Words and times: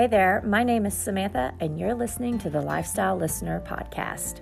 Hey 0.00 0.06
there, 0.06 0.42
my 0.46 0.64
name 0.64 0.86
is 0.86 0.94
Samantha, 0.94 1.52
and 1.60 1.78
you're 1.78 1.92
listening 1.92 2.38
to 2.38 2.48
the 2.48 2.62
Lifestyle 2.62 3.18
Listener 3.18 3.62
Podcast. 3.66 4.40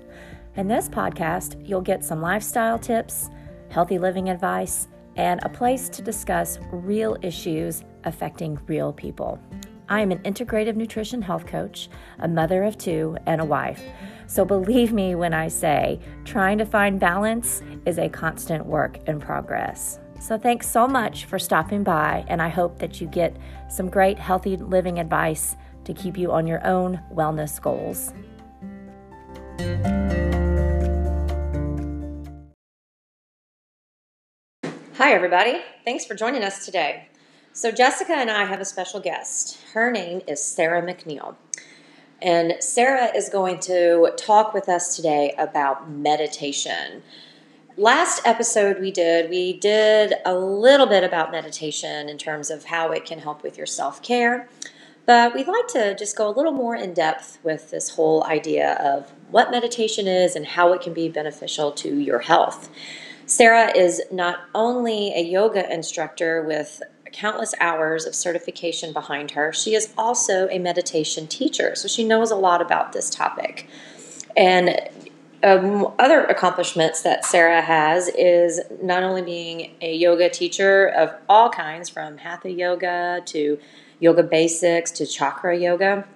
In 0.54 0.68
this 0.68 0.88
podcast, 0.88 1.68
you'll 1.68 1.80
get 1.80 2.04
some 2.04 2.22
lifestyle 2.22 2.78
tips, 2.78 3.28
healthy 3.68 3.98
living 3.98 4.28
advice, 4.28 4.86
and 5.16 5.40
a 5.42 5.48
place 5.48 5.88
to 5.88 6.00
discuss 6.00 6.60
real 6.70 7.16
issues 7.22 7.82
affecting 8.04 8.56
real 8.68 8.92
people. 8.92 9.40
I 9.88 10.00
am 10.00 10.12
an 10.12 10.20
integrative 10.20 10.76
nutrition 10.76 11.20
health 11.20 11.46
coach, 11.46 11.88
a 12.20 12.28
mother 12.28 12.62
of 12.62 12.78
two, 12.78 13.16
and 13.26 13.40
a 13.40 13.44
wife. 13.44 13.82
So 14.28 14.44
believe 14.44 14.92
me 14.92 15.16
when 15.16 15.34
I 15.34 15.48
say 15.48 15.98
trying 16.24 16.58
to 16.58 16.66
find 16.66 17.00
balance 17.00 17.62
is 17.84 17.98
a 17.98 18.08
constant 18.08 18.64
work 18.64 19.08
in 19.08 19.18
progress. 19.18 19.98
So 20.20 20.36
thanks 20.36 20.68
so 20.68 20.86
much 20.86 21.24
for 21.24 21.38
stopping 21.38 21.84
by, 21.84 22.24
and 22.28 22.42
I 22.42 22.48
hope 22.48 22.78
that 22.80 23.00
you 23.00 23.06
get 23.06 23.36
some 23.68 23.88
great 23.88 24.18
healthy 24.18 24.56
living 24.56 24.98
advice 24.98 25.56
to 25.84 25.94
keep 25.94 26.18
you 26.18 26.32
on 26.32 26.46
your 26.46 26.66
own 26.66 27.00
wellness 27.14 27.60
goals. 27.60 28.12
Hi, 34.96 35.12
everybody. 35.12 35.62
Thanks 35.84 36.04
for 36.04 36.14
joining 36.14 36.42
us 36.42 36.64
today. 36.64 37.08
So, 37.52 37.70
Jessica 37.70 38.12
and 38.12 38.30
I 38.30 38.44
have 38.44 38.60
a 38.60 38.64
special 38.64 39.00
guest. 39.00 39.58
Her 39.72 39.90
name 39.90 40.20
is 40.26 40.44
Sarah 40.44 40.82
McNeil. 40.82 41.36
And 42.20 42.56
Sarah 42.60 43.16
is 43.16 43.28
going 43.28 43.60
to 43.60 44.12
talk 44.16 44.52
with 44.52 44.68
us 44.68 44.96
today 44.96 45.34
about 45.38 45.88
meditation. 45.88 47.02
Last 47.78 48.22
episode 48.24 48.80
we 48.80 48.90
did, 48.90 49.30
we 49.30 49.52
did 49.52 50.14
a 50.26 50.34
little 50.34 50.86
bit 50.86 51.04
about 51.04 51.30
meditation 51.30 52.08
in 52.08 52.18
terms 52.18 52.50
of 52.50 52.64
how 52.64 52.90
it 52.90 53.04
can 53.04 53.20
help 53.20 53.44
with 53.44 53.56
your 53.56 53.68
self 53.68 54.02
care. 54.02 54.48
But 55.06 55.32
we'd 55.32 55.46
like 55.46 55.68
to 55.68 55.94
just 55.94 56.16
go 56.16 56.28
a 56.28 56.34
little 56.34 56.50
more 56.50 56.74
in 56.74 56.92
depth 56.92 57.38
with 57.44 57.70
this 57.70 57.90
whole 57.90 58.24
idea 58.24 58.72
of 58.80 59.12
what 59.30 59.52
meditation 59.52 60.08
is 60.08 60.34
and 60.34 60.44
how 60.44 60.72
it 60.72 60.80
can 60.80 60.92
be 60.92 61.08
beneficial 61.08 61.70
to 61.70 62.00
your 62.00 62.18
health. 62.18 62.68
Sarah 63.26 63.70
is 63.76 64.02
not 64.10 64.40
only 64.56 65.14
a 65.14 65.22
yoga 65.22 65.72
instructor 65.72 66.42
with 66.42 66.82
countless 67.12 67.54
hours 67.60 68.06
of 68.06 68.14
certification 68.16 68.92
behind 68.92 69.30
her, 69.30 69.52
she 69.52 69.76
is 69.76 69.94
also 69.96 70.48
a 70.48 70.58
meditation 70.58 71.28
teacher. 71.28 71.76
So 71.76 71.86
she 71.86 72.02
knows 72.02 72.32
a 72.32 72.36
lot 72.36 72.60
about 72.60 72.92
this 72.92 73.08
topic. 73.08 73.68
And 74.36 74.90
um, 75.42 75.92
other 75.98 76.24
accomplishments 76.24 77.02
that 77.02 77.24
Sarah 77.24 77.62
has 77.62 78.08
is 78.08 78.60
not 78.82 79.02
only 79.02 79.22
being 79.22 79.74
a 79.80 79.94
yoga 79.94 80.28
teacher 80.28 80.88
of 80.88 81.14
all 81.28 81.50
kinds, 81.50 81.88
from 81.88 82.18
hatha 82.18 82.50
yoga 82.50 83.22
to 83.26 83.58
yoga 84.00 84.22
basics 84.22 84.90
to 84.92 85.06
chakra 85.06 85.56
yoga, 85.56 86.06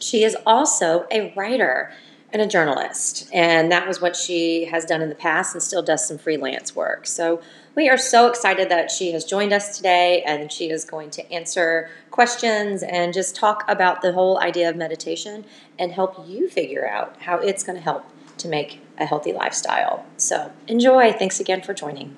she 0.00 0.24
is 0.24 0.36
also 0.46 1.06
a 1.10 1.32
writer 1.36 1.92
and 2.32 2.42
a 2.42 2.46
journalist. 2.46 3.30
And 3.32 3.72
that 3.72 3.86
was 3.86 4.00
what 4.00 4.14
she 4.14 4.66
has 4.66 4.84
done 4.84 5.00
in 5.00 5.08
the 5.08 5.14
past 5.14 5.54
and 5.54 5.62
still 5.62 5.82
does 5.82 6.06
some 6.06 6.18
freelance 6.18 6.76
work. 6.76 7.06
So 7.06 7.40
we 7.74 7.88
are 7.88 7.96
so 7.96 8.26
excited 8.28 8.68
that 8.68 8.90
she 8.90 9.12
has 9.12 9.24
joined 9.24 9.52
us 9.52 9.76
today 9.76 10.22
and 10.26 10.50
she 10.50 10.70
is 10.70 10.84
going 10.84 11.10
to 11.10 11.32
answer 11.32 11.88
questions 12.10 12.82
and 12.82 13.14
just 13.14 13.36
talk 13.36 13.64
about 13.68 14.02
the 14.02 14.12
whole 14.12 14.38
idea 14.40 14.68
of 14.68 14.76
meditation 14.76 15.44
and 15.78 15.92
help 15.92 16.26
you 16.26 16.48
figure 16.48 16.86
out 16.86 17.16
how 17.20 17.38
it's 17.38 17.62
going 17.62 17.76
to 17.76 17.82
help 17.82 18.04
to 18.38 18.48
make 18.48 18.80
a 18.98 19.06
healthy 19.06 19.32
lifestyle. 19.32 20.06
So 20.16 20.52
enjoy. 20.66 21.12
Thanks 21.12 21.40
again 21.40 21.62
for 21.62 21.74
joining. 21.74 22.16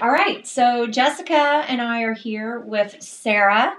All 0.00 0.10
right, 0.10 0.44
so 0.44 0.88
Jessica 0.88 1.64
and 1.68 1.80
I 1.80 2.02
are 2.02 2.14
here 2.14 2.58
with 2.58 3.00
Sarah, 3.00 3.76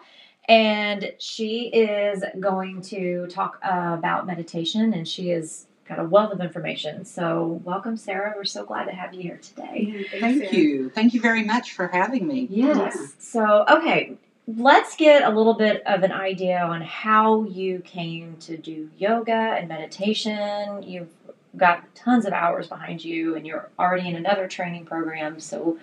and 0.47 1.11
she 1.19 1.67
is 1.67 2.23
going 2.39 2.81
to 2.83 3.27
talk 3.27 3.59
about 3.61 4.25
meditation, 4.25 4.93
and 4.93 5.05
she 5.05 5.31
is 5.31 5.67
got 5.87 5.99
a 5.99 6.03
wealth 6.03 6.31
of 6.31 6.41
information. 6.41 7.05
So, 7.05 7.61
welcome, 7.63 7.97
Sarah. 7.97 8.33
We're 8.35 8.45
so 8.45 8.65
glad 8.65 8.85
to 8.85 8.91
have 8.91 9.13
you 9.13 9.21
here 9.21 9.39
today. 9.41 10.05
Thank 10.19 10.53
you. 10.53 10.89
Thank 10.89 11.13
you 11.13 11.21
very 11.21 11.43
much 11.43 11.73
for 11.73 11.87
having 11.87 12.25
me. 12.27 12.47
Yes. 12.49 12.95
Yeah. 12.95 13.07
So, 13.19 13.65
okay, 13.69 14.17
let's 14.47 14.95
get 14.95 15.23
a 15.23 15.29
little 15.29 15.55
bit 15.55 15.83
of 15.85 16.03
an 16.03 16.11
idea 16.11 16.59
on 16.59 16.81
how 16.81 17.43
you 17.43 17.79
came 17.79 18.37
to 18.37 18.57
do 18.57 18.89
yoga 18.97 19.31
and 19.31 19.67
meditation. 19.67 20.83
You've 20.83 21.09
got 21.55 21.93
tons 21.95 22.25
of 22.25 22.33
hours 22.33 22.67
behind 22.67 23.03
you, 23.03 23.35
and 23.35 23.45
you're 23.45 23.69
already 23.77 24.07
in 24.07 24.15
another 24.15 24.47
training 24.47 24.85
program. 24.85 25.39
So, 25.39 25.77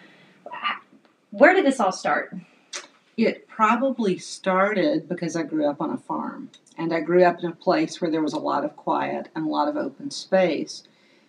where 1.31 1.55
did 1.55 1.65
this 1.65 1.79
all 1.79 1.93
start? 1.93 2.35
It 3.27 3.47
probably 3.49 4.17
started 4.19 5.09
because 5.09 5.37
I 5.37 5.43
grew 5.43 5.67
up 5.67 5.81
on 5.81 5.91
a 5.91 5.99
farm. 5.99 6.51
And 6.79 6.95
I 6.95 7.01
grew 7.01 7.23
up 7.25 7.41
in 7.41 7.51
a 7.51 7.55
place 7.55 8.01
where 8.01 8.11
there 8.11 8.23
was 8.23 8.33
a 8.33 8.39
lot 8.39 8.65
of 8.65 8.77
quiet 8.77 9.29
and 9.35 9.45
a 9.47 9.51
lot 9.51 9.69
of 9.69 9.77
open 9.77 10.11
space. 10.11 10.85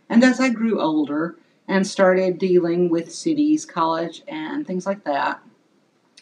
And 0.08 0.24
as 0.24 0.40
I 0.40 0.50
grew 0.50 0.80
older 0.80 1.36
and 1.68 1.86
started 1.86 2.38
dealing 2.38 2.90
with 2.90 3.14
cities, 3.14 3.66
college, 3.66 4.24
and 4.28 4.66
things 4.66 4.86
like 4.86 5.04
that, 5.04 5.42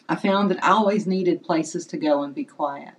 I 0.08 0.16
found 0.16 0.50
that 0.50 0.64
I 0.64 0.70
always 0.70 1.06
needed 1.06 1.44
places 1.44 1.86
to 1.86 1.96
go 1.96 2.24
and 2.24 2.34
be 2.34 2.44
quiet. 2.44 2.94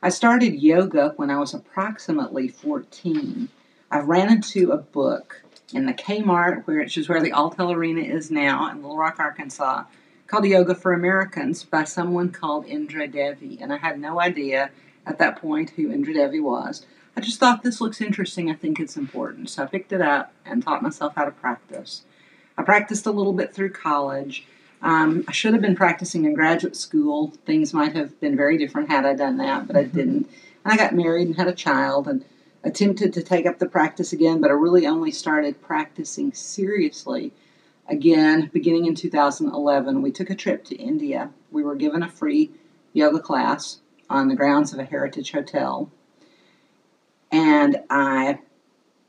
I 0.00 0.10
started 0.10 0.62
yoga 0.62 1.14
when 1.16 1.30
I 1.30 1.40
was 1.40 1.54
approximately 1.54 2.46
14. 2.46 3.48
I 3.90 3.98
ran 3.98 4.30
into 4.30 4.70
a 4.70 4.78
book 4.78 5.42
in 5.74 5.86
the 5.86 5.92
Kmart, 5.92 6.66
which 6.66 6.96
is 6.96 7.08
where 7.08 7.22
the 7.22 7.32
Alltel 7.32 7.74
Arena 7.74 8.02
is 8.02 8.30
now 8.30 8.70
in 8.70 8.76
Little 8.76 8.96
Rock, 8.96 9.16
Arkansas, 9.18 9.84
called 10.26 10.44
Yoga 10.44 10.74
for 10.74 10.92
Americans 10.92 11.64
by 11.64 11.84
someone 11.84 12.30
called 12.30 12.66
Indra 12.66 13.06
Devi. 13.06 13.58
And 13.60 13.72
I 13.72 13.76
had 13.76 13.98
no 13.98 14.20
idea 14.20 14.70
at 15.06 15.18
that 15.18 15.40
point 15.40 15.70
who 15.70 15.92
Indra 15.92 16.14
Devi 16.14 16.40
was. 16.40 16.84
I 17.16 17.20
just 17.20 17.40
thought 17.40 17.62
this 17.62 17.80
looks 17.80 18.00
interesting. 18.00 18.50
I 18.50 18.54
think 18.54 18.78
it's 18.78 18.96
important. 18.96 19.50
So 19.50 19.62
I 19.62 19.66
picked 19.66 19.92
it 19.92 20.02
up 20.02 20.32
and 20.44 20.62
taught 20.62 20.82
myself 20.82 21.14
how 21.14 21.24
to 21.24 21.30
practice. 21.30 22.02
I 22.58 22.62
practiced 22.62 23.06
a 23.06 23.10
little 23.10 23.32
bit 23.32 23.54
through 23.54 23.70
college. 23.70 24.46
Um, 24.82 25.24
I 25.26 25.32
should 25.32 25.52
have 25.52 25.62
been 25.62 25.76
practicing 25.76 26.24
in 26.24 26.34
graduate 26.34 26.76
school. 26.76 27.32
Things 27.46 27.72
might 27.72 27.94
have 27.94 28.20
been 28.20 28.36
very 28.36 28.58
different 28.58 28.90
had 28.90 29.06
I 29.06 29.14
done 29.14 29.38
that, 29.38 29.66
but 29.66 29.76
I 29.76 29.84
mm-hmm. 29.84 29.96
didn't. 29.96 30.30
And 30.64 30.72
I 30.72 30.76
got 30.76 30.94
married 30.94 31.28
and 31.28 31.36
had 31.36 31.48
a 31.48 31.54
child 31.54 32.06
and 32.08 32.24
attempted 32.64 33.12
to 33.14 33.22
take 33.22 33.46
up 33.46 33.58
the 33.58 33.68
practice 33.68 34.12
again, 34.12 34.40
but 34.40 34.50
I 34.50 34.54
really 34.54 34.86
only 34.86 35.12
started 35.12 35.62
practicing 35.62 36.32
seriously 36.32 37.32
again 37.88 38.50
beginning 38.52 38.86
in 38.86 38.94
2011. 38.94 40.02
We 40.02 40.12
took 40.12 40.30
a 40.30 40.34
trip 40.34 40.64
to 40.66 40.76
India. 40.76 41.30
We 41.50 41.62
were 41.62 41.74
given 41.74 42.02
a 42.02 42.08
free 42.08 42.50
yoga 42.92 43.20
class 43.20 43.80
on 44.08 44.28
the 44.28 44.36
grounds 44.36 44.72
of 44.72 44.78
a 44.78 44.84
heritage 44.84 45.32
hotel. 45.32 45.90
And 47.30 47.82
I 47.90 48.40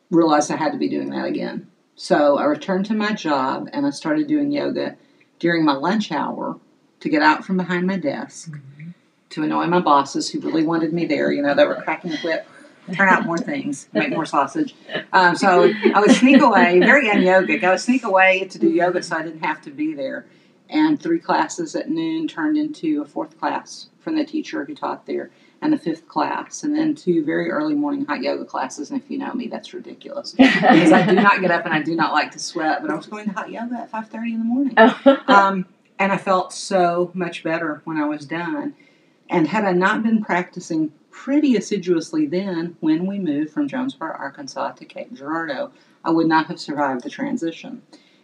realized 0.10 0.52
I 0.52 0.58
had 0.58 0.72
to 0.72 0.78
be 0.78 0.90
doing 0.90 1.10
that 1.12 1.26
again. 1.26 1.68
So 1.96 2.38
I 2.38 2.46
returned 2.46 2.86
to 2.88 2.94
my 2.94 3.14
job 3.14 3.70
and 3.74 3.86
I 3.86 3.90
started 3.90 4.28
doing 4.28 4.52
yoga 4.52 4.98
during 5.40 5.66
my 5.66 5.74
lunch 5.74 6.12
hour 6.12 6.60
to 7.00 7.10
get 7.10 7.22
out 7.22 7.46
from 7.46 7.58
behind 7.58 7.88
my 7.88 7.98
desk 7.98 8.52
mm-hmm. 8.52 8.92
to 9.30 9.44
annoy 9.44 9.66
my 9.68 9.80
bosses 9.80 10.30
who 10.30 10.40
really 10.40 10.64
wanted 10.64 10.94
me 10.94 11.06
there. 11.06 11.32
You 11.32 11.42
know, 11.42 11.54
they 11.54 11.66
were 11.66 11.82
cracking 11.82 12.12
the 12.12 12.18
whip, 12.18 12.48
turn 12.94 13.10
out 13.10 13.26
more 13.26 13.38
things, 13.38 13.88
make 13.94 14.10
more 14.10 14.26
sausage. 14.26 14.76
Um, 15.14 15.36
so 15.36 15.72
I 15.94 16.00
would 16.00 16.12
sneak 16.12 16.42
away, 16.42 16.80
very 16.80 17.08
yogic. 17.08 17.64
I 17.64 17.72
would 17.72 17.80
sneak 17.80 18.04
away 18.04 18.46
to 18.46 18.60
do 18.60 18.70
yoga 18.70 19.04
so 19.04 19.18
I 19.18 19.24
didn't 19.24 19.44
have 19.44 19.62
to 19.64 19.72
be 19.72 19.94
there. 19.94 20.26
And 20.70 21.02
three 21.02 21.20
classes 21.20 21.76
at 21.76 21.90
noon 21.90 22.28
turned 22.28 22.58
into 22.58 23.02
a 23.02 23.06
fourth 23.06 23.40
class 23.40 23.88
from 24.00 24.18
the 24.18 24.26
teacher 24.26 24.66
who 24.66 24.76
taught 24.76 25.06
there 25.06 25.32
and 25.62 25.74
the 25.74 25.78
fifth 25.78 26.08
class, 26.08 26.64
and 26.64 26.78
then 26.78 26.94
two 26.94 27.26
very 27.26 27.50
early 27.50 27.74
morning 27.74 28.06
hot 28.06 28.22
yoga 28.22 28.46
classes. 28.46 28.92
And 28.92 29.02
if 29.02 29.10
you 29.10 29.18
know 29.18 29.34
me, 29.34 29.48
that's 29.48 29.74
ridiculous 29.74 30.34
because 30.34 30.92
I 30.92 31.06
do 31.06 31.14
not 31.14 31.42
get 31.42 31.52
up 31.52 31.66
and 31.66 31.74
I 31.74 31.82
do 31.82 31.96
not 31.96 32.14
like 32.14 32.32
to 32.32 32.40
sweat. 32.40 32.82
But 32.82 32.92
I 32.92 32.96
was 32.96 33.08
going 33.08 33.26
to 33.26 33.32
hot 33.32 33.50
yoga 33.50 33.76
at 33.76 33.90
five 33.90 34.08
thirty 34.10 34.34
in 34.34 34.40
the 34.40 34.46
morning, 34.46 34.76
um, 35.28 35.66
and 35.98 36.12
I 36.12 36.18
felt 36.18 36.54
so 36.54 37.12
much 37.14 37.44
better 37.44 37.82
when 37.86 37.98
I 37.98 38.06
was 38.06 38.26
done. 38.26 38.76
And 39.30 39.48
had 39.48 39.66
I 39.66 39.72
not 39.72 40.04
been 40.04 40.24
practicing 40.24 40.92
pretty 41.24 41.56
assiduously 41.56 42.26
then, 42.26 42.78
when 42.80 43.06
we 43.06 43.20
moved 43.20 43.52
from 43.52 43.68
Jonesboro, 43.68 44.16
Arkansas 44.18 44.72
to 44.74 44.86
Cape 44.86 45.14
Girardeau, 45.14 45.72
I 46.06 46.12
would 46.12 46.28
not 46.28 46.48
have 46.48 46.60
survived 46.60 47.04
the 47.04 47.10
transition. 47.10 47.82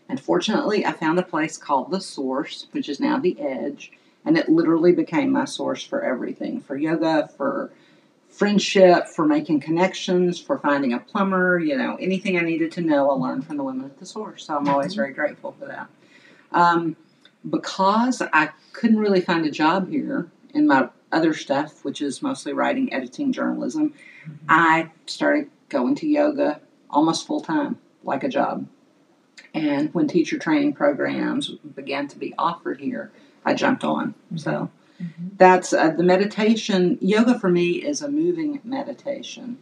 And 0.08 0.20
fortunately, 0.20 0.86
I 0.86 0.92
found 0.92 1.18
a 1.18 1.24
place 1.24 1.58
called 1.58 1.92
The 1.92 2.00
Source, 2.00 2.68
which 2.72 2.90
is 2.90 3.00
now 3.00 3.18
The 3.18 3.40
Edge 3.42 3.92
and 4.26 4.38
it 4.38 4.50
literally 4.50 4.92
became 4.92 5.32
my 5.32 5.46
source 5.46 5.84
for 5.84 6.04
everything 6.04 6.62
for 6.62 6.78
yoga, 6.78 7.30
for 7.36 7.72
friendship, 8.30 9.08
for 9.08 9.28
making 9.28 9.60
connections, 9.60 10.40
for 10.40 10.58
finding 10.58 10.94
a 10.94 11.00
plumber, 11.00 11.60
you 11.60 11.78
know, 11.78 11.96
anything 12.00 12.38
I 12.38 12.42
needed 12.42 12.72
to 12.74 12.82
know, 12.82 13.12
I 13.12 13.14
learned 13.14 13.46
from 13.46 13.58
the 13.58 13.64
women 13.64 13.86
at 13.86 14.00
the 14.00 14.06
source. 14.06 14.46
So 14.46 14.58
I'm 14.58 14.68
always 14.68 14.96
very 14.96 15.14
grateful 15.14 15.56
for 15.60 15.66
that. 15.66 15.88
Um, 16.52 16.96
because 17.50 18.22
I 18.22 18.50
couldn't 18.72 18.98
really 19.00 19.22
find 19.22 19.46
a 19.46 19.52
job 19.52 19.90
here 19.90 20.32
in 20.54 20.66
my 20.66 20.90
other 21.14 21.34
stuff, 21.34 21.84
which 21.86 22.02
is 22.02 22.22
mostly 22.22 22.54
writing, 22.54 22.92
editing, 22.94 23.32
journalism, 23.32 23.90
mm-hmm. 23.90 24.34
I 24.50 24.92
started 25.06 25.50
going 25.70 25.96
to 25.96 26.08
yoga 26.08 26.60
almost 26.90 27.28
full 27.28 27.42
time, 27.42 27.80
like 28.04 28.24
a 28.24 28.30
job. 28.30 28.68
And 29.54 29.94
when 29.94 30.08
teacher 30.08 30.40
training 30.40 30.74
programs 30.74 31.50
began 31.50 32.08
to 32.10 32.18
be 32.18 32.34
offered 32.38 32.80
here, 32.80 33.12
I 33.46 33.54
jumped 33.54 33.84
on. 33.84 34.16
So 34.36 34.70
that's 35.38 35.74
uh, 35.74 35.92
the 35.92 36.04
meditation. 36.04 36.98
Yoga 37.02 37.40
for 37.40 37.50
me 37.50 37.74
is 37.74 38.02
a 38.02 38.10
moving 38.10 38.62
meditation. 38.64 39.58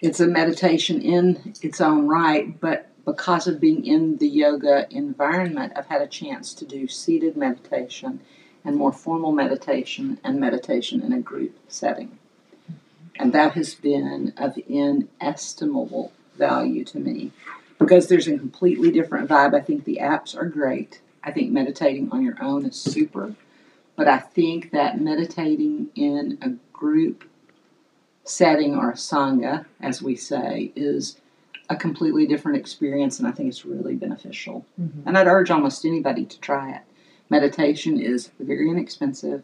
It's 0.00 0.20
a 0.20 0.26
meditation 0.26 1.00
in 1.00 1.54
its 1.62 1.80
own 1.80 2.08
right, 2.08 2.58
but 2.60 2.88
because 3.04 3.46
of 3.46 3.60
being 3.60 3.84
in 3.84 4.18
the 4.18 4.28
yoga 4.28 4.86
environment, 4.90 5.72
I've 5.76 5.86
had 5.86 6.02
a 6.02 6.06
chance 6.06 6.54
to 6.54 6.64
do 6.64 6.86
seated 6.88 7.36
meditation 7.36 8.20
and 8.64 8.76
more 8.76 8.92
formal 8.92 9.32
meditation 9.32 10.18
and 10.22 10.38
meditation 10.38 11.00
in 11.02 11.12
a 11.12 11.20
group 11.20 11.56
setting. 11.68 12.18
And 13.16 13.32
that 13.32 13.52
has 13.52 13.74
been 13.74 14.32
of 14.36 14.58
inestimable 14.68 16.12
value 16.36 16.84
to 16.84 16.98
me 16.98 17.32
because 17.78 18.08
there's 18.08 18.28
a 18.28 18.38
completely 18.38 18.90
different 18.90 19.28
vibe. 19.28 19.54
I 19.54 19.60
think 19.60 19.84
the 19.84 19.98
apps 20.00 20.36
are 20.36 20.46
great. 20.46 21.00
I 21.22 21.30
think 21.30 21.52
meditating 21.52 22.10
on 22.10 22.22
your 22.22 22.42
own 22.42 22.64
is 22.64 22.76
super. 22.76 23.34
But 23.96 24.08
I 24.08 24.18
think 24.18 24.70
that 24.70 25.00
meditating 25.00 25.88
in 25.94 26.38
a 26.40 26.50
group 26.72 27.24
setting 28.24 28.74
or 28.74 28.90
a 28.90 28.94
sangha, 28.94 29.66
as 29.80 30.02
we 30.02 30.16
say, 30.16 30.72
is 30.74 31.18
a 31.68 31.76
completely 31.76 32.26
different 32.26 32.58
experience, 32.58 33.18
and 33.18 33.28
I 33.28 33.32
think 33.32 33.48
it's 33.48 33.64
really 33.64 33.94
beneficial. 33.94 34.64
Mhm. 34.80 35.06
And 35.06 35.18
I'd 35.18 35.26
urge 35.26 35.50
almost 35.50 35.84
anybody 35.84 36.24
to 36.24 36.40
try 36.40 36.70
it. 36.70 36.82
Meditation 37.36 37.98
is 37.98 38.30
very 38.38 38.68
inexpensive. 38.68 39.42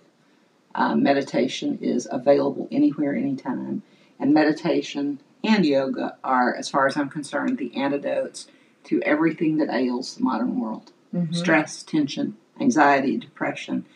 Uh, 0.74 0.94
meditation 0.94 1.78
is 1.80 2.06
available 2.12 2.68
anywhere, 2.70 3.16
anytime. 3.16 3.82
And 4.20 4.34
meditation 4.34 5.22
and 5.42 5.64
yoga 5.64 6.18
are, 6.22 6.54
as 6.54 6.68
far 6.68 6.86
as 6.86 6.98
I'm 6.98 7.08
concerned, 7.08 7.56
the 7.56 7.74
antidotes 7.74 8.46
to 8.84 9.00
everything 9.04 9.56
that 9.56 9.70
ails 9.70 10.16
the 10.16 10.22
modern 10.22 10.60
world 10.60 10.92
Mhm. 11.14 11.34
stress, 11.34 11.82
tension, 11.82 12.36
anxiety, 12.60 13.16
depression, 13.16 13.86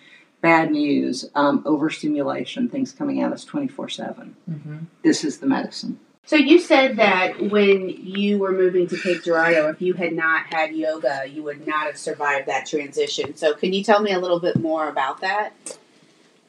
bad 0.41 0.71
news, 0.73 1.29
um, 1.35 1.63
overstimulation, 1.67 2.71
things 2.71 2.93
coming 2.93 3.21
at 3.21 3.31
us 3.31 3.45
24 3.45 3.91
7. 3.91 4.37
Mhm. 4.51 4.87
This 5.03 5.23
is 5.23 5.37
the 5.41 5.47
medicine. 5.47 5.99
So 6.25 6.37
you 6.37 6.61
said 6.61 6.97
that 6.97 7.51
when 7.51 7.89
you 7.89 8.39
were 8.39 8.53
moving 8.53 8.87
to 8.87 8.97
Cape 8.97 9.25
Girardeau, 9.25 9.69
if 9.69 9.83
you 9.83 9.95
had 9.95 10.13
not 10.13 10.47
had 10.47 10.75
yoga, 10.75 11.25
you 11.29 11.43
would 11.43 11.67
not 11.67 11.87
have 11.87 11.99
survived 11.99 12.47
that 12.47 12.67
transition. 12.67 13.37
So 13.37 13.55
can 13.55 13.73
you 13.73 13.83
tell 13.83 14.01
me 14.01 14.13
a 14.13 14.21
little 14.21 14.41
bit 14.41 14.57
more 14.57 14.89
about 14.89 15.21
that? 15.21 15.53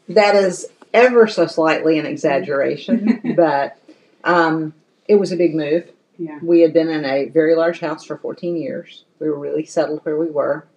That 0.07 0.35
is 0.35 0.67
ever 0.93 1.27
so 1.27 1.47
slightly 1.47 1.97
an 1.97 2.05
exaggeration, 2.05 3.33
but 3.35 3.77
um, 4.23 4.73
it 5.07 5.15
was 5.15 5.31
a 5.31 5.37
big 5.37 5.55
move. 5.55 5.89
Yeah. 6.17 6.39
We 6.41 6.61
had 6.61 6.73
been 6.73 6.89
in 6.89 7.03
a 7.03 7.29
very 7.29 7.55
large 7.55 7.79
house 7.79 8.05
for 8.05 8.17
14 8.17 8.55
years. 8.55 9.03
We 9.19 9.29
were 9.29 9.39
really 9.39 9.65
settled 9.65 10.01
where 10.03 10.17
we 10.17 10.29
were. 10.29 10.67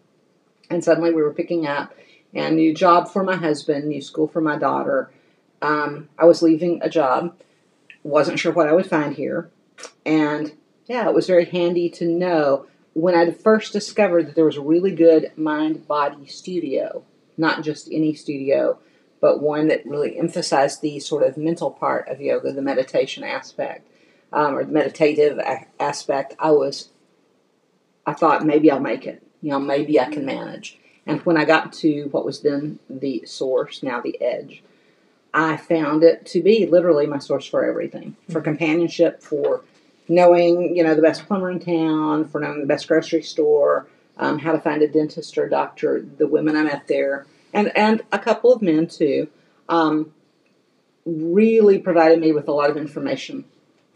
And 0.70 0.82
suddenly 0.82 1.12
we 1.12 1.22
were 1.22 1.34
picking 1.34 1.66
up 1.66 1.94
a 2.34 2.50
new 2.50 2.74
job 2.74 3.08
for 3.08 3.22
my 3.22 3.36
husband, 3.36 3.86
new 3.86 4.00
school 4.00 4.26
for 4.26 4.40
my 4.40 4.56
daughter. 4.56 5.10
Um, 5.62 6.08
I 6.18 6.24
was 6.24 6.42
leaving 6.42 6.80
a 6.82 6.88
job, 6.88 7.36
wasn't 8.06 8.38
sure 8.38 8.52
what 8.52 8.68
I 8.68 8.72
would 8.72 8.86
find 8.86 9.14
here. 9.14 9.50
And 10.04 10.52
yeah, 10.86 11.08
it 11.08 11.14
was 11.14 11.26
very 11.26 11.44
handy 11.44 11.90
to 11.90 12.06
know 12.06 12.66
when 12.94 13.14
I 13.14 13.30
first 13.30 13.72
discovered 13.72 14.26
that 14.26 14.34
there 14.34 14.44
was 14.44 14.56
a 14.56 14.62
really 14.62 14.92
good 14.92 15.32
mind 15.36 15.86
body 15.86 16.26
studio, 16.26 17.04
not 17.36 17.62
just 17.62 17.88
any 17.90 18.14
studio, 18.14 18.78
but 19.20 19.42
one 19.42 19.68
that 19.68 19.86
really 19.86 20.18
emphasized 20.18 20.80
the 20.80 21.00
sort 21.00 21.22
of 21.22 21.36
mental 21.36 21.70
part 21.70 22.08
of 22.08 22.20
yoga, 22.20 22.52
the 22.52 22.62
meditation 22.62 23.24
aspect 23.24 23.86
um, 24.32 24.56
or 24.56 24.64
the 24.64 24.72
meditative 24.72 25.38
a- 25.38 25.66
aspect, 25.80 26.34
I 26.38 26.52
was, 26.52 26.88
I 28.06 28.12
thought 28.12 28.46
maybe 28.46 28.70
I'll 28.70 28.80
make 28.80 29.06
it. 29.06 29.22
You 29.42 29.50
know, 29.50 29.60
maybe 29.60 30.00
I 30.00 30.06
can 30.06 30.24
manage. 30.24 30.78
And 31.06 31.20
when 31.22 31.36
I 31.36 31.44
got 31.44 31.72
to 31.74 32.04
what 32.10 32.24
was 32.24 32.40
then 32.40 32.78
the 32.88 33.24
source, 33.26 33.82
now 33.82 34.00
the 34.00 34.20
edge, 34.20 34.62
I 35.38 35.58
found 35.58 36.02
it 36.02 36.24
to 36.28 36.42
be 36.42 36.64
literally 36.64 37.06
my 37.06 37.18
source 37.18 37.44
for 37.46 37.62
everything 37.62 38.16
for 38.30 38.40
companionship, 38.40 39.22
for 39.22 39.62
knowing, 40.08 40.74
you 40.74 40.82
know, 40.82 40.94
the 40.94 41.02
best 41.02 41.26
plumber 41.26 41.50
in 41.50 41.60
town, 41.60 42.24
for 42.26 42.40
knowing 42.40 42.60
the 42.60 42.66
best 42.66 42.88
grocery 42.88 43.20
store, 43.22 43.86
um, 44.16 44.38
how 44.38 44.52
to 44.52 44.58
find 44.58 44.80
a 44.80 44.88
dentist 44.88 45.36
or 45.36 45.44
a 45.44 45.50
doctor, 45.50 46.00
the 46.16 46.26
women 46.26 46.56
I 46.56 46.62
met 46.62 46.88
there, 46.88 47.26
and, 47.52 47.70
and 47.76 48.02
a 48.12 48.18
couple 48.18 48.50
of 48.50 48.62
men 48.62 48.86
too, 48.86 49.28
um, 49.68 50.14
really 51.04 51.78
provided 51.78 52.18
me 52.18 52.32
with 52.32 52.48
a 52.48 52.52
lot 52.52 52.70
of 52.70 52.78
information 52.78 53.44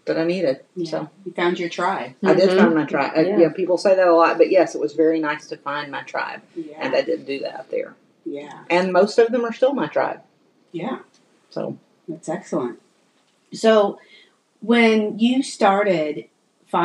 that 0.05 0.19
I 0.19 0.25
needed. 0.25 0.61
So 0.85 1.09
You 1.25 1.33
found 1.33 1.59
your 1.59 1.69
tribe. 1.71 2.13
I 2.23 2.35
did 2.35 2.51
Mhm. 2.51 2.57
find 2.59 2.75
my 2.75 2.85
tribe. 2.85 3.13
Uh, 3.17 3.21
Yeah. 3.23 3.39
yeah, 3.39 3.49
people 3.51 3.79
say 3.79 3.95
that 3.95 4.09
a 4.09 4.15
lot, 4.15 4.37
but 4.37 4.51
yes, 4.51 4.75
it 4.75 4.81
was 4.81 4.93
very 4.93 5.21
nice 5.21 5.47
to 5.49 5.57
find 5.57 5.91
my 5.91 6.03
tribe, 6.03 6.43
Yeah. 6.55 6.77
and 6.81 6.95
I 6.95 7.01
didn't 7.03 7.25
do 7.27 7.39
that 7.41 7.67
there. 7.71 7.95
yeah. 8.27 8.59
And 8.69 8.93
most 8.93 9.19
of 9.19 9.33
them 9.33 9.45
are 9.47 9.53
still 9.53 9.73
my 9.73 9.87
tribe. 9.87 10.21
Yeah. 10.73 10.99
So 11.51 11.79
That's 12.09 12.29
excellent. 12.29 12.81
So, 13.53 13.99
when 14.61 15.19
you 15.19 15.43
started, 15.43 16.27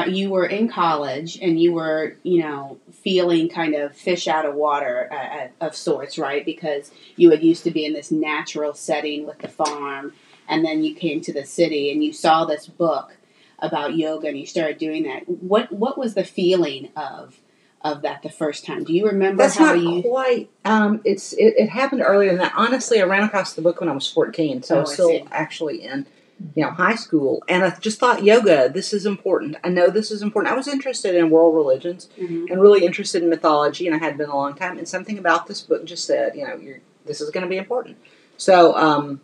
you 0.08 0.30
were 0.30 0.46
in 0.46 0.68
college 0.68 1.38
and 1.42 1.60
you 1.60 1.74
were, 1.74 2.16
you 2.24 2.40
know, 2.40 2.80
feeling 2.92 3.50
kind 3.50 3.76
of 3.76 3.96
fish 3.96 4.28
out 4.28 4.46
of 4.46 4.56
water 4.56 5.08
uh, 5.12 5.16
uh, 5.16 5.48
of 5.68 5.76
sorts, 5.76 6.18
right? 6.18 6.44
Because 6.44 6.92
you 7.16 7.30
had 7.32 7.44
used 7.44 7.64
to 7.66 7.72
be 7.72 7.86
in 7.86 7.94
this 7.94 8.12
natural 8.12 8.74
setting 8.74 9.28
with 9.28 9.40
the 9.40 9.48
farm, 9.48 10.14
and 10.48 10.66
then 10.66 10.84
you 10.84 10.96
came 10.96 11.22
to 11.22 11.34
the 11.34 11.46
city 11.46 11.92
and 11.92 12.04
you 12.04 12.14
saw 12.14 12.46
this 12.46 12.66
book 12.66 13.18
about 13.60 13.96
yoga 13.96 14.28
and 14.28 14.38
you 14.38 14.46
started 14.46 14.78
doing 14.78 15.04
that. 15.04 15.28
What 15.28 15.72
What 15.72 15.98
was 15.98 16.14
the 16.14 16.24
feeling 16.24 16.90
of 16.96 17.40
of 17.86 18.02
that 18.02 18.24
the 18.24 18.30
first 18.30 18.66
time? 18.66 18.84
Do 18.84 18.94
you 18.94 19.06
remember 19.06 19.44
that's 19.44 19.56
how 19.56 19.74
not 19.76 19.80
you? 19.80 20.02
quite. 20.02 20.50
Um, 20.66 21.00
it's 21.06 21.32
it, 21.34 21.54
it 21.58 21.70
happened 21.70 22.02
earlier 22.04 22.30
than 22.32 22.40
that. 22.40 22.54
Honestly, 22.58 23.00
I 23.00 23.06
ran 23.06 23.24
across 23.24 23.54
the 23.54 23.62
book 23.62 23.80
when 23.80 23.88
I 23.90 23.94
was 23.94 24.12
fourteen, 24.12 24.64
so 24.64 24.76
Oh, 24.76 24.78
I 24.80 24.82
was 24.82 24.90
I 24.90 24.94
still 24.96 25.28
actually 25.32 25.84
in 25.86 26.08
you 26.56 26.64
know 26.64 26.72
high 26.72 26.96
school, 26.96 27.44
and 27.48 27.64
I 27.64 27.70
just 27.80 28.00
thought 28.00 28.24
yoga. 28.24 28.70
This 28.70 28.92
is 28.92 29.06
important. 29.06 29.58
I 29.64 29.70
know 29.70 29.90
this 29.90 30.10
is 30.10 30.24
important. 30.24 30.52
I 30.52 30.58
was 30.58 30.68
interested 30.68 31.14
in 31.16 31.30
world 31.30 31.54
religions 31.56 32.10
Mhm. 32.20 32.50
and 32.50 32.60
really 32.60 32.84
interested 32.86 33.22
in 33.22 33.30
mythology, 33.30 33.86
and 33.86 33.96
I 33.96 34.00
had 34.00 34.18
been 34.18 34.30
a 34.30 34.36
long 34.36 34.56
time. 34.56 34.80
And 34.80 34.88
something 34.88 35.20
about 35.20 35.46
this 35.46 35.62
book 35.62 35.86
just 35.86 36.06
said, 36.06 36.36
you 36.36 36.46
know, 36.46 36.56
you're 36.58 36.80
this 37.06 37.22
is 37.22 37.30
going 37.30 37.44
to 37.44 37.50
be 37.50 37.58
important. 37.58 37.98
So 38.38 38.76
um, 38.76 39.22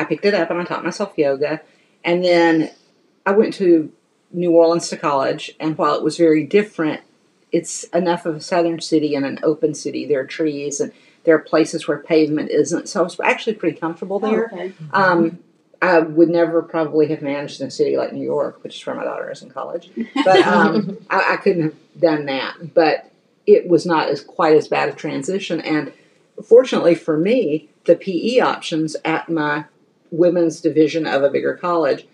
I 0.00 0.04
picked 0.04 0.24
it 0.24 0.34
up 0.34 0.50
and 0.50 0.60
I 0.60 0.64
taught 0.64 0.84
myself 0.84 1.12
yoga, 1.16 1.60
and 2.04 2.24
then 2.24 2.70
I 3.24 3.30
went 3.30 3.54
to 3.54 3.92
New 4.32 4.50
Orleans 4.50 4.88
to 4.88 4.96
college. 4.96 5.54
And 5.60 5.78
while 5.78 5.94
it 5.94 6.02
was 6.02 6.16
very 6.16 6.42
different, 6.44 7.02
it's 7.52 7.84
enough 7.84 8.26
of 8.26 8.36
a 8.36 8.40
southern 8.40 8.80
city 8.80 9.14
and 9.14 9.24
an 9.26 9.38
open 9.42 9.74
city. 9.74 10.06
There 10.06 10.20
are 10.20 10.26
trees 10.26 10.80
and 10.80 10.92
there 11.24 11.34
are 11.34 11.40
places 11.40 11.86
where 11.88 11.98
pavement 11.98 12.50
isn't. 12.50 12.88
So 12.88 13.00
I 13.00 13.02
was 13.02 13.18
actually 13.20 13.54
pretty 13.54 13.78
comfortable 13.78 14.20
Oh, 14.22 14.30
there. 14.30 14.50
okay. 14.52 14.72
Um, 14.92 15.38
I 15.82 15.98
would 16.00 16.28
never 16.28 16.62
probably 16.62 17.08
have 17.08 17.22
managed 17.22 17.60
in 17.60 17.66
a 17.66 17.70
city 17.70 17.96
like 17.96 18.12
New 18.12 18.24
York, 18.24 18.62
which 18.62 18.76
is 18.76 18.86
where 18.86 18.94
my 18.94 19.04
daughter 19.04 19.30
is 19.30 19.42
in 19.42 19.50
college. 19.50 19.90
But 20.24 20.46
um, 20.46 20.98
I, 21.10 21.34
I 21.34 21.36
couldn't 21.36 21.62
have 21.62 21.74
done 22.00 22.26
that. 22.26 22.74
But 22.74 23.10
it 23.46 23.66
was 23.68 23.84
not 23.86 24.08
as 24.08 24.20
quite 24.20 24.56
as 24.56 24.68
bad 24.68 24.88
a 24.90 24.92
transition. 24.92 25.60
And 25.60 25.92
fortunately 26.46 26.94
for 26.94 27.16
me, 27.16 27.68
the 27.86 27.96
PE 27.96 28.40
options 28.40 28.94
at 29.04 29.28
my 29.28 29.64
women's 30.10 30.60
division 30.60 31.06
of 31.06 31.22
a 31.22 31.30
bigger 31.30 31.54
college 31.54 32.06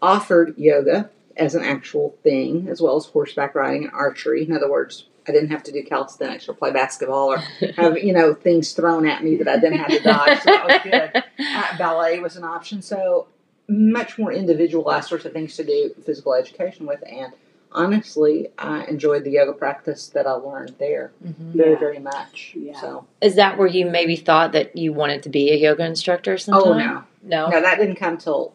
offered 0.00 0.56
yoga 0.56 1.10
as 1.38 1.54
an 1.54 1.62
actual 1.64 2.16
thing, 2.22 2.68
as 2.68 2.80
well 2.82 2.96
as 2.96 3.06
horseback 3.06 3.54
riding 3.54 3.84
and 3.84 3.92
archery. 3.92 4.44
In 4.44 4.52
other 4.52 4.70
words, 4.70 5.04
I 5.26 5.32
didn't 5.32 5.50
have 5.50 5.62
to 5.64 5.72
do 5.72 5.82
calisthenics 5.82 6.48
or 6.48 6.54
play 6.54 6.70
basketball 6.70 7.32
or 7.32 7.38
have 7.76 7.98
you 7.98 8.12
know 8.12 8.34
things 8.34 8.72
thrown 8.72 9.06
at 9.06 9.22
me 9.22 9.36
that 9.36 9.48
I 9.48 9.58
didn't 9.58 9.78
have 9.78 9.88
to 9.90 10.00
dodge. 10.00 10.38
So 10.40 10.50
that 10.50 10.66
was 10.66 10.78
good. 10.82 11.22
Uh, 11.40 11.76
ballet 11.78 12.18
was 12.20 12.36
an 12.36 12.44
option, 12.44 12.82
so 12.82 13.26
much 13.68 14.18
more 14.18 14.32
individualized 14.32 15.08
sorts 15.08 15.24
of 15.24 15.32
things 15.32 15.56
to 15.56 15.64
do 15.64 15.94
physical 16.04 16.34
education 16.34 16.84
with. 16.86 17.02
And 17.10 17.32
honestly, 17.72 18.48
I 18.58 18.84
enjoyed 18.84 19.24
the 19.24 19.30
yoga 19.30 19.52
practice 19.52 20.08
that 20.08 20.26
I 20.26 20.32
learned 20.32 20.74
there 20.78 21.12
Mhm. 21.24 21.52
very, 21.54 21.72
Yeah. 21.72 21.78
very 21.78 21.98
much. 22.00 22.54
Yeah. 22.56 22.80
So, 22.80 23.06
Is 23.20 23.36
that 23.36 23.56
where 23.56 23.66
you 23.68 23.86
maybe 23.86 24.16
thought 24.16 24.52
that 24.52 24.76
you 24.76 24.92
wanted 24.92 25.22
to 25.24 25.28
be 25.28 25.50
a 25.52 25.56
yoga 25.56 25.84
instructor 25.84 26.38
sometime? 26.38 26.62
oh 26.72 26.78
no, 26.78 27.04
No. 27.22 27.50
no, 27.50 27.60
that 27.60 27.78
didn't 27.78 27.96
come 27.96 28.16
till 28.18 28.52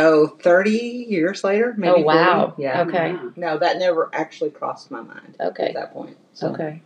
oh 0.00 0.26
30 0.26 0.70
years 1.08 1.44
later. 1.44 1.74
Maybe 1.76 2.00
oh 2.00 2.02
wow. 2.02 2.46
40. 2.56 2.62
Yeah. 2.62 2.82
Okay. 2.82 3.12
Wow. 3.12 3.32
No, 3.36 3.58
that 3.58 3.78
never 3.78 4.10
actually 4.12 4.50
crossed 4.50 4.90
my 4.90 5.00
mind 5.00 5.36
Okay. 5.40 5.66
at 5.68 5.74
that 5.74 5.92
point. 5.92 6.16
So, 6.34 6.48
Okay. 6.52 6.82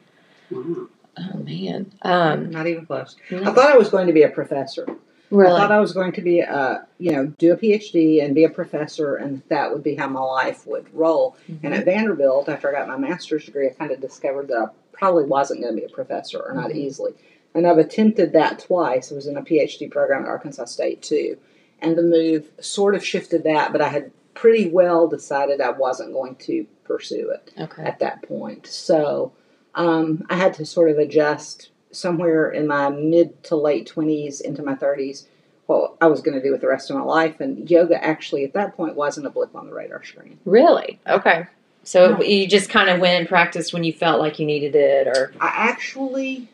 Wow. 0.50 0.88
Oh 1.16 1.38
man. 1.38 1.92
Um. 2.02 2.50
Not 2.50 2.66
even 2.66 2.86
close. 2.86 3.16
I 3.30 3.44
thought 3.52 3.70
I 3.70 3.76
was 3.76 3.88
going 3.88 4.06
to 4.08 4.12
be 4.12 4.22
a 4.22 4.28
professor. 4.28 4.86
Really. 5.30 5.52
I 5.52 5.58
thought 5.58 5.72
I 5.72 5.80
was 5.80 5.92
going 5.92 6.12
to 6.12 6.20
be 6.20 6.40
a, 6.40 6.86
you 6.98 7.10
know, 7.12 7.26
do 7.26 7.52
a 7.52 7.56
PhD 7.56 8.22
and 8.22 8.34
be 8.34 8.44
a 8.44 8.48
professor, 8.50 9.16
and 9.16 9.42
that 9.48 9.72
would 9.72 9.82
be 9.82 9.94
how 9.96 10.06
my 10.08 10.20
life 10.20 10.66
would 10.66 10.86
roll. 10.94 11.36
Mhm. 11.50 11.58
And 11.64 11.74
at 11.74 11.84
Vanderbilt, 11.84 12.48
after 12.48 12.68
I 12.68 12.72
got 12.78 12.86
my 12.88 12.96
master's 12.98 13.44
degree, 13.46 13.66
I 13.66 13.70
kind 13.70 13.90
of 13.90 14.00
discovered 14.00 14.48
that 14.48 14.56
I 14.58 14.66
probably 14.92 15.24
wasn't 15.24 15.62
going 15.62 15.74
to 15.74 15.80
be 15.80 15.86
a 15.86 15.88
professor, 15.94 16.38
or 16.40 16.52
not 16.54 16.70
Mhm. 16.70 16.76
easily. 16.76 17.14
And 17.54 17.66
I've 17.66 17.78
attempted 17.78 18.32
that 18.32 18.58
twice. 18.60 19.10
I 19.10 19.14
was 19.14 19.26
in 19.26 19.36
a 19.36 19.42
PhD 19.42 19.88
program 19.90 20.22
at 20.22 20.28
Arkansas 20.28 20.66
State 20.66 21.02
too, 21.02 21.36
and 21.80 21.96
the 21.96 22.02
move 22.02 22.50
sort 22.60 22.94
of 22.94 23.04
shifted 23.04 23.44
that. 23.44 23.72
But 23.72 23.80
I 23.80 23.88
had 23.88 24.10
pretty 24.34 24.68
well 24.68 25.06
decided 25.08 25.60
I 25.60 25.70
wasn't 25.70 26.12
going 26.12 26.36
to 26.36 26.66
pursue 26.84 27.30
it 27.30 27.52
Okay. 27.58 27.82
at 27.82 27.98
that 28.00 28.22
point. 28.22 28.66
So 28.66 29.32
um, 29.74 30.24
I 30.28 30.36
had 30.36 30.54
to 30.54 30.66
sort 30.66 30.90
of 30.90 30.98
adjust 30.98 31.70
somewhere 31.92 32.50
in 32.50 32.66
my 32.66 32.90
mid 32.90 33.42
to 33.44 33.56
late 33.56 33.90
20s 33.94 34.40
into 34.40 34.62
my 34.62 34.74
30s 34.74 35.26
what 35.66 35.94
I 36.00 36.08
was 36.08 36.20
going 36.20 36.36
to 36.36 36.42
do 36.42 36.52
with 36.52 36.60
the 36.60 36.66
rest 36.68 36.90
of 36.90 36.96
my 36.96 37.02
life. 37.02 37.40
And 37.40 37.70
yoga 37.70 38.02
actually 38.04 38.44
at 38.44 38.52
that 38.52 38.76
point 38.76 38.96
wasn't 38.96 39.26
a 39.26 39.30
blip 39.30 39.54
on 39.56 39.66
the 39.66 39.72
radar 39.72 40.04
screen. 40.04 40.38
Really? 40.44 41.00
Okay. 41.06 41.46
So 41.84 42.22
you 42.22 42.46
just 42.48 42.68
kind 42.70 42.90
of 42.90 43.00
went 43.00 43.18
and 43.20 43.28
practiced 43.28 43.72
when 43.72 43.84
you 43.84 43.92
felt 43.92 44.18
like 44.20 44.38
you 44.38 44.46
needed 44.46 44.74
it, 44.74 45.06
or 45.06 45.32
I 45.40 45.48
actually 45.48 46.48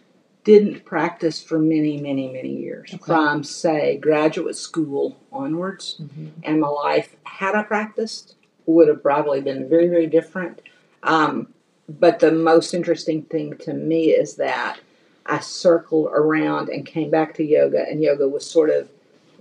didn't 0.51 0.85
practice 0.85 1.41
for 1.43 1.59
many, 1.59 1.97
many, 2.01 2.27
many 2.29 2.49
years 2.67 2.91
Okay. 2.95 3.05
from, 3.07 3.45
say, 3.45 3.99
graduate 3.99 4.57
school 4.57 5.17
onwards. 5.33 6.01
And 6.43 6.61
my 6.61 6.69
life, 6.69 7.15
had 7.25 7.55
I 7.55 7.63
practiced, 7.63 8.35
would 8.67 8.89
have 8.89 9.03
probably 9.03 9.41
been 9.41 9.69
very, 9.69 9.87
very 9.89 10.07
different. 10.09 10.61
Um, 11.05 11.53
but 11.89 12.19
the 12.19 12.33
most 12.33 12.75
interesting 12.75 13.23
thing 13.23 13.57
to 13.59 13.73
me 13.75 14.11
is 14.11 14.37
that 14.37 14.79
I 15.27 15.39
circled 15.39 16.09
around 16.13 16.69
and 16.69 16.85
came 16.85 17.11
back 17.11 17.35
to 17.35 17.45
yoga, 17.45 17.83
and 17.89 18.03
yoga 18.03 18.29
was 18.29 18.45
sort 18.45 18.71
of 18.71 18.89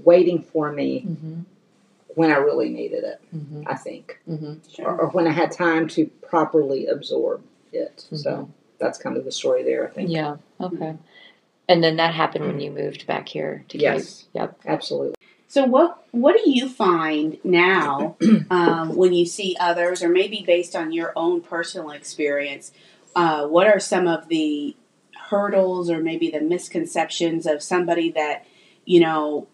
waiting 0.04 0.42
for 0.44 0.72
me 0.72 0.92
Mm-hmm. 1.08 1.42
when 2.16 2.32
I 2.32 2.38
really 2.38 2.70
needed 2.70 3.04
it, 3.04 3.20
Mm-hmm. 3.36 3.63
I 3.68 3.75
think, 3.75 4.20
Mm-hmm. 4.30 4.84
or, 4.86 4.94
or 5.01 5.08
when 5.10 5.25
I 5.28 5.32
had 5.32 5.51
time 5.51 5.88
to 5.96 6.06
properly 6.30 6.86
absorb 6.86 7.42
it. 7.74 8.06
So 8.13 8.50
that's 8.79 8.98
kind 8.98 9.17
of 9.17 9.25
the 9.25 9.31
story 9.31 9.63
there, 9.63 9.88
I 9.88 9.91
think. 9.91 10.09
Yeah. 10.09 10.38
Okay. 10.59 10.95
And 11.67 11.83
then 11.83 11.98
that 11.98 12.15
happened 12.15 12.45
when 12.45 12.59
you 12.59 12.71
moved 12.71 13.05
back 13.05 13.29
here 13.29 13.63
to 13.69 13.77
Cape. 13.77 13.83
Yes. 13.83 14.25
Yep. 14.33 14.59
Absolutely. 14.65 15.15
So 15.48 15.65
what 15.65 16.03
what 16.12 16.36
do 16.36 16.50
you 16.50 16.69
find 16.69 17.39
now 17.43 18.15
um, 18.51 18.95
when 18.95 19.13
you 19.13 19.25
see 19.25 19.57
others, 19.59 20.03
or 20.03 20.09
maybe 20.09 20.43
based 20.45 20.75
on 20.75 20.91
your 20.91 21.12
own 21.15 21.41
personal 21.41 21.89
experience? 21.91 22.71
Uh, 23.15 23.48
what 23.48 23.67
are 23.67 23.79
some 23.79 24.07
of 24.07 24.27
the 24.29 24.75
hurdles, 25.29 25.89
or 25.89 26.00
maybe 26.00 26.29
the 26.29 26.39
misconceptions 26.41 27.48
of 27.48 27.63
somebody 27.63 28.12
that 28.12 28.45
you 28.86 29.00
know 29.00 29.48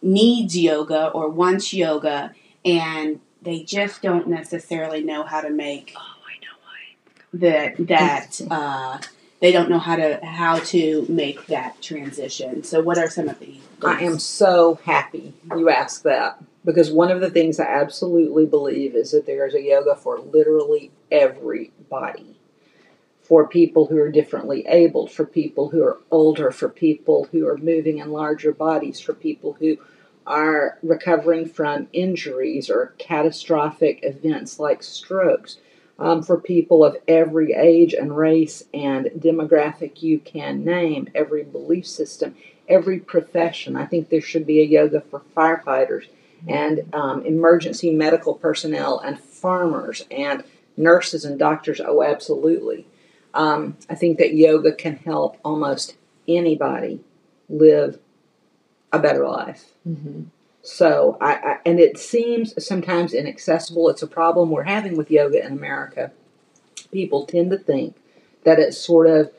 needs 0.00 0.56
yoga 0.56 1.08
or 1.08 1.28
wants 1.28 1.74
yoga, 1.74 2.34
and 2.64 3.20
they 3.42 3.62
just 3.62 4.00
don't 4.00 4.26
necessarily 4.26 5.02
know 5.02 5.22
how 5.22 5.42
to 5.42 5.50
make 5.50 5.92
Oh, 5.96 6.00
I 6.00 6.40
know 6.40 6.56
why. 6.62 7.23
That 7.40 7.74
that 7.86 8.40
uh, 8.50 8.98
they 9.40 9.52
don't 9.52 9.68
know 9.68 9.78
how 9.78 9.96
to 9.96 10.24
how 10.24 10.58
to 10.58 11.06
make 11.08 11.46
that 11.46 11.80
transition. 11.82 12.64
So 12.64 12.80
what 12.80 12.98
are 12.98 13.10
some 13.10 13.28
of 13.28 13.38
the 13.38 13.58
I 13.82 14.00
am 14.00 14.18
so 14.18 14.76
happy 14.84 15.34
you 15.54 15.68
asked 15.68 16.04
that 16.04 16.42
because 16.64 16.90
one 16.90 17.10
of 17.10 17.20
the 17.20 17.30
things 17.30 17.60
I 17.60 17.66
absolutely 17.66 18.46
believe 18.46 18.94
is 18.94 19.10
that 19.10 19.26
there 19.26 19.46
is 19.46 19.54
a 19.54 19.62
yoga 19.62 19.96
for 19.96 20.18
literally 20.18 20.90
everybody. 21.10 22.38
For 23.20 23.48
people 23.48 23.86
who 23.86 23.98
are 23.98 24.10
differently 24.10 24.66
abled, 24.66 25.10
for 25.10 25.24
people 25.24 25.70
who 25.70 25.82
are 25.82 25.98
older, 26.10 26.50
for 26.50 26.68
people 26.68 27.28
who 27.32 27.46
are 27.46 27.56
moving 27.56 27.96
in 27.96 28.12
larger 28.12 28.52
bodies, 28.52 29.00
for 29.00 29.14
people 29.14 29.54
who 29.54 29.78
are 30.26 30.78
recovering 30.82 31.46
from 31.46 31.88
injuries 31.94 32.68
or 32.68 32.94
catastrophic 32.98 34.00
events 34.02 34.58
like 34.58 34.82
strokes, 34.82 35.56
um, 35.98 36.22
for 36.22 36.40
people 36.40 36.84
of 36.84 36.96
every 37.06 37.52
age 37.52 37.94
and 37.94 38.16
race 38.16 38.64
and 38.72 39.06
demographic 39.16 40.02
you 40.02 40.18
can 40.18 40.64
name, 40.64 41.08
every 41.14 41.44
belief 41.44 41.86
system 41.86 42.34
every 42.68 42.98
profession. 42.98 43.76
I 43.76 43.86
think 43.86 44.08
there 44.08 44.20
should 44.20 44.46
be 44.46 44.60
a 44.60 44.64
yoga 44.64 45.00
for 45.00 45.22
firefighters 45.36 46.06
and 46.46 46.92
um, 46.92 47.24
emergency 47.24 47.90
medical 47.90 48.34
personnel 48.34 48.98
and 48.98 49.18
farmers 49.18 50.04
and 50.10 50.44
nurses 50.76 51.24
and 51.24 51.38
doctors. 51.38 51.80
Oh, 51.80 52.02
absolutely. 52.02 52.86
Um, 53.32 53.76
I 53.88 53.94
think 53.94 54.18
that 54.18 54.34
yoga 54.34 54.72
can 54.72 54.96
help 54.96 55.38
almost 55.44 55.96
anybody 56.28 57.00
live 57.48 57.98
a 58.92 58.98
better 58.98 59.26
life. 59.26 59.64
Mm-hmm. 59.88 60.24
So, 60.64 61.18
I, 61.20 61.34
I 61.34 61.58
and 61.66 61.78
it 61.78 61.98
seems 61.98 62.64
sometimes 62.64 63.12
inaccessible. 63.12 63.90
It's 63.90 64.02
a 64.02 64.06
problem 64.06 64.50
we're 64.50 64.62
having 64.64 64.96
with 64.96 65.10
yoga 65.10 65.44
in 65.44 65.52
America. 65.52 66.10
People 66.90 67.26
tend 67.26 67.50
to 67.50 67.58
think 67.58 67.96
that 68.44 68.58
it's 68.58 68.78
sort 68.78 69.06
of 69.06 69.30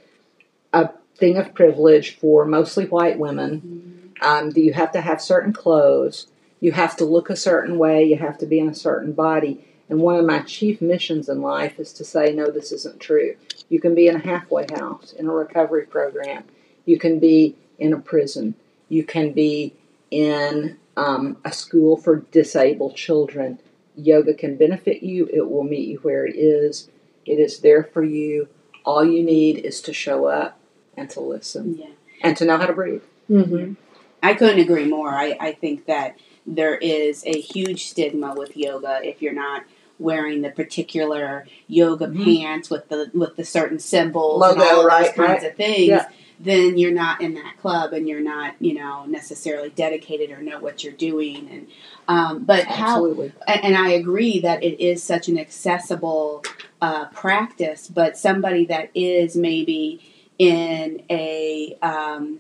a 0.71 0.91
thing 1.17 1.37
of 1.37 1.53
privilege 1.55 2.15
for 2.17 2.45
mostly 2.45 2.85
white 2.85 3.17
women. 3.17 4.13
Um, 4.21 4.51
that 4.51 4.61
you 4.61 4.71
have 4.73 4.93
to 4.93 5.01
have 5.01 5.21
certain 5.21 5.51
clothes, 5.51 6.27
you 6.61 6.71
have 6.71 6.95
to 6.97 7.05
look 7.05 7.29
a 7.29 7.35
certain 7.35 7.77
way, 7.77 8.05
you 8.05 8.15
have 8.15 8.37
to 8.37 8.45
be 8.45 8.59
in 8.59 8.69
a 8.69 8.75
certain 8.75 9.11
body. 9.11 9.65
And 9.89 9.99
one 9.99 10.15
of 10.15 10.25
my 10.25 10.39
chief 10.39 10.81
missions 10.81 11.27
in 11.27 11.41
life 11.41 11.79
is 11.79 11.91
to 11.93 12.05
say, 12.05 12.31
no, 12.31 12.49
this 12.49 12.71
isn't 12.71 13.01
true. 13.01 13.35
You 13.67 13.81
can 13.81 13.93
be 13.93 14.07
in 14.07 14.15
a 14.15 14.19
halfway 14.19 14.67
house, 14.71 15.11
in 15.11 15.27
a 15.27 15.31
recovery 15.31 15.85
program. 15.85 16.45
You 16.85 16.97
can 16.97 17.19
be 17.19 17.55
in 17.77 17.93
a 17.93 17.99
prison. 17.99 18.55
You 18.89 19.03
can 19.03 19.33
be 19.33 19.73
in 20.11 20.77
um, 20.97 21.37
a 21.43 21.51
school 21.51 21.97
for 21.97 22.17
disabled 22.31 22.95
children. 22.95 23.59
Yoga 23.95 24.33
can 24.33 24.55
benefit 24.57 25.03
you. 25.03 25.29
It 25.31 25.49
will 25.49 25.63
meet 25.63 25.87
you 25.87 25.97
where 25.99 26.25
it 26.25 26.35
is. 26.35 26.89
It 27.25 27.39
is 27.39 27.59
there 27.59 27.83
for 27.83 28.03
you. 28.03 28.47
All 28.83 29.03
you 29.03 29.23
need 29.23 29.57
is 29.57 29.81
to 29.81 29.93
show 29.93 30.25
up 30.25 30.59
and 30.95 31.09
to 31.11 31.19
listen 31.21 31.77
yeah. 31.79 31.85
and 32.21 32.37
to 32.37 32.45
know 32.45 32.57
how 32.57 32.67
to 32.67 32.73
breathe. 32.73 33.01
Mm-hmm. 33.29 33.73
I 34.21 34.33
couldn't 34.33 34.59
agree 34.59 34.85
more. 34.85 35.09
I, 35.09 35.37
I 35.39 35.53
think 35.53 35.85
that 35.85 36.17
there 36.45 36.75
is 36.75 37.23
a 37.25 37.39
huge 37.39 37.85
stigma 37.85 38.33
with 38.35 38.55
yoga 38.55 38.99
if 39.03 39.21
you're 39.21 39.33
not 39.33 39.63
wearing 39.97 40.41
the 40.41 40.49
particular 40.49 41.47
yoga 41.67 42.07
Mhm. 42.07 42.23
pants 42.25 42.69
with 42.69 42.89
the 42.89 43.09
with 43.13 43.35
the 43.37 43.45
certain 43.45 43.79
symbols 43.79 44.43
and 44.45 44.59
Logo, 44.59 44.69
all 44.71 44.79
of 44.81 44.85
right, 44.85 45.05
those 45.05 45.15
kinds 45.15 45.43
of 45.43 45.55
things. 45.55 45.87
Yeah. 45.87 46.09
Then 46.39 46.77
you're 46.77 46.91
not 46.91 47.21
in 47.21 47.33
that 47.35 47.57
club, 47.61 47.93
and 47.93 48.07
you're 48.07 48.19
not, 48.21 48.55
you 48.59 48.73
know, 48.73 49.05
necessarily 49.05 49.69
dedicated 49.69 50.31
or 50.31 50.41
know 50.41 50.59
what 50.59 50.83
you're 50.83 50.93
doing. 50.93 51.49
And 51.49 51.67
um, 52.07 52.43
but 52.43 52.65
how 52.65 52.97
Absolutely. 52.97 53.33
and 53.47 53.63
and 53.63 53.77
I 53.77 53.89
agree 53.89 54.39
that 54.41 54.63
it 54.63 54.83
is 54.83 55.01
such 55.01 55.27
an 55.27 55.39
accessible 55.39 56.43
uh, 56.81 57.05
practice, 57.05 57.87
but 57.87 58.17
somebody 58.17 58.65
that 58.65 58.89
is 58.93 59.35
maybe 59.35 60.01
in 60.37 61.03
a 61.09 61.77
um, 61.81 62.39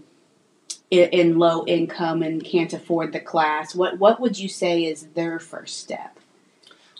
in, 0.91 1.09
in 1.09 1.39
low 1.39 1.65
income 1.65 2.21
and 2.21 2.43
can't 2.43 2.73
afford 2.73 3.13
the 3.13 3.19
class, 3.19 3.75
what 3.75 3.97
what 3.99 4.19
would 4.19 4.37
you 4.37 4.49
say 4.49 4.83
is 4.83 5.07
their 5.13 5.39
first 5.39 5.79
step? 5.79 6.19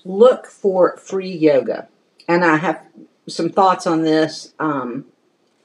Look 0.03 0.47
for 0.47 0.97
free 0.97 1.35
yoga. 1.35 1.87
And 2.27 2.43
I 2.43 2.57
have 2.57 2.81
some 3.27 3.49
thoughts 3.49 3.85
on 3.87 4.03
this 4.03 4.53
um, 4.59 5.05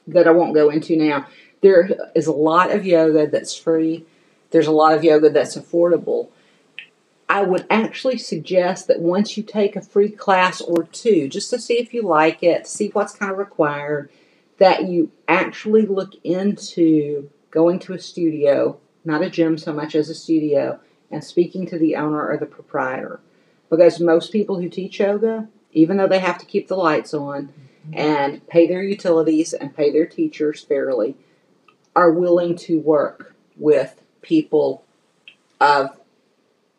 that 0.07 0.27
I 0.27 0.31
won't 0.31 0.53
go 0.53 0.69
into 0.69 0.95
now. 0.95 1.27
There 1.61 1.89
is 2.15 2.27
a 2.27 2.31
lot 2.31 2.71
of 2.71 2.85
yoga 2.85 3.27
that's 3.27 3.55
free, 3.55 4.05
there's 4.51 4.67
a 4.67 4.71
lot 4.71 4.93
of 4.93 5.03
yoga 5.03 5.29
that's 5.29 5.55
affordable. 5.55 6.29
I 7.29 7.43
would 7.43 7.65
actually 7.69 8.17
suggest 8.17 8.87
that 8.87 8.99
once 8.99 9.37
you 9.37 9.43
take 9.43 9.77
a 9.77 9.81
free 9.81 10.09
class 10.09 10.59
or 10.59 10.83
two, 10.83 11.29
just 11.29 11.49
to 11.51 11.59
see 11.59 11.75
if 11.75 11.93
you 11.93 12.01
like 12.01 12.43
it, 12.43 12.67
see 12.67 12.89
what's 12.89 13.15
kind 13.15 13.31
of 13.31 13.37
required, 13.37 14.09
that 14.57 14.89
you 14.89 15.11
actually 15.29 15.85
look 15.85 16.13
into 16.25 17.29
going 17.49 17.79
to 17.79 17.93
a 17.93 17.99
studio, 17.99 18.77
not 19.05 19.21
a 19.21 19.29
gym 19.29 19.57
so 19.57 19.71
much 19.71 19.95
as 19.95 20.09
a 20.09 20.15
studio, 20.15 20.79
and 21.09 21.23
speaking 21.23 21.65
to 21.67 21.79
the 21.79 21.95
owner 21.95 22.27
or 22.27 22.37
the 22.37 22.45
proprietor. 22.45 23.21
Because 23.69 24.01
most 24.01 24.33
people 24.33 24.59
who 24.59 24.67
teach 24.67 24.99
yoga, 24.99 25.47
even 25.71 25.95
though 25.95 26.07
they 26.07 26.19
have 26.19 26.37
to 26.37 26.45
keep 26.45 26.67
the 26.67 26.75
lights 26.75 27.13
on 27.13 27.53
and 27.93 28.45
pay 28.47 28.67
their 28.67 28.83
utilities 28.83 29.53
and 29.53 29.75
pay 29.75 29.91
their 29.91 30.05
teachers 30.05 30.61
fairly, 30.61 31.15
are 31.95 32.11
willing 32.11 32.55
to 32.55 32.79
work 32.79 33.35
with 33.57 34.01
people 34.21 34.83
of 35.59 35.89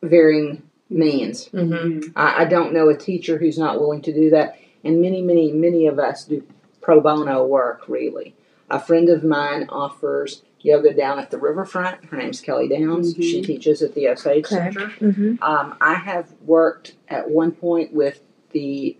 varying 0.03 0.63
means. 0.89 1.49
Mm-hmm. 1.49 2.11
I, 2.17 2.43
I 2.43 2.45
don't 2.45 2.73
know 2.73 2.89
a 2.89 2.97
teacher 2.97 3.39
who's 3.39 3.59
not 3.59 3.81
willing 3.81 4.03
to 4.03 4.13
do 4.13 4.31
that, 4.31 4.59
and 4.85 5.01
many, 5.01 5.23
many, 5.23 5.53
many 5.53 5.87
of 5.87 5.99
us 5.99 6.25
do 6.25 6.45
pro 6.81 7.01
bono 7.01 7.45
work, 7.45 7.89
really. 7.89 8.35
A 8.71 8.81
friend 8.81 9.09
of 9.09 9.23
mine 9.23 9.67
offers 9.69 10.43
yoga 10.61 10.95
down 10.95 11.19
at 11.19 11.31
the 11.31 11.39
riverfront. 11.39 12.05
Her 12.07 12.17
name's 12.17 12.41
Kelly 12.41 12.69
Downs. 12.69 13.15
Mhm. 13.15 13.23
She 13.23 13.43
teaches 13.43 13.83
at 13.83 13.95
the 13.95 14.09
Osage 14.09 14.47
Okay. 14.47 14.57
Center. 14.57 14.87
Mm-hmm. 15.01 15.43
Um, 15.43 15.77
I 15.81 15.95
have 15.95 16.33
worked 16.45 16.95
at 17.09 17.31
one 17.31 17.53
point 17.53 17.93
with 17.93 18.21
the 18.53 18.97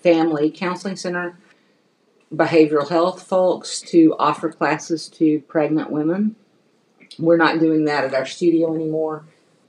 Family 0.00 0.50
Counseling 0.50 0.96
Center 0.96 1.38
behavioral 2.34 2.88
health 2.88 3.22
folks 3.22 3.80
to 3.80 4.14
offer 4.18 4.50
classes 4.50 5.08
to 5.08 5.40
pregnant 5.42 5.90
women. 5.90 6.34
We're 7.18 7.36
not 7.36 7.60
doing 7.60 7.84
that 7.84 8.04
at 8.04 8.14
our 8.14 8.26
studio 8.26 8.74
anymore. 8.74 9.24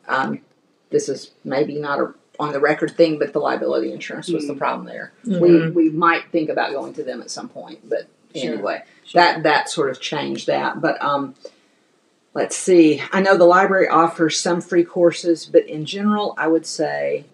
Um, 0.07 0.41
this 0.89 1.07
is 1.07 1.31
maybe 1.43 1.75
not 1.79 1.99
a 1.99 2.13
on 2.39 2.51
the 2.53 2.59
record 2.59 2.91
thing, 2.95 3.17
but 3.17 3.33
the 3.33 3.39
liability 3.39 3.91
insurance 3.91 4.29
was 4.29 4.45
the 4.47 4.53
problem 4.53 4.85
there. 4.85 5.11
We 5.25 5.69
we 5.69 5.89
might 5.89 6.31
think 6.31 6.49
about 6.49 6.71
going 6.71 6.93
to 6.93 7.03
them 7.03 7.21
at 7.21 7.31
some 7.31 7.49
point, 7.49 7.87
but 7.89 8.07
Sure. 8.35 8.53
anyway, 8.53 8.83
Sure. 9.05 9.21
that 9.21 9.43
that 9.43 9.69
sort 9.69 9.89
of 9.89 9.99
changed 9.99 10.45
that. 10.47 10.79
But 10.81 11.01
um, 11.01 11.33
let's 12.35 12.55
see. 12.55 13.01
I 13.11 13.21
know 13.21 13.37
the 13.37 13.45
library 13.45 13.87
offers 13.87 14.39
some 14.39 14.61
free 14.61 14.83
courses, 14.83 15.45
but 15.45 15.65
in 15.67 15.85
general, 15.85 16.35
I 16.37 16.47
would 16.47 16.65
say 16.67 17.25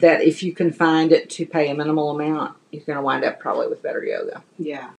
that 0.00 0.22
if 0.22 0.42
you 0.42 0.52
can 0.52 0.72
find 0.72 1.12
it 1.12 1.30
to 1.30 1.46
pay 1.46 1.70
a 1.70 1.74
minimal 1.74 2.10
amount, 2.10 2.56
you're 2.70 2.84
going 2.84 2.96
to 2.96 3.02
wind 3.02 3.24
up 3.24 3.40
probably 3.40 3.68
with 3.68 3.82
better 3.82 4.04
yoga. 4.04 4.42
Yeah. 4.58 4.90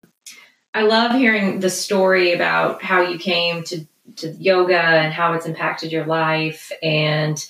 I 0.73 0.83
love 0.83 1.13
hearing 1.13 1.59
the 1.59 1.69
story 1.69 2.33
about 2.33 2.83
how 2.83 3.01
you 3.01 3.17
came 3.17 3.63
to, 3.65 3.85
to 4.17 4.31
yoga 4.33 4.79
and 4.79 5.13
how 5.13 5.33
it's 5.33 5.45
impacted 5.45 5.91
your 5.91 6.05
life 6.05 6.71
and 6.81 7.43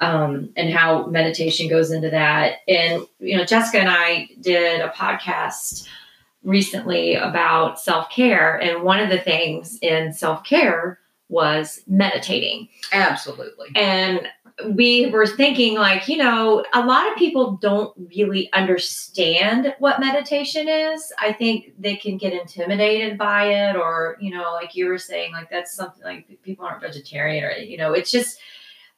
um, 0.00 0.50
and 0.56 0.72
how 0.72 1.06
meditation 1.06 1.68
goes 1.68 1.90
into 1.90 2.10
that. 2.10 2.58
And 2.68 3.04
you 3.18 3.36
know, 3.36 3.44
Jessica 3.44 3.80
and 3.80 3.88
I 3.90 4.28
did 4.40 4.80
a 4.80 4.90
podcast 4.90 5.88
recently 6.44 7.16
about 7.16 7.80
self 7.80 8.10
care, 8.10 8.56
and 8.56 8.84
one 8.84 9.00
of 9.00 9.10
the 9.10 9.18
things 9.18 9.78
in 9.82 10.12
self 10.12 10.44
care 10.44 11.00
was 11.28 11.82
meditating. 11.86 12.68
Absolutely. 12.92 13.68
And 13.74 14.28
we 14.70 15.06
were 15.10 15.26
thinking, 15.26 15.74
like, 15.76 16.08
you 16.08 16.16
know, 16.16 16.64
a 16.74 16.84
lot 16.84 17.10
of 17.10 17.16
people 17.16 17.52
don't 17.62 17.92
really 18.16 18.52
understand 18.52 19.74
what 19.78 20.00
meditation 20.00 20.68
is. 20.68 21.12
I 21.18 21.32
think 21.32 21.74
they 21.78 21.94
can 21.96 22.16
get 22.18 22.32
intimidated 22.32 23.16
by 23.16 23.44
it, 23.44 23.76
or, 23.76 24.16
you 24.20 24.30
know, 24.32 24.52
like 24.52 24.74
you 24.74 24.86
were 24.86 24.98
saying, 24.98 25.32
like, 25.32 25.48
that's 25.50 25.74
something 25.74 26.02
like 26.02 26.26
people 26.42 26.66
aren't 26.66 26.80
vegetarian, 26.82 27.44
or, 27.44 27.52
you 27.52 27.76
know, 27.76 27.92
it's 27.92 28.10
just, 28.10 28.40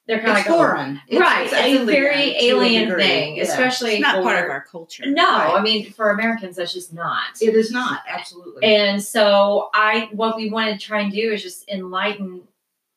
they're 0.06 0.20
kind 0.20 0.38
It's 0.38 0.48
of 0.48 0.52
like, 0.52 0.60
oh, 0.60 0.64
foreign. 0.66 1.00
It's- 1.08 1.20
right. 1.20 1.44
it's 1.44 1.52
It's, 1.52 1.60
a 1.60 1.66
alien 1.66 1.86
very 1.86 2.14
to 2.14 2.20
a 2.30 2.42
alien 2.48 2.96
thing, 2.96 3.36
Yeah. 3.36 3.42
especially 3.44 3.92
It's 3.92 4.00
not 4.00 4.16
for, 4.16 4.22
part 4.22 4.44
of 4.44 4.50
our 4.50 4.64
culture. 4.64 5.04
No, 5.06 5.22
Right. 5.24 5.54
I 5.58 5.62
mean, 5.62 5.92
for 5.92 6.10
Americans, 6.10 6.56
that's 6.56 6.72
just 6.72 6.92
not. 6.94 7.20
It 7.40 7.54
is 7.54 7.70
not. 7.70 8.00
Absolutely. 8.08 8.64
And 8.64 9.00
so 9.02 9.68
I 9.74 10.08
what 10.12 10.36
we 10.36 10.50
want 10.50 10.72
to 10.72 10.84
try 10.84 11.00
and 11.02 11.12
do 11.12 11.30
is 11.32 11.42
just 11.42 11.68
enlighten, 11.68 12.42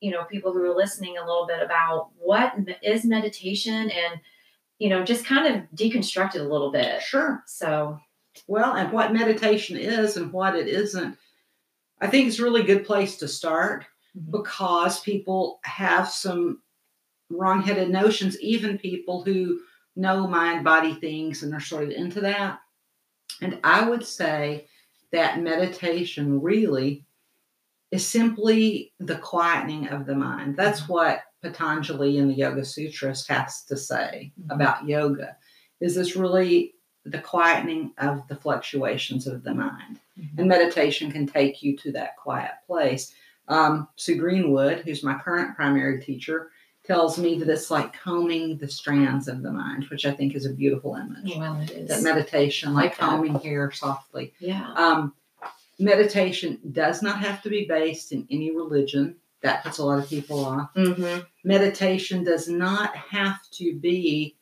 you 0.04 0.12
know, 0.12 0.26
people 0.26 0.52
who 0.52 0.62
are 0.66 0.76
listening 0.76 1.18
a 1.18 1.26
little 1.26 1.48
bit 1.48 1.62
about 1.64 2.10
what 2.20 2.54
is 2.82 3.06
meditation 3.06 3.90
and 3.90 4.20
you 4.80 4.90
know, 4.90 5.02
just 5.04 5.24
kind 5.24 5.56
of 5.56 5.62
deconstruct 5.76 6.36
it 6.36 6.42
a 6.42 6.48
little 6.48 6.72
bit. 6.72 7.02
sure. 7.02 7.42
So, 7.46 8.00
Well, 8.48 8.74
and 8.74 8.92
what 8.92 9.14
meditation 9.14 9.78
is 9.78 10.18
and 10.18 10.34
what 10.34 10.56
it 10.56 10.68
isn't, 10.68 11.18
I 12.02 12.08
think 12.08 12.28
it's 12.28 12.40
a 12.40 12.44
really 12.44 12.64
good 12.64 12.86
place 12.86 13.16
to 13.20 13.28
start 13.28 13.86
Mhm. 14.18 14.32
because 14.32 15.00
people 15.00 15.62
have 15.64 16.10
some 16.10 16.62
wrong-headed 17.30 17.90
notions, 17.92 18.38
even 18.42 18.78
people 18.78 19.24
who 19.24 19.62
know 19.96 20.28
mind 20.28 20.66
body 20.66 20.96
things 20.96 21.44
and 21.44 21.54
are 21.54 21.62
sort 21.62 21.84
of 21.86 21.92
into 21.92 22.20
that. 22.22 22.60
And 23.42 23.60
I 23.64 23.88
would 23.88 24.06
say 24.06 24.68
that 25.12 25.40
meditation 25.40 26.42
really 26.42 27.06
is 27.94 28.06
simply 28.08 28.92
the 29.00 29.16
quietening 29.18 29.92
of 29.94 30.06
the 30.08 30.16
mind. 30.16 30.56
That's 30.58 30.90
what 30.90 31.22
Patanjali 31.44 32.18
in 32.18 32.28
the 32.28 32.34
Yoga 32.34 32.66
Sutras 32.66 33.28
has 33.28 33.64
to 33.66 33.78
say 33.78 34.32
Mhm. 34.42 34.52
about 34.56 34.88
yoga. 34.88 35.38
Is 35.80 35.94
this 35.94 36.16
really 36.16 36.74
the 37.06 37.20
quietening 37.20 37.92
of 38.00 38.28
the 38.30 38.36
fluctuations 38.36 39.28
of 39.28 39.44
the 39.44 39.54
mind? 39.54 40.00
And 40.38 40.48
meditation 40.48 41.12
can 41.12 41.28
take 41.28 41.62
you 41.62 41.76
to 41.78 41.92
that 41.92 42.18
quiet 42.18 42.54
place. 42.66 43.14
Um, 43.48 43.88
Sue 43.98 44.16
Greenwood, 44.18 44.80
who's 44.80 45.04
my 45.04 45.16
current 45.20 45.56
primary 45.56 46.02
teacher, 46.02 46.50
tells 46.86 47.18
me 47.18 47.38
that 47.40 47.50
it's 47.50 47.70
like 47.70 47.94
combing 47.94 48.58
the 48.58 48.68
strands 48.68 49.28
of 49.28 49.42
the 49.44 49.52
mind, 49.52 49.86
which 49.86 50.06
I 50.06 50.12
think 50.12 50.34
is 50.34 50.46
a 50.46 50.54
beautiful 50.54 50.96
image. 50.96 51.36
well, 51.38 51.60
it 51.62 51.72
is. 51.72 51.90
That 51.90 52.02
meditation, 52.04 52.74
like 52.74 52.92
Like 52.92 52.98
combing 52.98 53.36
hair 53.36 53.70
softly. 53.72 54.34
yeah. 54.40 54.72
Um, 54.74 55.14
meditation 55.80 56.60
does 56.72 57.02
not 57.02 57.20
have 57.20 57.42
to 57.44 57.50
be 57.50 57.66
based 57.66 58.12
in 58.12 58.28
any 58.30 58.56
religion. 58.56 59.18
That 59.42 59.64
puts 59.64 59.78
a 59.78 59.86
lot 59.86 60.00
of 60.00 60.10
people 60.10 60.46
off. 60.46 60.74
Mm-hmm. 60.74 61.22
Meditation 61.44 62.24
does 62.24 62.48
not 62.48 62.96
have 62.96 63.40
to 63.52 63.76
be 63.78 64.38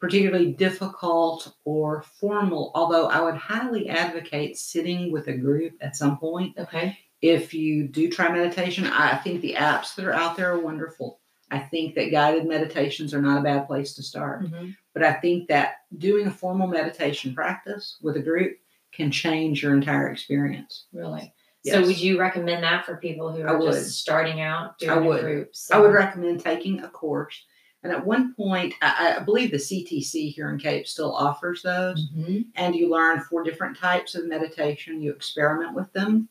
particularly 0.00 0.52
difficult 0.52 1.54
or 1.64 2.02
formal, 2.20 2.72
although 2.74 3.06
I 3.06 3.22
would 3.22 3.36
highly 3.36 3.88
advocate 3.88 4.58
sitting 4.58 5.12
with 5.12 5.28
a 5.28 5.36
group 5.36 5.74
at 5.80 5.96
some 5.96 6.18
point. 6.18 6.58
Okay. 6.58 6.98
If 7.22 7.54
you 7.54 7.88
do 7.88 8.10
try 8.10 8.30
meditation, 8.30 8.86
I 8.86 9.16
think 9.16 9.40
the 9.40 9.54
apps 9.54 9.94
that 9.94 10.04
are 10.04 10.12
out 10.12 10.36
there 10.36 10.52
are 10.52 10.60
wonderful. 10.60 11.20
I 11.50 11.58
think 11.60 11.94
that 11.94 12.10
guided 12.10 12.46
meditations 12.46 13.14
are 13.14 13.22
not 13.22 13.38
a 13.38 13.44
bad 13.44 13.66
place 13.66 13.94
to 13.94 14.02
start. 14.02 14.42
Mm-hmm. 14.42 14.70
But 14.92 15.04
I 15.04 15.12
think 15.14 15.48
that 15.48 15.76
doing 15.96 16.26
a 16.26 16.30
formal 16.30 16.66
meditation 16.66 17.34
practice 17.34 17.96
with 18.02 18.16
a 18.16 18.22
group 18.22 18.58
can 18.94 19.10
change 19.10 19.62
your 19.62 19.74
entire 19.74 20.08
experience. 20.08 20.86
Really. 20.92 21.32
So, 21.66 21.80
would 21.80 21.98
you 21.98 22.20
recommend 22.20 22.62
that 22.62 22.84
for 22.84 22.98
people 22.98 23.32
who 23.34 23.42
I 23.42 23.52
are 23.54 23.58
just 23.60 23.98
starting 23.98 24.42
out 24.42 24.78
doing 24.78 24.90
I 24.90 24.98
would. 24.98 25.20
groups? 25.22 25.70
I 25.70 25.78
would 25.78 25.92
recommend 25.94 26.40
taking 26.40 26.80
a 26.80 26.88
course. 26.88 27.42
And 27.82 27.90
at 27.92 28.04
one 28.04 28.34
point, 28.34 28.74
I, 28.82 29.16
I 29.16 29.20
believe 29.20 29.50
the 29.50 29.56
CTC 29.58 30.32
here 30.32 30.50
in 30.50 30.58
Cape 30.58 30.86
still 30.86 31.14
offers 31.14 31.62
those. 31.62 32.10
hmm 32.14 32.40
And 32.54 32.74
you 32.74 32.90
learn 32.90 33.20
four 33.20 33.42
different 33.42 33.78
types 33.78 34.14
of 34.14 34.26
meditation. 34.28 35.00
You 35.02 35.10
experiment 35.12 35.74
with 35.74 35.90
them 35.94 36.28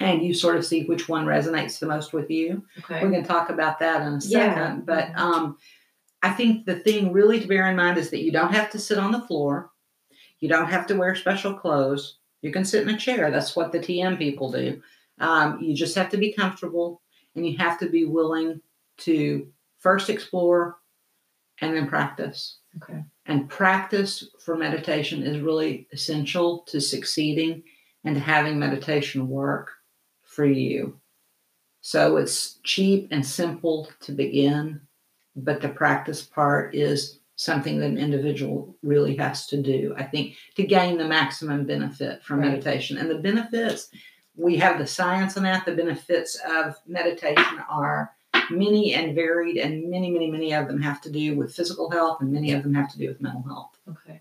and 0.00 0.22
you 0.22 0.32
sort 0.34 0.56
of 0.56 0.64
see 0.66 0.84
which 0.84 1.08
one 1.08 1.26
resonates 1.26 1.78
the 1.78 1.86
most 1.86 2.12
with 2.12 2.30
you. 2.30 2.64
Okay. 2.78 3.04
We 3.04 3.12
can 3.12 3.24
talk 3.24 3.50
about 3.50 3.78
that 3.80 4.02
in 4.02 4.14
a 4.14 4.20
Yeah. 4.24 4.54
second. 4.54 4.86
But 4.86 5.08
Mhm. 5.08 5.16
um, 5.18 5.58
I 6.22 6.30
think 6.30 6.66
the 6.66 6.76
thing 6.76 7.12
really 7.12 7.40
to 7.40 7.46
bear 7.48 7.68
in 7.68 7.76
mind 7.76 7.98
is 7.98 8.10
that 8.10 8.22
you 8.22 8.32
don't 8.32 8.52
have 8.52 8.70
to 8.70 8.78
sit 8.78 8.98
on 8.98 9.12
the 9.12 9.20
floor. 9.22 9.70
You 10.40 10.48
don't 10.48 10.68
have 10.68 10.86
to 10.88 10.96
wear 10.96 11.14
special 11.14 11.54
clothes. 11.54 12.18
You 12.42 12.52
can 12.52 12.64
sit 12.64 12.82
in 12.82 12.94
a 12.94 12.98
chair. 12.98 13.30
That's 13.30 13.56
what 13.56 13.72
the 13.72 13.78
TM 13.78 14.18
people 14.18 14.52
do. 14.52 14.82
Um, 15.18 15.60
you 15.60 15.74
just 15.74 15.96
have 15.96 16.10
to 16.10 16.16
be 16.16 16.32
comfortable 16.32 17.02
and 17.34 17.46
you 17.46 17.56
have 17.58 17.78
to 17.80 17.88
be 17.88 18.04
willing 18.04 18.60
to 18.98 19.48
first 19.78 20.10
explore 20.10 20.78
and 21.60 21.74
then 21.74 21.88
practice. 21.88 22.58
Okay. 22.76 23.02
And 23.24 23.48
practice 23.48 24.28
for 24.38 24.56
meditation 24.56 25.22
is 25.22 25.40
really 25.40 25.88
essential 25.92 26.60
to 26.68 26.80
succeeding 26.80 27.62
and 28.04 28.14
to 28.14 28.20
having 28.20 28.58
meditation 28.58 29.28
work 29.28 29.70
for 30.22 30.44
you. 30.44 31.00
So 31.80 32.16
it's 32.16 32.58
cheap 32.62 33.08
and 33.10 33.24
simple 33.24 33.88
to 34.00 34.12
begin, 34.12 34.80
but 35.34 35.60
the 35.60 35.68
practice 35.68 36.22
part 36.22 36.74
is 36.74 37.20
something 37.36 37.78
that 37.78 37.90
an 37.90 37.98
individual 37.98 38.74
really 38.82 39.14
has 39.16 39.46
to 39.46 39.60
do, 39.60 39.94
I 39.96 40.04
think, 40.04 40.36
to 40.56 40.64
gain 40.64 40.96
the 40.98 41.06
maximum 41.06 41.64
benefit 41.66 42.22
from 42.24 42.40
Right. 42.40 42.48
meditation. 42.48 42.96
And 42.96 43.10
the 43.10 43.18
benefits, 43.18 43.90
we 44.34 44.56
have 44.56 44.78
the 44.78 44.86
science 44.86 45.36
on 45.36 45.42
that. 45.44 45.66
The 45.66 45.74
benefits 45.74 46.40
of 46.48 46.76
meditation 46.86 47.60
are 47.70 48.12
many 48.50 48.94
and 48.94 49.14
varied, 49.14 49.58
and 49.58 49.90
many, 49.90 50.10
many, 50.10 50.30
many 50.30 50.54
of 50.54 50.66
them 50.66 50.80
have 50.80 51.00
to 51.02 51.10
do 51.10 51.36
with 51.36 51.54
physical 51.54 51.90
health, 51.90 52.20
and 52.20 52.32
many 52.32 52.52
of 52.52 52.62
them 52.62 52.74
have 52.74 52.90
to 52.92 52.98
do 52.98 53.08
with 53.08 53.20
mental 53.20 53.42
health. 53.42 53.78
Okay. 53.88 54.20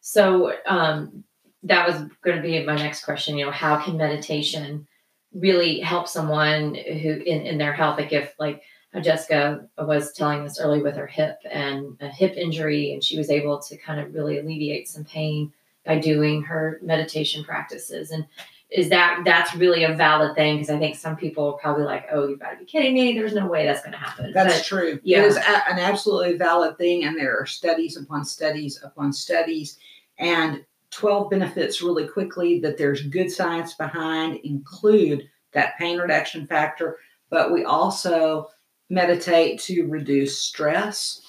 So 0.00 0.54
um, 0.66 1.24
that 1.62 1.86
was 1.86 1.96
going 2.22 2.36
to 2.36 2.42
be 2.42 2.64
my 2.64 2.76
next 2.76 3.04
question. 3.04 3.38
You 3.38 3.46
know, 3.46 3.52
how 3.52 3.76
can 3.80 3.96
meditation 3.96 4.86
really 5.32 5.80
help 5.80 6.08
someone 6.08 6.74
who 6.74 7.10
in, 7.10 7.42
in 7.42 7.58
their 7.58 7.72
health? 7.72 7.98
Like 7.98 8.12
if 8.12 8.34
like 8.38 8.62
Jessica 9.02 9.66
was 9.78 10.12
telling 10.12 10.42
us 10.42 10.60
early 10.60 10.82
with 10.82 10.96
her 10.96 11.06
hip 11.06 11.38
and 11.50 11.96
a 12.00 12.08
hip 12.08 12.34
injury, 12.36 12.92
and 12.92 13.02
she 13.02 13.18
was 13.18 13.30
able 13.30 13.58
to 13.60 13.76
kind 13.76 14.00
of 14.00 14.14
really 14.14 14.38
alleviate 14.38 14.88
some 14.88 15.04
pain 15.04 15.52
by 15.84 15.98
doing 15.98 16.42
her 16.42 16.78
meditation 16.82 17.44
practices. 17.44 18.10
And 18.10 18.26
is 18.70 18.88
that 18.88 19.22
that's 19.24 19.54
really 19.54 19.84
a 19.84 19.94
valid 19.94 20.34
thing? 20.34 20.56
Because 20.56 20.70
I 20.70 20.78
think 20.78 20.96
some 20.96 21.16
people 21.16 21.46
are 21.46 21.58
probably 21.58 21.84
like, 21.84 22.06
"Oh, 22.10 22.26
you've 22.26 22.40
got 22.40 22.50
to 22.50 22.56
be 22.58 22.64
kidding 22.64 22.94
me! 22.94 23.12
There's 23.14 23.34
no 23.34 23.46
way 23.46 23.64
that's 23.64 23.82
going 23.82 23.92
to 23.92 23.98
happen." 23.98 24.32
That's 24.32 24.58
But- 24.58 24.64
true. 24.64 24.98
yeah. 25.04 25.22
It 25.22 25.26
is 25.26 25.36
a- 25.36 25.70
an 25.70 25.78
absolutely 25.78 26.36
valid 26.36 26.76
thing, 26.76 27.04
and 27.04 27.16
there 27.16 27.38
are 27.38 27.46
studies 27.46 27.96
upon 27.96 28.24
studies 28.24 28.80
upon 28.82 29.12
studies, 29.12 29.78
and 30.18 30.64
12 30.90 31.30
benefits 31.30 31.82
really 31.82 32.08
quickly 32.08 32.58
that 32.60 32.76
there's 32.78 33.02
good 33.02 33.30
science 33.30 33.74
behind 33.74 34.38
include 34.44 35.28
that 35.52 35.76
pain 35.78 35.98
reduction 35.98 36.46
factor, 36.46 36.98
but 37.30 37.52
we 37.52 37.64
also 37.64 38.48
meditate 38.88 39.60
to 39.60 39.86
reduce 39.86 40.40
stress, 40.40 41.20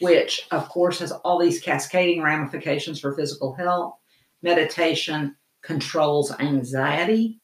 which 0.00 0.46
of 0.50 0.68
course 0.68 0.98
has 0.98 1.12
all 1.12 1.38
these 1.38 1.60
cascading 1.60 2.22
ramifications 2.22 3.00
for 3.00 3.14
physical 3.14 3.54
health. 3.54 3.94
Meditation 4.42 5.36
controls 5.62 6.32
anxiety. 6.38 7.40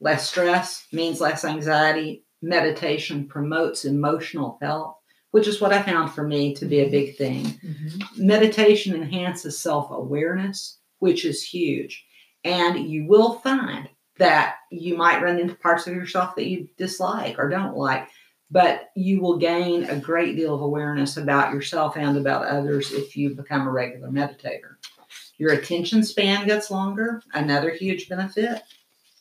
Less 0.00 0.28
stress 0.30 0.86
means 0.92 1.20
less 1.20 1.44
anxiety. 1.44 2.24
Meditation 2.40 3.26
promotes 3.26 3.84
emotional 3.84 4.58
health, 4.62 4.96
which 5.32 5.48
is 5.48 5.60
what 5.60 5.72
I 5.72 5.82
found 5.82 6.12
for 6.12 6.26
me 6.26 6.54
to 6.54 6.66
be 6.66 6.80
a 6.80 6.90
big 6.90 7.16
thing. 7.16 7.44
Mhm. 7.44 8.18
Meditation 8.18 8.94
enhances 8.94 9.60
self 9.60 9.90
awareness, 9.90 10.78
which 11.00 11.24
is 11.24 11.42
huge. 11.42 12.04
And 12.44 12.88
you 12.88 13.06
will 13.06 13.40
find 13.40 13.88
that 14.18 14.56
you 14.70 14.96
might 14.96 15.22
run 15.22 15.38
into 15.38 15.54
parts 15.54 15.86
of 15.86 15.94
yourself 15.94 16.34
that 16.36 16.46
you 16.46 16.68
dislike 16.76 17.36
or 17.38 17.48
don't 17.48 17.76
like, 17.76 18.08
but 18.50 18.90
you 18.94 19.20
will 19.20 19.36
gain 19.38 19.84
a 19.84 19.96
great 19.96 20.36
deal 20.36 20.54
of 20.54 20.62
awareness 20.62 21.16
about 21.16 21.52
yourself 21.52 21.96
and 21.96 22.16
about 22.16 22.46
others 22.46 22.92
if 22.92 23.16
you 23.16 23.34
become 23.34 23.66
a 23.66 23.70
regular 23.70 24.08
meditator. 24.08 24.76
Your 25.38 25.52
attention 25.52 26.02
span 26.02 26.46
gets 26.46 26.70
longer, 26.70 27.22
another 27.34 27.70
huge 27.70 28.08
benefit. 28.08 28.62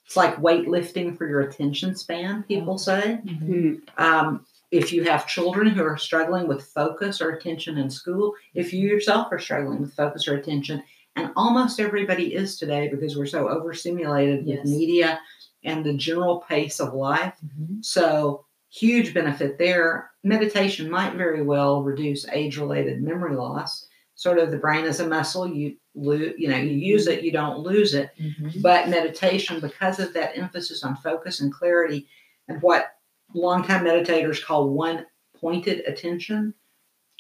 It's 0.06 0.16
like 0.16 0.38
weightlifting 0.38 1.18
for 1.18 1.28
your 1.28 1.42
attention 1.42 1.96
span, 1.96 2.44
people 2.44 2.78
say. 2.78 3.16
Hmm. 3.16 3.74
Um, 3.98 4.46
if 4.72 4.92
you 4.92 5.04
have 5.04 5.28
children 5.28 5.68
who 5.68 5.84
are 5.84 5.98
struggling 5.98 6.48
with 6.48 6.64
focus 6.66 7.22
or 7.22 7.32
attention 7.32 7.78
in 7.78 7.90
school, 7.90 8.34
if 8.54 8.74
you 8.74 8.88
yourself 8.88 9.28
are 9.32 9.40
struggling 9.40 9.82
with 9.82 9.94
focus 9.94 10.28
or 10.28 10.36
attention, 10.36 10.82
and 11.16 11.32
almost 11.36 11.80
everybody 11.80 12.34
is 12.36 12.58
today 12.58 12.88
because 12.88 13.18
we're 13.18 13.26
so 13.26 13.48
overstimulated 13.50 14.46
Yes. 14.46 14.60
with 14.64 14.70
media 14.72 15.20
and 15.64 15.86
the 15.86 15.94
general 15.94 16.40
pace 16.48 16.80
of 16.80 16.94
life. 16.94 17.34
Mhm. 17.46 17.84
So, 17.84 18.46
huge 18.70 19.14
benefit 19.14 19.58
there. 19.58 20.12
Meditation 20.24 20.90
might 20.90 21.14
very 21.14 21.42
well 21.42 21.84
reduce 21.84 22.28
age 22.30 22.58
related 22.58 23.02
memory 23.02 23.36
loss. 23.36 23.88
Sort 24.16 24.40
of 24.40 24.52
the 24.52 24.58
brain 24.58 24.86
is 24.86 25.00
a 25.00 25.08
muscle, 25.08 25.48
you 25.48 25.78
lose, 25.94 26.34
you 26.38 26.50
know, 26.50 26.58
you 26.58 26.72
use 26.72 27.08
it, 27.08 27.24
you 27.24 27.32
don't 27.32 27.60
lose 27.60 27.94
it. 27.94 28.10
Mhm. 28.20 28.62
But 28.62 28.90
meditation, 28.90 29.60
because 29.60 30.00
of 30.00 30.14
that 30.14 30.38
emphasis 30.38 30.84
on 30.84 30.96
focus 30.98 31.40
and 31.40 31.54
clarity 31.54 32.08
and 32.48 32.62
what 32.62 32.96
longtime 33.34 33.84
meditators 33.86 34.44
call 34.44 34.70
one 34.70 35.06
pointed 35.36 35.86
attention, 35.86 36.54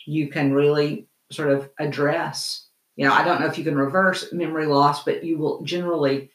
you 0.05 0.29
can 0.29 0.53
really 0.53 1.07
sort 1.31 1.51
of 1.51 1.69
address. 1.79 2.67
You 2.95 3.05
know, 3.05 3.13
I 3.13 3.23
don't 3.23 3.41
know 3.41 3.47
if 3.47 3.57
you 3.57 3.63
can 3.63 3.75
reverse 3.75 4.31
memory 4.33 4.65
loss, 4.65 5.03
but 5.03 5.23
you 5.23 5.37
will 5.37 5.61
generally 5.63 6.31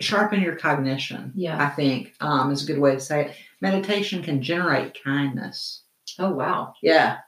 sharpen 0.00 0.40
your 0.40 0.56
cognition. 0.56 1.32
Yeah. 1.34 1.62
I 1.62 1.68
think 1.68 2.14
um, 2.20 2.50
is 2.50 2.64
a 2.64 2.66
good 2.66 2.80
way 2.80 2.94
to 2.94 3.00
say 3.00 3.26
it. 3.26 3.36
Meditation 3.64 4.22
can 4.22 4.42
generate 4.42 5.02
kindness. 5.02 5.82
Oh 6.18 6.30
wow. 6.30 6.74
Yeah. 6.82 7.18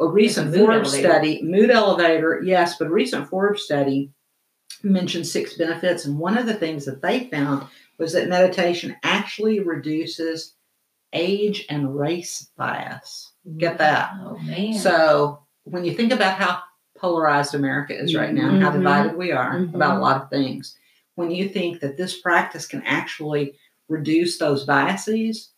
A 0.00 0.06
recent 0.08 0.50
mood 0.50 0.66
Forbes 0.66 0.92
elevator. 0.92 1.08
study, 1.08 1.42
mood 1.44 1.70
elevator, 1.70 2.42
yes, 2.44 2.76
but 2.76 2.88
a 2.88 2.90
recent 2.90 3.28
Forbes 3.28 3.62
study 3.62 4.10
mentioned 4.82 5.26
six 5.26 5.56
benefits. 5.56 6.04
And 6.04 6.18
one 6.18 6.36
of 6.36 6.46
the 6.46 6.54
things 6.54 6.84
that 6.86 7.00
they 7.00 7.28
found 7.30 7.66
was 7.96 8.12
that 8.12 8.28
meditation 8.28 8.96
actually 9.04 9.60
reduces 9.60 10.54
age 11.12 11.64
and 11.70 11.96
race 11.96 12.50
bias. 12.56 13.30
Get 13.56 13.78
that. 13.78 14.14
Oh 14.20 14.36
man. 14.38 14.74
So 14.74 15.44
when 15.62 15.84
you 15.84 15.94
think 15.94 16.12
about 16.12 16.38
how 16.40 16.58
polarized 16.98 17.54
America 17.54 17.96
is 17.96 18.16
right 18.16 18.34
now, 18.34 18.48
and 18.48 18.62
how 18.62 18.72
divided 18.72 19.16
we 19.16 19.30
are 19.30 19.60
Mhm. 19.60 19.74
about 19.76 19.98
a 19.98 20.00
lot 20.00 20.22
of 20.22 20.28
things, 20.30 20.76
when 21.14 21.30
you 21.30 21.48
think 21.48 21.80
that 21.80 21.96
this 21.96 22.20
practice 22.20 22.66
can 22.66 22.82
actually 22.84 23.54
reduce 23.88 24.38
those 24.38 24.64
biases 24.64 25.50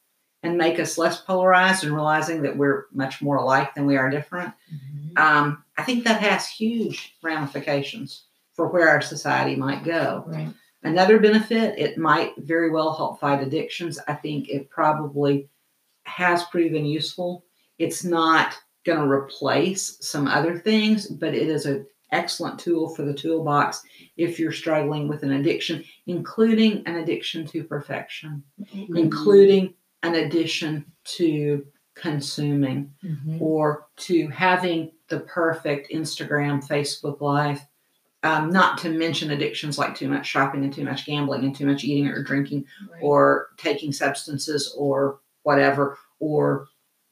and 0.42 0.56
make 0.56 0.78
us 0.78 0.98
less 0.98 1.20
polarized 1.20 1.84
and 1.84 1.92
realizing 1.94 2.42
that 2.42 2.56
we're 2.56 2.86
much 2.92 3.20
more 3.22 3.36
alike 3.36 3.74
than 3.74 3.86
we 3.86 3.96
are 3.96 4.10
different, 4.10 4.52
Mhm. 4.72 5.18
um, 5.18 5.64
I 5.76 5.82
think 5.82 6.04
that 6.04 6.20
has 6.20 6.46
huge 6.48 7.16
ramifications 7.22 8.24
for 8.54 8.68
where 8.68 8.88
our 8.88 9.00
society 9.00 9.56
might 9.56 9.84
go. 9.84 10.24
Right. 10.26 10.48
Another 10.82 11.18
benefit, 11.18 11.78
it 11.78 11.98
might 11.98 12.36
very 12.38 12.70
well 12.70 12.94
help 12.94 13.18
fight 13.20 13.42
addictions. 13.42 13.98
I 14.06 14.14
think 14.14 14.48
it 14.48 14.70
probably 14.70 15.48
has 16.04 16.44
proven 16.44 16.84
useful. 16.86 17.44
It's 17.78 18.04
not 18.04 18.54
going 18.84 19.00
to 19.00 19.10
replace 19.10 19.98
some 20.00 20.28
other 20.28 20.56
things, 20.58 21.06
but 21.08 21.34
it 21.34 21.48
is 21.48 21.66
an 21.66 21.86
excellent 22.12 22.60
tool 22.60 22.88
for 22.88 23.02
the 23.02 23.12
toolbox 23.12 23.82
if 24.16 24.38
you're 24.38 24.52
struggling 24.52 25.08
with 25.08 25.24
an 25.24 25.32
addiction, 25.32 25.82
including 26.06 26.84
an 26.86 26.96
addiction 26.96 27.44
to 27.48 27.64
perfection, 27.64 28.44
including 28.94 29.74
an 30.02 30.14
addition 30.14 30.84
to 31.04 31.66
consuming 31.94 32.92
Mhm. 33.04 33.40
or 33.40 33.86
to 33.96 34.28
having 34.28 34.92
the 35.08 35.20
perfect 35.20 35.90
Instagram, 35.90 36.66
Facebook 36.66 37.20
life. 37.20 37.66
Um, 38.22 38.50
not 38.50 38.78
to 38.78 38.88
mention 38.90 39.30
addictions 39.30 39.78
like 39.78 39.94
too 39.94 40.08
much 40.08 40.26
shopping 40.26 40.64
and 40.64 40.72
too 40.72 40.84
much 40.84 41.06
gambling 41.06 41.44
and 41.44 41.54
too 41.54 41.66
much 41.66 41.84
eating 41.84 42.08
or 42.08 42.22
drinking 42.22 42.64
Right. 42.90 43.00
or 43.02 43.48
taking 43.56 43.92
substances 43.92 44.74
or 44.76 45.20
whatever, 45.42 45.96
or 46.18 46.66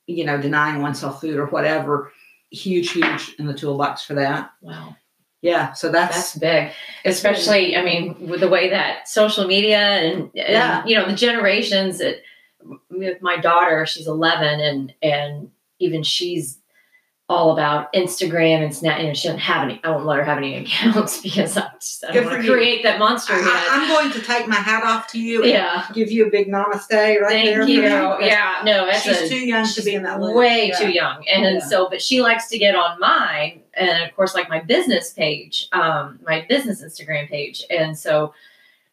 you 0.07 0.23
know, 0.25 0.37
denying 0.39 0.83
oneself 0.83 1.21
food 1.23 1.37
or 1.39 1.47
whatever. 1.47 2.13
Huge, 2.51 2.91
huge 2.91 3.35
in 3.39 3.47
the 3.47 3.55
toolbox 3.55 4.03
for 4.03 4.15
that. 4.15 4.51
wow. 4.61 4.97
Yeah, 5.41 5.73
so 5.73 5.91
that's, 5.91 6.33
That's 6.33 6.37
big, 6.39 6.73
especially. 7.05 7.77
I 7.77 7.83
mean, 7.85 8.29
with 8.29 8.41
the 8.41 8.49
way 8.49 8.71
that 8.71 9.09
social 9.09 9.47
media 9.47 9.79
and, 9.79 10.23
and 10.23 10.31
Yeah. 10.35 10.85
you 10.87 10.97
know 10.97 11.07
the 11.07 11.15
generations. 11.15 11.99
That 11.99 12.23
with 12.91 13.21
my 13.23 13.37
daughter, 13.37 13.87
she's 13.87 14.07
eleven, 14.07 14.61
and 14.61 14.95
and 15.03 15.51
even 15.79 16.03
she's 16.03 16.59
all 17.27 17.53
about 17.53 17.91
Instagram 17.95 18.63
and 18.63 18.75
Snap. 18.75 19.01
You 19.01 19.07
know, 19.07 19.15
she 19.15 19.29
doesn't 19.29 19.41
have 19.41 19.63
any. 19.63 19.81
I 19.83 19.91
won't 19.91 20.05
let 20.05 20.19
her 20.19 20.25
have 20.25 20.37
any 20.37 20.57
accounts 20.63 21.23
because 21.23 21.57
I, 21.57 21.71
just, 21.81 22.05
I 22.05 22.13
don't 22.13 22.27
want 22.27 22.43
to 22.43 22.53
create 22.53 22.83
that 22.83 22.99
monster. 22.99 23.33
I, 23.35 23.69
am 23.71 23.89
going 23.89 24.13
to 24.13 24.21
take 24.27 24.47
my 24.47 24.57
hat 24.57 24.85
off 24.85 25.09
to 25.13 25.19
you. 25.19 25.41
and 25.43 25.51
yeah. 25.51 25.87
give 25.95 26.11
you 26.13 26.27
a 26.27 26.31
big 26.31 26.49
namaste 26.49 26.91
right 26.93 27.21
Thank 27.29 27.47
there. 27.47 27.67
you. 27.67 27.83
Yeah. 27.83 28.61
No, 28.65 28.85
that's 28.85 29.03
she's 29.03 29.23
a, 29.23 29.29
too 29.29 29.39
young 29.39 29.67
to 29.67 29.83
be 29.83 29.95
in 29.95 30.03
that 30.03 30.21
list. 30.21 30.37
way 30.37 30.69
Yeah. 30.69 30.79
too 30.79 30.91
young 30.91 31.25
and 31.27 31.57
Yeah. 31.57 31.67
so 31.67 31.89
but 31.89 32.03
she 32.03 32.21
likes 32.21 32.49
to 32.49 32.59
get 32.59 32.75
on 32.75 33.01
mine 33.01 33.63
and 33.73 34.03
of 34.05 34.15
course 34.15 34.35
like 34.35 34.49
my 34.51 34.61
business 34.61 35.13
page 35.13 35.69
um 35.73 36.19
my 36.27 36.45
business 36.49 36.83
instagram 36.83 37.29
page 37.29 37.65
and 37.71 37.97
so 37.99 38.35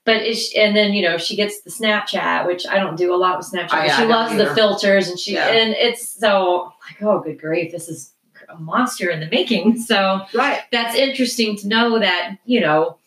but 0.05 0.17
it's 0.17 0.53
and 0.55 0.75
then 0.75 0.93
you 0.93 1.01
know 1.01 1.17
she 1.17 1.35
gets 1.35 1.61
the 1.61 1.69
snapchat 1.69 2.45
which 2.45 2.65
i 2.67 2.77
don't 2.77 2.95
do 2.95 3.13
a 3.13 3.17
lot 3.17 3.37
with 3.37 3.47
snapchat 3.51 3.69
Oh, 3.73 3.83
yeah, 3.83 3.97
she 3.97 4.05
loves 4.05 4.35
the 4.37 4.53
filters 4.55 5.07
and 5.09 5.19
she 5.19 5.33
Yeah. 5.33 5.47
and 5.49 5.73
it's 5.73 6.07
so 6.09 6.71
like 6.89 7.01
oh 7.01 7.19
good 7.19 7.39
grief 7.39 7.71
this 7.71 7.87
is 7.87 8.13
a 8.49 8.57
monster 8.59 9.09
in 9.09 9.19
the 9.19 9.27
making 9.27 9.77
so 9.91 10.21
Right. 10.33 10.61
that's 10.71 10.95
interesting 10.95 11.55
to 11.57 11.67
know 11.67 11.99
that 11.99 12.37
you 12.45 12.59
know 12.61 12.97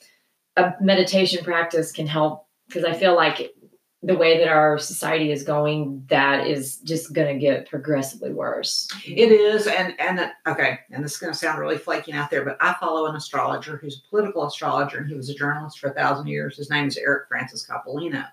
a 0.56 0.72
meditation 0.80 1.44
practice 1.44 1.90
can 1.92 2.06
help 2.06 2.46
because 2.68 2.84
i 2.84 2.92
feel 2.92 3.14
like 3.16 3.53
the 4.04 4.16
way 4.16 4.38
that 4.38 4.48
our 4.48 4.78
society 4.78 5.32
is 5.32 5.42
going 5.42 6.04
that 6.08 6.46
is 6.46 6.76
just 6.78 7.12
going 7.12 7.32
to 7.32 7.40
get 7.40 7.68
progressively 7.68 8.32
worse 8.32 8.88
It 9.06 9.32
is, 9.32 9.66
and 9.66 9.98
and 9.98 10.30
okay, 10.46 10.80
and 10.90 11.02
this 11.02 11.12
is 11.12 11.18
going 11.18 11.32
to 11.32 11.38
sound 11.38 11.58
really 11.58 11.78
flaky 11.78 12.12
out 12.12 12.30
there, 12.30 12.44
but 12.44 12.56
I 12.60 12.74
follow 12.74 13.06
an 13.06 13.16
astrologer 13.16 13.76
who's 13.76 14.02
a 14.04 14.10
political 14.10 14.46
astrologer, 14.46 14.98
and 14.98 15.08
he 15.08 15.14
was 15.14 15.30
a 15.30 15.34
journalist 15.34 15.78
for 15.78 15.88
a 15.88 15.94
thousand 15.94 16.26
years. 16.26 16.56
His 16.56 16.70
name 16.70 16.88
is 16.88 16.98
Eric 16.98 17.28
Francis 17.28 17.66
Coppolino, 17.66 18.26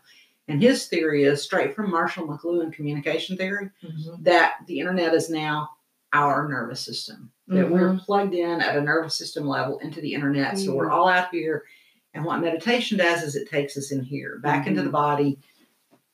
and 0.48 0.62
his 0.62 0.88
theory 0.88 1.24
is 1.24 1.42
straight 1.42 1.76
from 1.76 1.90
Marshall 1.90 2.28
McLuhan 2.28 2.74
communication 2.74 3.38
theory 3.38 3.70
mm-hmm. 3.84 4.24
that 4.24 4.56
the 4.68 4.80
internet 4.80 5.14
is 5.14 5.30
now 5.30 5.70
our 6.14 6.50
nervous 6.50 6.82
system. 6.82 7.32
That 7.48 7.70
we're 7.70 7.90
mm-hmm. 7.90 8.06
plugged 8.06 8.34
in 8.34 8.62
at 8.62 8.78
a 8.78 8.82
nervous 8.82 9.16
system 9.16 9.46
level 9.46 9.80
into 9.80 10.00
the 10.02 10.14
internet, 10.14 10.58
so 10.58 10.74
we're 10.74 10.88
mm. 10.88 10.94
all 10.94 11.10
out 11.10 11.30
here. 11.32 11.66
And 12.14 12.24
what 12.24 12.40
meditation 12.40 12.98
does 12.98 13.24
is 13.24 13.36
it 13.36 13.50
takes 13.50 13.78
us 13.78 13.92
in 13.92 14.04
here, 14.04 14.40
back 14.40 14.68
into 14.68 14.80
mm-hmm. 14.80 14.88
the 14.88 14.92
body, 14.92 15.40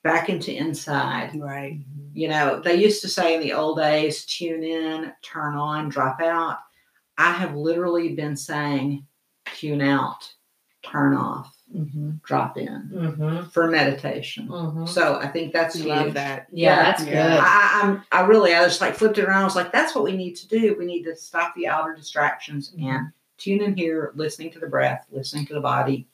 back 0.07 0.29
into 0.29 0.55
inside. 0.55 1.31
Right. 1.35 1.79
You 2.13 2.29
know, 2.29 2.59
they 2.59 2.75
used 2.75 3.01
to 3.01 3.07
say 3.09 3.35
in 3.35 3.41
the 3.41 3.53
old 3.53 3.77
days, 3.77 4.25
tune 4.25 4.63
in, 4.63 5.11
turn 5.21 5.55
on, 5.55 5.89
drop 5.89 6.21
out. 6.21 6.59
I 7.17 7.31
have 7.33 7.55
literally 7.55 8.13
been 8.15 8.35
saying, 8.37 9.05
tune 9.55 9.81
out, 9.81 10.31
turn 10.83 11.15
off, 11.15 11.53
Mm-hmm. 11.75 12.11
drop 12.23 12.57
in 12.57 12.89
Mm-hmm. 12.95 13.49
for 13.49 13.67
meditation. 13.67 14.47
Mm-hmm. 14.47 14.85
So 14.85 15.15
I 15.19 15.27
think 15.27 15.51
that's 15.51 15.75
huge. 15.75 15.87
love 15.87 16.13
that. 16.13 16.47
Yeah, 16.49 16.69
Yeah. 16.77 16.83
that's 16.83 17.03
Yeah. 17.05 17.11
good. 17.11 17.39
I, 17.43 17.79
I'm, 17.83 18.03
I 18.13 18.21
really, 18.25 18.53
I 18.55 18.63
just 18.63 18.79
like 18.79 18.95
flipped 18.95 19.17
it 19.17 19.25
around. 19.25 19.41
I 19.41 19.43
was 19.43 19.57
like, 19.57 19.73
that's 19.73 19.93
what 19.93 20.05
we 20.05 20.15
need 20.15 20.35
to 20.37 20.47
do. 20.47 20.77
We 20.79 20.85
need 20.85 21.03
to 21.03 21.15
stop 21.17 21.53
the 21.55 21.67
outer 21.67 21.93
distractions 21.93 22.71
Mm-hmm. 22.71 22.87
and 22.87 23.07
tune 23.37 23.61
in 23.61 23.75
here, 23.75 24.13
listening 24.15 24.49
to 24.53 24.59
the 24.59 24.67
breath, 24.67 25.05
listening 25.11 25.45
to 25.47 25.53
the 25.55 25.59
body, 25.59 26.07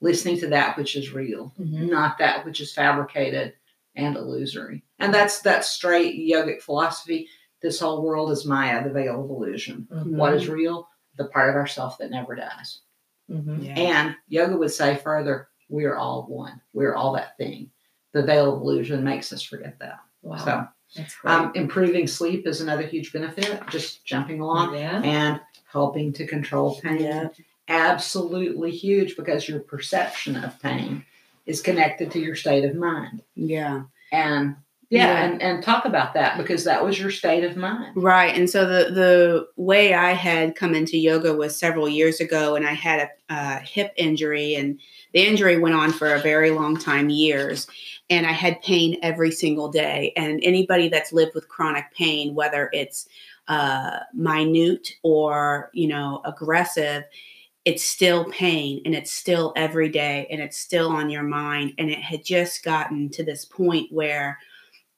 listening 0.00 0.38
to 0.40 0.48
that 0.48 0.76
which 0.76 0.96
is 0.96 1.12
real, 1.12 1.52
Mhm. 1.58 1.90
not 1.90 2.18
that 2.18 2.44
which 2.44 2.60
is 2.60 2.72
fabricated 2.72 3.54
and 3.96 4.16
illusory. 4.16 4.84
And 4.98 5.12
that's 5.12 5.40
that's 5.40 5.68
straight 5.70 6.16
yogic 6.16 6.62
philosophy. 6.62 7.28
This 7.62 7.80
whole 7.80 8.02
world 8.02 8.30
is 8.30 8.46
Maya, 8.46 8.84
the 8.84 8.90
veil 8.90 9.22
of 9.24 9.30
illusion. 9.30 9.88
Mhm. 9.92 10.16
What 10.16 10.34
is 10.34 10.48
real? 10.48 10.88
The 11.16 11.24
part 11.26 11.50
of 11.50 11.56
ourself 11.56 11.98
that 11.98 12.10
never 12.10 12.34
dies. 12.36 12.80
Mhm. 13.28 13.64
Yeah. 13.64 13.74
And 13.78 14.16
yoga 14.28 14.56
would 14.56 14.70
say 14.70 14.96
further, 14.96 15.48
we're 15.68 15.96
all 15.96 16.26
one. 16.28 16.60
We're 16.72 16.94
all 16.94 17.12
that 17.14 17.36
thing. 17.36 17.70
The 18.12 18.22
veil 18.22 18.54
of 18.54 18.60
illusion 18.62 19.02
makes 19.04 19.32
us 19.32 19.42
forget 19.42 19.78
that. 19.80 19.98
Wow, 20.22 20.36
So 20.36 20.68
that's 20.96 21.14
great. 21.16 21.32
um, 21.32 21.52
improving 21.54 22.06
sleep 22.06 22.46
is 22.46 22.60
another 22.60 22.82
huge 22.86 23.12
benefit, 23.12 23.60
just 23.68 24.04
jumping 24.04 24.40
along 24.40 24.74
yeah. 24.76 25.02
and 25.02 25.40
helping 25.70 26.12
to 26.14 26.26
control 26.26 26.80
pain. 26.80 27.00
Yeah. 27.02 27.28
Absolutely 27.68 28.70
huge 28.70 29.16
because 29.16 29.48
your 29.48 29.60
perception 29.60 30.36
of 30.36 30.60
pain 30.60 31.04
is 31.46 31.60
connected 31.60 32.10
to 32.12 32.18
your 32.18 32.34
state 32.34 32.64
of 32.64 32.74
mind. 32.74 33.22
Yeah. 33.34 33.84
And 34.12 34.56
yeah, 34.90 35.06
Yeah. 35.06 35.24
And, 35.24 35.42
and 35.42 35.62
talk 35.62 35.84
about 35.84 36.14
that 36.14 36.38
because 36.38 36.64
that 36.64 36.82
was 36.82 36.98
your 36.98 37.10
state 37.10 37.44
of 37.44 37.56
mind. 37.56 37.92
Right. 37.94 38.34
And 38.34 38.48
so 38.48 38.66
the 38.66 38.90
the 38.90 39.48
way 39.56 39.92
I 39.92 40.12
had 40.12 40.56
come 40.56 40.74
into 40.74 40.96
yoga 40.96 41.34
was 41.34 41.58
several 41.58 41.88
years 41.88 42.20
ago, 42.20 42.54
and 42.54 42.66
I 42.66 42.72
had 42.72 43.10
a, 43.28 43.34
a 43.34 43.58
hip 43.58 43.92
injury, 43.96 44.54
and 44.54 44.78
the 45.12 45.26
injury 45.26 45.58
went 45.58 45.74
on 45.74 45.92
for 45.92 46.14
a 46.14 46.20
very 46.20 46.50
long 46.50 46.78
time, 46.78 47.10
years. 47.10 47.66
And 48.08 48.24
I 48.26 48.32
had 48.32 48.62
pain 48.62 48.96
every 49.02 49.30
single 49.30 49.68
day. 49.68 50.14
And 50.16 50.40
anybody 50.42 50.88
that's 50.88 51.12
lived 51.12 51.34
with 51.34 51.48
chronic 51.48 51.92
pain, 51.94 52.34
whether 52.34 52.70
it's 52.72 53.06
uh, 53.48 54.00
minute 54.14 54.94
or 55.02 55.70
you 55.74 55.88
know 55.88 56.22
aggressive, 56.24 57.04
it's 57.64 57.84
still 57.84 58.24
pain 58.26 58.80
and 58.84 58.94
it's 58.94 59.12
still 59.12 59.52
every 59.56 59.88
day 59.88 60.26
and 60.30 60.40
it's 60.40 60.56
still 60.58 60.88
on 60.90 61.10
your 61.10 61.22
mind. 61.22 61.74
And 61.78 61.90
it 61.90 61.98
had 62.00 62.24
just 62.24 62.62
gotten 62.64 63.10
to 63.10 63.24
this 63.24 63.44
point 63.44 63.92
where 63.92 64.38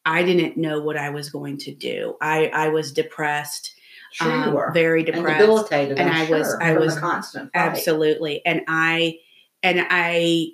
I 0.05 0.23
didn't 0.23 0.57
know 0.57 0.81
what 0.81 0.97
I 0.97 1.11
was 1.11 1.31
going 1.31 1.59
to 1.59 1.75
do. 1.75 2.17
I, 2.21 2.47
I 2.49 2.69
was 2.69 2.93
depressed. 2.93 3.75
Sure 4.13 4.31
um, 4.31 4.49
you 4.51 4.55
were. 4.57 4.71
very 4.73 5.05
and 5.05 5.15
depressed. 5.15 5.41
debilitated. 5.41 5.99
and 5.99 6.11
I'm 6.11 6.27
I 6.27 6.31
was- 6.39 6.47
sure, 6.49 6.63
I 6.63 6.73
was 6.77 6.99
constant 6.99 7.53
fight. 7.53 7.61
absolutely 7.61 8.45
and 8.45 8.63
i 8.67 9.17
and 9.63 9.87
i 9.89 10.49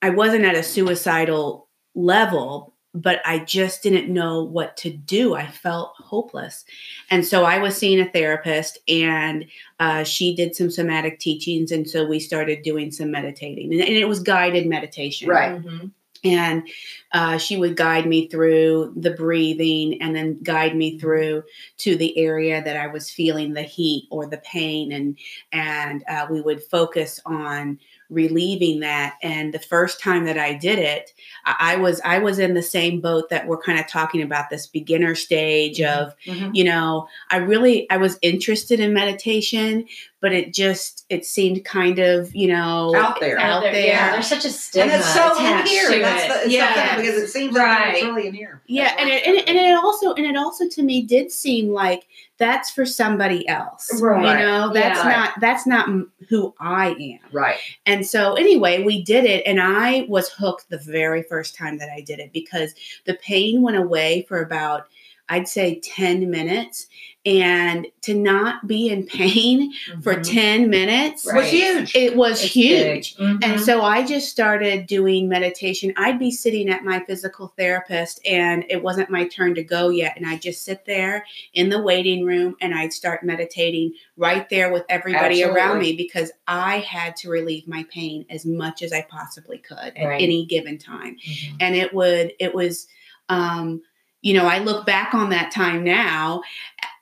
i 0.00 0.08
wasn't 0.10 0.44
at 0.46 0.54
a 0.54 0.62
suicidal 0.62 1.68
level 1.94 2.74
but 2.96 3.20
i 3.24 3.38
just 3.38 3.82
didn't 3.82 4.12
know 4.12 4.42
what 4.42 4.76
to 4.76 4.90
do 4.90 5.34
i 5.34 5.46
felt 5.46 5.92
hopeless 5.98 6.64
and 7.10 7.24
so 7.26 7.44
i 7.44 7.58
was 7.58 7.76
seeing 7.76 8.00
a 8.00 8.10
therapist 8.10 8.78
and 8.88 9.44
uh, 9.78 10.02
she 10.02 10.34
did 10.34 10.56
some 10.56 10.70
somatic 10.70 11.18
teachings 11.20 11.70
and 11.70 11.88
so 11.88 12.06
we 12.06 12.18
started 12.18 12.62
doing 12.62 12.90
some 12.90 13.10
meditating 13.10 13.72
and, 13.72 13.82
and 13.82 13.96
it 13.96 14.08
was 14.08 14.20
guided 14.20 14.66
meditation 14.66 15.28
Right. 15.28 15.62
Mhm. 15.62 15.90
and 16.24 16.66
uh, 17.12 17.36
she 17.38 17.56
would 17.56 17.76
guide 17.76 18.06
me 18.06 18.26
through 18.28 18.92
the 18.96 19.10
breathing 19.12 20.00
and 20.02 20.16
then 20.16 20.38
guide 20.42 20.74
me 20.74 20.98
through 20.98 21.42
to 21.78 21.94
the 21.96 22.16
area 22.18 22.62
that 22.64 22.76
i 22.76 22.86
was 22.86 23.10
feeling 23.10 23.52
the 23.52 23.62
heat 23.62 24.08
or 24.10 24.26
the 24.26 24.38
pain 24.38 24.92
and 24.92 25.18
and 25.52 26.02
uh, 26.08 26.26
we 26.30 26.40
would 26.40 26.62
focus 26.62 27.20
on 27.26 27.78
relieving 28.08 28.80
that 28.80 29.14
and 29.22 29.52
the 29.52 29.58
first 29.58 30.00
time 30.00 30.24
that 30.24 30.38
i 30.38 30.54
did 30.54 30.78
it 30.78 31.12
i, 31.44 31.72
I 31.72 31.76
was 31.76 32.00
i 32.04 32.18
was 32.18 32.38
in 32.38 32.54
the 32.54 32.62
same 32.62 33.00
boat 33.00 33.30
that 33.30 33.46
we're 33.46 33.60
kind 33.60 33.78
of 33.80 33.86
talking 33.88 34.22
about 34.22 34.48
this 34.50 34.66
beginner 34.66 35.14
stage 35.14 35.80
of 35.80 36.14
Mhm. 36.26 36.50
you 36.54 36.64
know 36.64 37.08
i 37.30 37.36
really 37.38 37.88
i 37.90 37.96
was 37.96 38.18
interested 38.22 38.78
in 38.80 38.92
meditation 38.92 39.86
but 40.20 40.32
it 40.32 40.52
just 40.54 41.04
it 41.08 41.24
seemed 41.26 41.64
kind 41.64 41.98
of 41.98 42.34
you 42.34 42.48
know 42.48 42.94
Out 42.96 43.20
there. 43.20 43.38
out 43.38 43.62
there, 43.62 43.74
Yeah, 43.86 44.12
there's 44.12 44.26
such 44.28 44.44
a 44.44 44.50
stigma 44.50 44.92
and 44.92 45.00
it's 45.00 45.12
so 45.14 45.24
in 45.38 45.44
attached 45.46 45.68
here. 45.70 45.90
to 45.90 45.98
That's 46.00 46.24
it. 46.24 46.28
the, 46.28 46.34
it's 46.46 46.52
Yeah. 46.54 46.94
so 46.96 47.00
because 47.02 47.22
it 47.22 47.28
seems 47.28 47.54
like 47.54 47.94
it's 47.96 48.04
really 48.04 48.26
in 48.28 48.34
here. 48.34 48.62
yeah 48.66 48.94
and 48.98 49.08
it, 49.10 49.26
and, 49.26 49.36
it, 49.36 49.48
and 49.48 49.56
it 49.58 49.74
also 49.76 50.14
and 50.14 50.26
it 50.26 50.36
also 50.36 50.68
to 50.68 50.82
me 50.82 51.02
did 51.02 51.30
seem 51.30 51.70
like 51.70 52.06
that's 52.38 52.70
for 52.70 52.84
somebody 52.84 53.46
else 53.48 54.00
Right. 54.00 54.38
you 54.38 54.46
know 54.46 54.72
that's 54.72 54.98
Yeah. 54.98 55.10
not 55.10 55.32
that's 55.40 55.66
not 55.66 55.88
who 56.28 56.54
i 56.60 56.88
am 56.90 57.18
right. 57.32 57.58
and 57.86 58.06
so 58.06 58.34
anyway 58.34 58.82
we 58.82 59.02
did 59.02 59.24
it 59.24 59.42
and 59.46 59.60
i 59.60 60.04
was 60.08 60.28
hooked 60.30 60.68
the 60.68 60.78
very 60.78 61.22
first 61.22 61.54
time 61.56 61.78
that 61.78 61.88
i 61.90 62.00
did 62.00 62.18
it 62.18 62.32
because 62.32 62.74
the 63.06 63.14
pain 63.14 63.62
went 63.62 63.76
away 63.76 64.24
for 64.28 64.40
about 64.42 64.86
i'd 65.28 65.48
say 65.48 65.80
10 65.80 66.30
minutes 66.30 66.86
and 67.24 67.88
to 68.02 68.14
not 68.14 68.68
be 68.68 68.88
in 68.88 69.04
pain 69.04 69.72
for 70.00 70.14
Mhm. 70.14 70.32
10 70.32 70.70
minutes 70.70 71.24
was 71.26 71.50
huge. 71.50 71.92
it 71.96 72.14
was 72.14 72.40
It's 72.44 72.52
huge 72.52 73.16
big. 73.16 73.26
Mhm. 73.26 73.44
and 73.44 73.60
so 73.60 73.82
I 73.82 74.04
just 74.06 74.28
started 74.28 74.86
doing 74.86 75.28
meditation. 75.28 75.92
I'd 75.96 76.20
be 76.20 76.30
sitting 76.30 76.68
at 76.68 76.84
my 76.84 77.00
physical 77.00 77.52
therapist, 77.58 78.20
and 78.24 78.64
it 78.70 78.80
wasn't 78.80 79.10
my 79.10 79.26
turn 79.26 79.56
to 79.56 79.64
go 79.64 79.88
yet. 79.88 80.16
And 80.16 80.24
I'd 80.24 80.40
just 80.40 80.64
sit 80.64 80.84
there 80.86 81.26
in 81.52 81.68
the 81.68 81.82
waiting 81.82 82.24
room 82.24 82.54
and 82.60 82.72
I'd 82.72 82.92
start 82.92 83.24
meditating 83.24 83.94
right 84.16 84.48
there 84.48 84.72
with 84.72 84.84
everybody 84.88 85.42
around 85.42 85.80
me 85.80 85.94
because 85.96 86.30
I 86.46 86.78
had 86.78 87.16
to 87.16 87.28
relieve 87.28 87.66
my 87.66 87.84
pain 87.92 88.24
as 88.30 88.46
much 88.46 88.82
as 88.82 88.92
I 88.92 89.02
possibly 89.02 89.58
could 89.58 89.92
at 89.96 90.04
Right. 90.06 90.22
any 90.22 90.44
given 90.46 90.78
time. 90.78 91.16
Mhm. 91.28 91.56
And 91.58 91.74
it 91.74 91.92
would, 91.92 92.34
it 92.38 92.54
was, 92.54 92.86
um, 93.28 93.82
you 94.22 94.34
know, 94.34 94.46
I 94.46 94.58
look 94.58 94.86
back 94.86 95.14
on 95.14 95.30
that 95.30 95.50
time 95.52 95.84
now. 95.84 96.42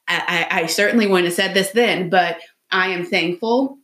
I, 0.09 0.46
I, 0.50 0.61
I 0.62 0.66
certainly 0.66 1.07
wouldn't 1.07 1.27
have 1.27 1.35
said 1.35 1.55
this 1.55 1.70
then, 1.70 2.11
but 2.11 2.38
I 2.70 2.88
am 2.88 3.05
thankful 3.07 3.79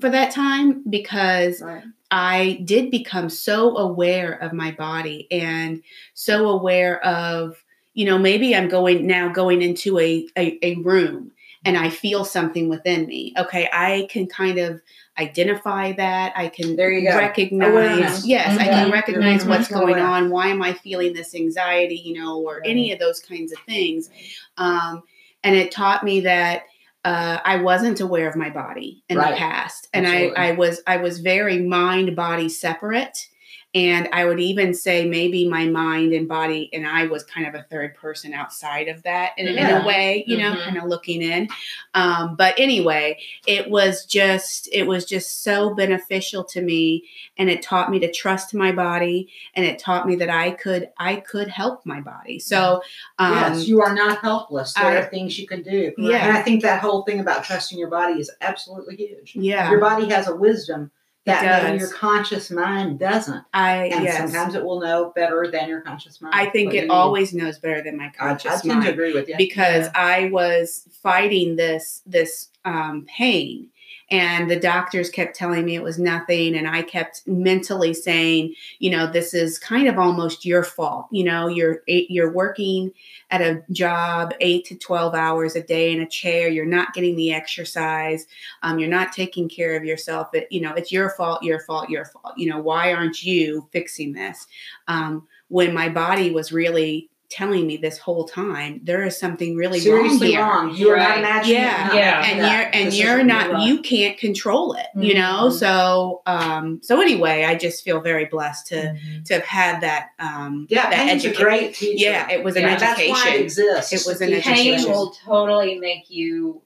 for 0.00 0.10
that 0.10 0.32
time 0.32 0.82
because 0.88 1.60
Right. 1.60 1.84
I 2.10 2.62
did 2.64 2.90
become 2.90 3.28
so 3.28 3.76
aware 3.76 4.34
of 4.34 4.52
my 4.52 4.70
body 4.70 5.26
and 5.30 5.82
so 6.14 6.48
aware 6.48 7.04
of, 7.04 7.56
you 7.94 8.04
know, 8.04 8.18
maybe 8.18 8.54
I'm 8.54 8.68
going 8.68 9.06
now 9.06 9.28
going 9.28 9.62
into 9.62 9.98
a, 9.98 10.28
a, 10.36 10.58
a 10.62 10.74
room 10.76 11.32
and 11.64 11.76
I 11.76 11.90
feel 11.90 12.24
something 12.24 12.68
within 12.68 13.06
me. 13.06 13.32
Okay, 13.38 13.68
I 13.72 14.06
can 14.10 14.26
kind 14.26 14.58
of 14.58 14.80
identify 15.18 15.92
that. 15.92 16.32
I 16.36 16.48
can 16.48 16.76
There 16.76 16.90
you 16.90 17.08
go. 17.08 17.16
recognize, 17.16 18.26
yes, 18.26 18.58
I 18.58 18.64
can 18.64 18.90
recognize 18.90 19.44
what's 19.46 19.68
going 19.68 19.98
on. 19.98 20.30
Why 20.30 20.48
am 20.48 20.60
I 20.62 20.72
feeling 20.72 21.12
this 21.12 21.34
anxiety, 21.34 21.96
you 21.96 22.20
know, 22.20 22.40
or 22.40 22.60
any 22.64 22.90
of 22.92 22.98
those 22.98 23.20
kinds 23.20 23.52
of 23.52 23.58
things. 23.60 24.10
Um, 24.56 25.02
and 25.44 25.54
it 25.54 25.70
taught 25.70 26.02
me 26.02 26.20
that 26.20 26.64
uh, 27.04 27.38
I 27.44 27.56
wasn't 27.56 28.00
aware 28.00 28.28
of 28.28 28.34
my 28.34 28.48
body 28.50 29.04
in 29.08 29.18
Right. 29.18 29.32
the 29.32 29.36
past, 29.36 29.88
and 29.92 30.06
Absolutely. 30.06 30.36
I, 30.36 30.48
I 30.48 30.52
was 30.52 30.80
I 30.86 30.96
was 30.96 31.20
very 31.20 31.58
mind 31.60 32.16
body 32.16 32.48
separate, 32.48 33.28
and 33.74 34.08
I 34.12 34.24
would 34.24 34.38
even 34.38 34.72
say 34.72 35.04
maybe 35.04 35.48
my 35.48 35.66
mind 35.66 36.12
and 36.12 36.28
body 36.28 36.70
and 36.72 36.86
I 36.86 37.06
was 37.06 37.24
kind 37.24 37.46
of 37.48 37.54
a 37.54 37.64
third 37.64 37.96
person 37.96 38.32
outside 38.32 38.86
of 38.86 39.02
that 39.02 39.32
in, 39.36 39.48
in 39.48 39.58
a 39.58 39.84
way, 39.84 40.22
you 40.28 40.38
know, 40.38 40.52
Mhm. 40.52 40.62
kind 40.64 40.76
of 40.78 40.84
looking 40.84 41.22
in. 41.22 41.48
Um, 41.92 42.36
but 42.36 42.54
anyway, 42.58 43.18
it 43.46 43.68
was 43.68 44.04
just 44.06 44.68
it 44.72 44.86
was 44.86 45.04
just 45.04 45.42
so 45.42 45.74
beneficial 45.74 46.44
to 46.44 46.60
me, 46.62 47.04
and 47.36 47.50
it 47.50 47.62
taught 47.62 47.90
me 47.90 47.98
to 48.00 48.12
trust 48.12 48.54
my 48.54 48.70
body, 48.72 49.28
and 49.54 49.64
it 49.66 49.78
taught 49.78 50.06
me 50.06 50.16
that 50.16 50.30
I 50.30 50.50
could 50.52 50.90
I 50.98 51.16
could 51.16 51.48
help 51.48 51.84
my 51.84 52.00
body. 52.00 52.38
So 52.38 52.82
um, 53.18 53.32
yes, 53.34 53.66
you 53.68 53.82
are 53.82 53.94
not 53.94 54.18
helpless. 54.20 54.72
There 54.74 54.84
I- 54.84 54.96
are 54.96 55.04
things 55.10 55.38
you 55.38 55.46
can 55.46 55.62
do. 55.62 55.92
Yeah. 55.98 56.28
And 56.28 56.36
I 56.36 56.42
think 56.42 56.62
that 56.62 56.80
whole 56.80 57.02
thing 57.02 57.18
about 57.20 57.44
trusting 57.44 57.78
your 57.78 57.90
body 57.90 58.20
is 58.20 58.30
absolutely 58.40 58.96
huge. 58.96 59.32
yeah, 59.34 59.70
Your 59.70 59.80
body 59.80 60.08
has 60.10 60.28
a 60.28 60.34
wisdom 60.36 60.90
that 61.24 61.62
does. 61.62 61.80
your 61.80 61.90
conscious 61.90 62.50
mind 62.50 62.98
doesn't. 62.98 63.44
I 63.54 63.86
And 63.86 64.04
yes. 64.04 64.18
sometimes 64.18 64.54
it 64.54 64.64
will 64.64 64.80
know 64.80 65.12
better 65.14 65.48
than 65.50 65.68
your 65.68 65.80
conscious 65.80 66.20
mind. 66.20 66.34
I 66.34 66.50
think 66.50 66.68
what 66.68 66.76
it 66.76 66.90
always 66.90 67.32
knows 67.32 67.58
better 67.58 67.82
than 67.82 67.96
my 67.96 68.10
conscious 68.10 68.46
I, 68.46 68.48
I 68.48 68.52
conscious 68.52 68.70
tend 68.70 68.82
to 68.84 68.90
agree 68.90 69.14
with 69.14 69.28
you. 69.28 69.36
because 69.38 69.86
Yeah. 69.86 69.92
I 69.94 70.30
was 70.30 70.86
fighting 71.02 71.56
this 71.56 72.02
this 72.06 72.48
um, 72.64 73.06
pain, 73.08 73.68
and 74.10 74.50
the 74.50 74.58
doctors 74.58 75.08
kept 75.10 75.34
telling 75.34 75.64
me 75.64 75.74
it 75.74 75.82
was 75.82 75.98
nothing, 75.98 76.54
and 76.54 76.68
I 76.68 76.82
kept 76.82 77.26
mentally 77.26 77.94
saying, 77.94 78.54
you 78.78 78.90
know, 78.90 79.10
this 79.10 79.32
is 79.32 79.58
kind 79.58 79.88
of 79.88 79.98
almost 79.98 80.44
your 80.44 80.62
fault. 80.62 81.06
You 81.10 81.24
know, 81.24 81.48
you're 81.48 81.82
you're 81.86 82.32
working 82.32 82.92
at 83.30 83.40
a 83.40 83.62
job 83.72 84.34
eight 84.40 84.66
to 84.66 84.76
twelve 84.76 85.14
hours 85.14 85.56
a 85.56 85.62
day 85.62 85.92
in 85.92 86.00
a 86.00 86.08
chair. 86.08 86.48
You're 86.48 86.66
not 86.66 86.92
getting 86.94 87.16
the 87.16 87.32
exercise. 87.32 88.26
Um, 88.62 88.78
you're 88.78 88.88
not 88.88 89.12
taking 89.12 89.48
care 89.48 89.76
of 89.76 89.84
yourself. 89.84 90.28
It, 90.34 90.48
you 90.50 90.60
know, 90.60 90.74
it's 90.74 90.92
your 90.92 91.10
fault. 91.10 91.42
Your 91.42 91.60
fault. 91.60 91.88
Your 91.88 92.04
fault. 92.04 92.34
You 92.36 92.50
know, 92.50 92.60
why 92.60 92.92
aren't 92.92 93.22
you 93.22 93.68
fixing 93.72 94.12
this? 94.12 94.46
Um, 94.86 95.26
when 95.48 95.72
my 95.72 95.88
body 95.88 96.30
was 96.30 96.52
really 96.52 97.10
telling 97.34 97.66
me 97.66 97.76
this 97.76 97.98
whole 97.98 98.24
time 98.24 98.80
there 98.84 99.02
is 99.04 99.18
something 99.18 99.56
really 99.56 99.80
seriously 99.80 100.36
wrong 100.36 100.68
here 100.70 100.70
wrong. 100.70 100.76
You 100.76 100.90
are 100.90 100.96
not 100.96 101.18
imagining. 101.18 101.60
Yeah. 101.62 101.90
it, 101.90 101.94
Yeah. 101.96 102.24
and 102.24 102.40
that 102.40 102.52
you're 102.52 102.70
and 102.74 102.84
decision. 102.90 103.06
you're 103.06 103.24
not 103.24 103.50
right. 103.50 103.66
you 103.66 103.82
can't 103.82 104.16
control 104.18 104.74
it 104.74 104.86
you 104.96 105.14
know 105.14 105.50
so 105.50 106.22
um 106.26 106.80
so 106.82 107.00
anyway 107.00 107.44
i 107.44 107.54
just 107.56 107.82
feel 107.84 108.00
very 108.00 108.26
blessed 108.26 108.68
to 108.68 108.76
Mhm. 108.76 109.24
to 109.26 109.34
have 109.34 109.44
had 109.44 109.80
that 109.80 110.10
um 110.18 110.66
Yeah, 110.70 110.88
that 110.90 111.08
pain's 111.08 111.24
a 111.24 111.32
great 111.34 111.74
teacher. 111.74 112.04
yeah 112.04 112.30
it 112.30 112.44
was 112.44 112.54
an 112.56 112.62
Yeah, 112.62 112.76
That's 112.78 113.00
why 113.00 113.32
it 113.34 113.40
exists. 113.42 113.92
It 113.92 114.08
was 114.08 114.20
an 114.20 114.28
Teach 114.28 114.46
education. 114.46 114.84
pain 114.84 114.90
will 114.92 115.10
totally 115.24 115.78
make 115.78 116.08
you 116.10 116.62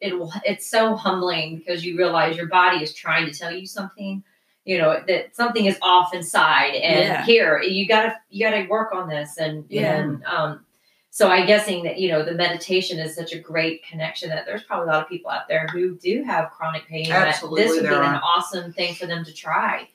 it 0.00 0.18
will 0.18 0.32
it's 0.44 0.66
so 0.70 0.94
humbling 0.94 1.56
because 1.58 1.84
you 1.84 1.96
realize 1.98 2.36
your 2.36 2.46
body 2.48 2.82
is 2.82 2.92
trying 2.94 3.26
to 3.30 3.32
tell 3.36 3.52
you 3.52 3.66
something 3.66 4.22
you 4.64 4.78
know 4.78 5.02
that 5.06 5.34
something 5.36 5.66
is 5.66 5.78
off 5.82 6.14
inside 6.14 6.74
and 6.74 7.04
Yeah. 7.04 7.24
here 7.24 7.60
you 7.62 7.86
gotta 7.86 8.16
you 8.30 8.48
gotta 8.48 8.66
work 8.68 8.94
on 8.94 9.08
this 9.08 9.36
and 9.38 9.64
Yeah. 9.68 9.94
and 9.96 10.24
um 10.24 10.64
so 11.10 11.28
i'm 11.28 11.46
guessing 11.46 11.84
that 11.84 11.98
you 11.98 12.08
know 12.08 12.24
the 12.24 12.32
meditation 12.34 12.98
is 12.98 13.14
such 13.14 13.32
a 13.32 13.38
great 13.38 13.84
connection 13.86 14.30
that 14.30 14.46
there's 14.46 14.62
probably 14.64 14.88
a 14.88 14.92
lot 14.92 15.02
of 15.02 15.08
people 15.08 15.30
out 15.30 15.48
there 15.48 15.66
who 15.68 15.96
do 15.96 16.22
have 16.24 16.50
chronic 16.50 16.86
pain 16.86 17.10
Absolutely, 17.10 17.62
that 17.62 17.68
this 17.68 17.76
would 17.76 17.82
be 17.88 17.94
there 17.94 18.02
an 18.02 18.16
awesome 18.16 18.72
thing 18.72 18.94
for 18.94 19.06
them 19.06 19.24
to 19.24 19.32
try 19.32 19.88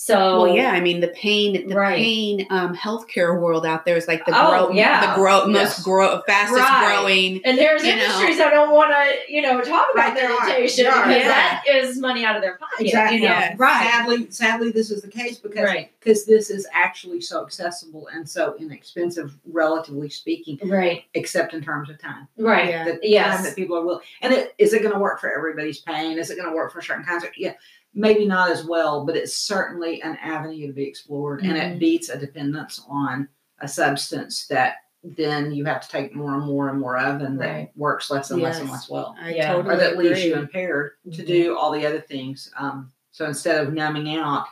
so 0.00 0.42
well 0.42 0.54
yeah 0.54 0.70
i 0.70 0.80
mean 0.80 1.00
the 1.00 1.08
pain 1.08 1.66
the 1.68 1.74
Right. 1.74 1.96
pain 1.96 2.46
um 2.50 2.72
healthcare 2.76 3.36
world 3.40 3.66
out 3.66 3.84
there 3.84 3.96
is 3.96 4.06
like 4.06 4.24
the 4.26 4.32
Oh, 4.32 4.66
grow 4.68 4.70
yeah. 4.70 5.08
the 5.12 5.14
grow 5.20 5.46
Yes. 5.48 5.76
most 5.78 5.84
grow 5.84 6.22
fastest 6.24 6.60
Right. 6.60 6.86
growing 6.86 7.40
And 7.44 7.58
there's 7.58 7.82
you 7.82 7.96
know. 7.96 8.02
industries 8.02 8.38
that 8.38 8.50
don't 8.50 8.70
want 8.72 8.92
to, 8.92 9.32
you 9.32 9.42
know, 9.42 9.60
talk 9.60 9.86
about 9.92 9.96
Right, 9.96 10.14
there 10.14 10.30
are. 10.32 10.46
meditation 10.46 10.84
because 10.84 11.08
Yeah. 11.16 11.28
that 11.28 11.62
is 11.66 11.98
money 11.98 12.24
out 12.24 12.36
of 12.36 12.42
their 12.42 12.56
pocket. 12.58 12.86
Exactly. 12.86 13.16
You 13.18 13.22
know, 13.24 13.28
Yeah. 13.30 13.54
right, 13.58 13.90
Sadly, 13.90 14.26
sadly, 14.30 14.70
this 14.70 14.92
is 14.92 15.02
the 15.02 15.08
case 15.08 15.38
because 15.38 15.64
right, 15.64 15.90
because 15.98 16.26
this 16.26 16.48
is 16.48 16.68
actually 16.72 17.20
so 17.20 17.42
accessible 17.42 18.08
and 18.14 18.28
so 18.28 18.54
inexpensive, 18.60 19.32
relatively 19.52 20.10
speaking, 20.10 20.60
right, 20.64 21.04
except 21.14 21.54
in 21.54 21.60
terms 21.62 21.90
of 21.90 22.00
time. 22.00 22.28
right. 22.38 22.68
Yeah. 22.68 22.84
The 22.84 22.92
time 23.36 23.42
that 23.44 23.56
people 23.56 23.76
are 23.76 23.84
willing. 23.84 24.04
And 24.22 24.32
it, 24.32 24.54
is 24.58 24.72
it 24.74 24.82
going 24.82 24.94
to 24.94 25.00
work 25.00 25.20
for 25.20 25.34
everybody's 25.36 25.80
pain? 25.80 26.18
Is 26.18 26.30
it 26.30 26.36
going 26.36 26.48
to 26.48 26.54
work 26.54 26.72
for 26.72 26.80
certain 26.80 27.04
kinds 27.04 27.24
of? 27.24 27.30
Yeah, 27.36 27.54
maybe 27.98 28.24
not 28.24 28.50
as 28.50 28.64
well, 28.64 29.04
but 29.04 29.16
it's 29.16 29.34
certainly 29.34 30.00
an 30.02 30.16
avenue 30.22 30.66
to 30.68 30.72
be 30.72 30.84
explored, 30.84 31.42
and 31.42 31.52
Mhm. 31.56 31.72
it 31.74 31.78
beats 31.78 32.08
a 32.08 32.18
dependence 32.18 32.80
on 32.88 33.28
a 33.60 33.68
substance 33.68 34.46
that 34.46 34.76
then 35.02 35.52
you 35.52 35.64
have 35.64 35.80
to 35.80 35.88
take 35.88 36.14
more 36.14 36.34
and 36.34 36.44
more 36.44 36.68
and 36.70 36.80
more 36.80 36.96
of, 36.98 37.20
and 37.20 37.38
Right. 37.38 37.72
that 37.72 37.76
works 37.76 38.10
less 38.10 38.30
and 38.30 38.40
less 38.42 38.60
and 38.60 38.70
less 38.70 38.88
well, 38.88 39.14
I 39.20 39.34
Yeah. 39.34 39.52
totally 39.52 39.74
or 39.74 39.78
that 39.78 39.96
leaves 39.98 40.24
you 40.24 40.32
agree. 40.32 40.42
impaired 40.42 40.92
to 41.12 41.22
Mhm. 41.22 41.26
do 41.26 41.56
all 41.58 41.70
the 41.72 41.86
other 41.86 42.00
things. 42.00 42.52
Um, 42.58 42.92
so 43.10 43.26
instead 43.26 43.60
of 43.66 43.72
numbing 43.74 44.14
out, 44.16 44.46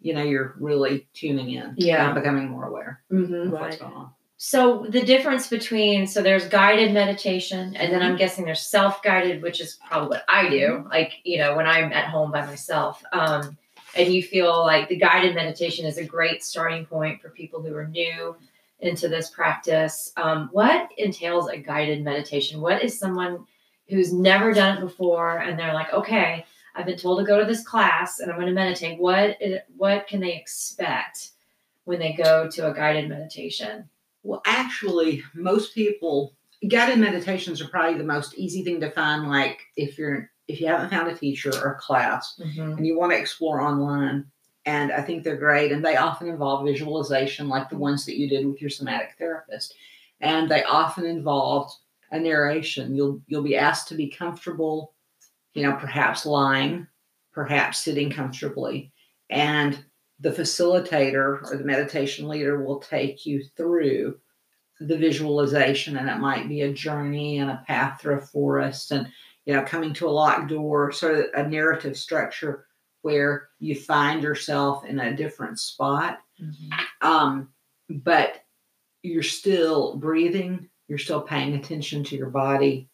you 0.00 0.14
know, 0.14 0.22
you're 0.22 0.54
really 0.58 1.08
tuning 1.12 1.50
in, 1.50 1.74
Yeah. 1.76 2.06
and 2.06 2.14
becoming 2.14 2.48
more 2.48 2.66
aware 2.68 3.02
Mm-hmm. 3.12 3.34
of 3.34 3.50
what's 3.52 3.76
going 3.76 3.92
on. 3.92 4.10
So 4.40 4.86
the 4.88 5.02
difference 5.02 5.48
between 5.48 6.06
so 6.06 6.22
there's 6.22 6.46
guided 6.46 6.94
meditation 6.94 7.74
and 7.74 7.92
then 7.92 8.02
I'm 8.02 8.16
guessing 8.16 8.44
there's 8.44 8.66
self-guided, 8.66 9.42
which 9.42 9.60
is 9.60 9.78
probably 9.88 10.10
what 10.10 10.24
I 10.28 10.48
do. 10.48 10.86
Like, 10.88 11.14
you 11.24 11.38
know, 11.38 11.56
when 11.56 11.66
I'm 11.66 11.92
at 11.92 12.08
home 12.08 12.30
by 12.30 12.46
myself. 12.46 13.02
Um, 13.12 13.58
and 13.96 14.14
you 14.14 14.22
feel 14.22 14.60
like 14.60 14.88
the 14.88 14.96
guided 14.96 15.34
meditation 15.34 15.86
is 15.86 15.98
a 15.98 16.04
great 16.04 16.44
starting 16.44 16.86
point 16.86 17.20
for 17.20 17.30
people 17.30 17.62
who 17.62 17.74
are 17.74 17.88
new 17.88 18.36
into 18.78 19.08
this 19.08 19.28
practice. 19.28 20.12
Um, 20.16 20.50
what 20.52 20.88
entails 20.96 21.48
a 21.48 21.56
guided 21.56 22.04
meditation? 22.04 22.60
What 22.60 22.80
is 22.80 22.96
someone 22.96 23.44
who's 23.88 24.12
never 24.12 24.52
done 24.52 24.78
it 24.78 24.80
before 24.82 25.38
and 25.38 25.58
they're 25.58 25.74
like, 25.74 25.92
okay, 25.92 26.44
I've 26.76 26.86
been 26.86 26.96
told 26.96 27.18
to 27.18 27.24
go 27.24 27.40
to 27.40 27.44
this 27.44 27.64
class 27.64 28.20
and 28.20 28.30
I'm 28.30 28.36
going 28.36 28.46
to 28.46 28.52
meditate. 28.52 29.00
What 29.00 29.36
what 29.76 30.06
can 30.06 30.20
they 30.20 30.36
expect 30.36 31.30
when 31.86 31.98
they 31.98 32.12
go 32.12 32.48
to 32.50 32.70
a 32.70 32.74
guided 32.74 33.08
meditation? 33.08 33.88
Well, 34.22 34.42
actually, 34.46 35.22
most 35.34 35.74
people 35.74 36.34
guided 36.68 36.98
meditations 36.98 37.60
are 37.60 37.68
probably 37.68 37.98
the 37.98 38.04
most 38.04 38.34
easy 38.34 38.64
thing 38.64 38.80
to 38.80 38.90
find. 38.90 39.28
Like 39.28 39.60
if 39.76 39.96
you're 39.98 40.30
if 40.48 40.60
you 40.60 40.66
haven't 40.66 40.90
found 40.90 41.08
a 41.08 41.14
teacher 41.14 41.52
or 41.62 41.72
a 41.72 41.78
class 41.78 42.40
Mm-hmm. 42.40 42.78
and 42.78 42.86
you 42.86 42.98
want 42.98 43.12
to 43.12 43.18
explore 43.18 43.60
online, 43.60 44.24
and 44.64 44.90
I 44.92 45.02
think 45.02 45.22
they're 45.22 45.36
great, 45.36 45.72
and 45.72 45.84
they 45.84 45.96
often 45.96 46.28
involve 46.28 46.66
visualization, 46.66 47.48
like 47.48 47.68
the 47.68 47.76
ones 47.78 48.04
that 48.06 48.18
you 48.18 48.28
did 48.28 48.46
with 48.46 48.60
your 48.60 48.70
somatic 48.70 49.10
therapist, 49.18 49.74
and 50.20 50.50
they 50.50 50.62
often 50.64 51.06
involve 51.06 51.70
a 52.10 52.18
narration. 52.18 52.94
You'll 52.94 53.20
you'll 53.26 53.42
be 53.42 53.56
asked 53.56 53.88
to 53.88 53.94
be 53.94 54.08
comfortable, 54.08 54.94
you 55.54 55.62
know, 55.62 55.76
perhaps 55.76 56.26
lying, 56.26 56.86
perhaps 57.32 57.78
sitting 57.78 58.10
comfortably, 58.10 58.92
and 59.30 59.78
the 60.20 60.30
facilitator 60.30 61.50
or 61.50 61.56
the 61.56 61.64
meditation 61.64 62.28
leader 62.28 62.62
will 62.62 62.80
take 62.80 63.24
you 63.24 63.42
through 63.56 64.18
the 64.80 64.96
visualization 64.96 65.96
and 65.96 66.08
it 66.08 66.18
might 66.18 66.48
be 66.48 66.62
a 66.62 66.72
journey 66.72 67.38
and 67.38 67.50
a 67.50 67.62
path 67.66 68.00
through 68.00 68.18
a 68.18 68.20
forest 68.20 68.92
and 68.92 69.08
you 69.44 69.52
know 69.52 69.62
coming 69.62 69.92
to 69.92 70.06
a 70.06 70.10
locked 70.10 70.48
door 70.48 70.92
sort 70.92 71.18
of 71.18 71.24
a 71.34 71.48
narrative 71.48 71.96
structure 71.96 72.66
where 73.02 73.48
you 73.58 73.74
find 73.74 74.22
yourself 74.22 74.84
in 74.84 74.98
a 74.98 75.16
different 75.16 75.58
spot. 75.58 76.18
Um, 77.00 77.48
but 77.88 78.44
you're 79.02 79.22
still 79.22 79.96
breathing 79.96 80.68
you're 80.88 80.98
still 80.98 81.20
paying 81.20 81.54
attention 81.54 82.02
to 82.02 82.16
your 82.16 82.30
body 82.30 82.87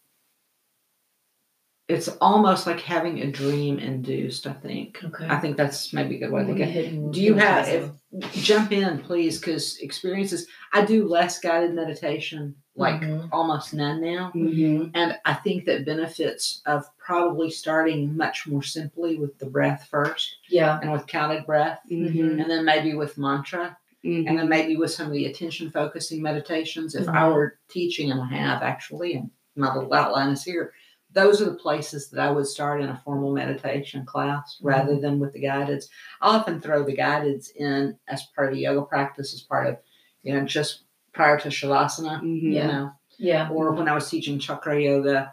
it's 1.88 2.08
almost 2.20 2.66
like 2.66 2.80
having 2.80 3.20
a 3.20 3.30
dream 3.30 3.78
induced 3.78 4.46
i 4.46 4.52
think 4.52 4.98
Okay. 5.04 5.26
i 5.28 5.38
think 5.38 5.56
that's 5.56 5.92
maybe 5.92 6.16
a 6.16 6.18
good 6.20 6.32
way 6.32 6.42
to 6.44 6.54
think 6.54 6.60
a 6.60 7.10
do 7.12 7.20
you 7.22 7.34
have 7.34 7.66
hypnotism. 7.66 8.00
jump 8.42 8.72
in 8.72 8.98
please 9.00 9.38
because 9.38 9.78
experiences 9.78 10.46
i 10.72 10.84
do 10.84 11.06
less 11.06 11.38
guided 11.40 11.74
meditation 11.74 12.54
like 12.76 13.00
Mhm. 13.02 13.28
almost 13.32 13.74
none 13.74 14.00
now 14.00 14.32
Mhm. 14.34 14.90
and 14.94 15.16
i 15.26 15.34
think 15.34 15.66
that 15.66 15.84
benefits 15.84 16.62
of 16.66 16.84
probably 16.96 17.50
starting 17.50 18.16
much 18.16 18.46
more 18.46 18.62
simply 18.62 19.16
with 19.18 19.38
the 19.38 19.46
breath 19.46 19.86
first 19.90 20.36
Yeah. 20.48 20.78
and 20.82 20.90
with 20.90 21.06
counted 21.06 21.44
breath 21.44 21.80
Mhm. 21.90 22.40
and 22.40 22.50
then 22.50 22.64
maybe 22.64 22.94
with 22.94 23.18
mantra 23.18 23.76
Mhm. 24.02 24.26
and 24.28 24.38
then 24.38 24.48
maybe 24.48 24.76
with 24.76 24.90
some 24.90 25.06
of 25.08 25.12
the 25.12 25.26
attention 25.26 25.70
focusing 25.70 26.22
meditations 26.22 26.94
if 26.94 27.08
i 27.08 27.22
Mhm. 27.28 27.34
were 27.34 27.58
teaching 27.68 28.10
and 28.10 28.20
i 28.22 28.26
have 28.26 28.62
actually 28.62 29.14
and 29.14 29.30
my 29.54 29.72
little 29.74 29.92
outline 29.94 30.30
is 30.30 30.42
here 30.42 30.72
those 31.14 31.40
are 31.40 31.46
the 31.46 31.54
places 31.66 32.10
that 32.10 32.20
i 32.20 32.30
would 32.30 32.46
start 32.46 32.80
in 32.82 32.88
a 32.88 33.00
formal 33.04 33.32
meditation 33.32 34.04
class 34.04 34.56
Mm-hmm. 34.56 34.66
rather 34.68 35.00
than 35.00 35.18
with 35.20 35.32
the 35.32 35.42
guideds 35.42 35.86
i 36.20 36.36
often 36.36 36.60
throw 36.60 36.82
the 36.84 36.96
guideds 36.96 37.50
in 37.56 37.96
as 38.08 38.22
part 38.34 38.48
of 38.52 38.54
a 38.58 38.60
yoga 38.60 38.82
practice 38.82 39.32
as 39.34 39.40
part 39.40 39.66
of 39.68 39.76
you 40.22 40.32
know 40.34 40.44
just 40.44 40.82
prior 41.12 41.38
to 41.40 41.48
shavasana 41.48 42.20
Mhm. 42.20 42.42
you 42.42 42.64
know 42.64 42.92
Yeah. 43.18 43.48
or 43.50 43.72
when 43.72 43.88
i 43.88 43.94
was 43.94 44.08
teaching 44.10 44.38
chakra 44.38 44.80
yoga 44.80 45.32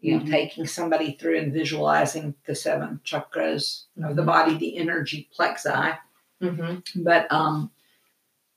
you 0.00 0.16
know 0.18 0.24
Mhm. 0.24 0.30
taking 0.30 0.66
somebody 0.66 1.16
through 1.18 1.38
and 1.38 1.52
visualizing 1.52 2.34
the 2.46 2.54
seven 2.54 3.00
chakras 3.04 3.84
of 4.02 4.16
the 4.16 4.22
body 4.22 4.56
the 4.56 4.76
energy 4.76 5.28
plexi 5.36 5.98
Mm-hmm. 6.42 7.02
but 7.02 7.30
um, 7.32 7.70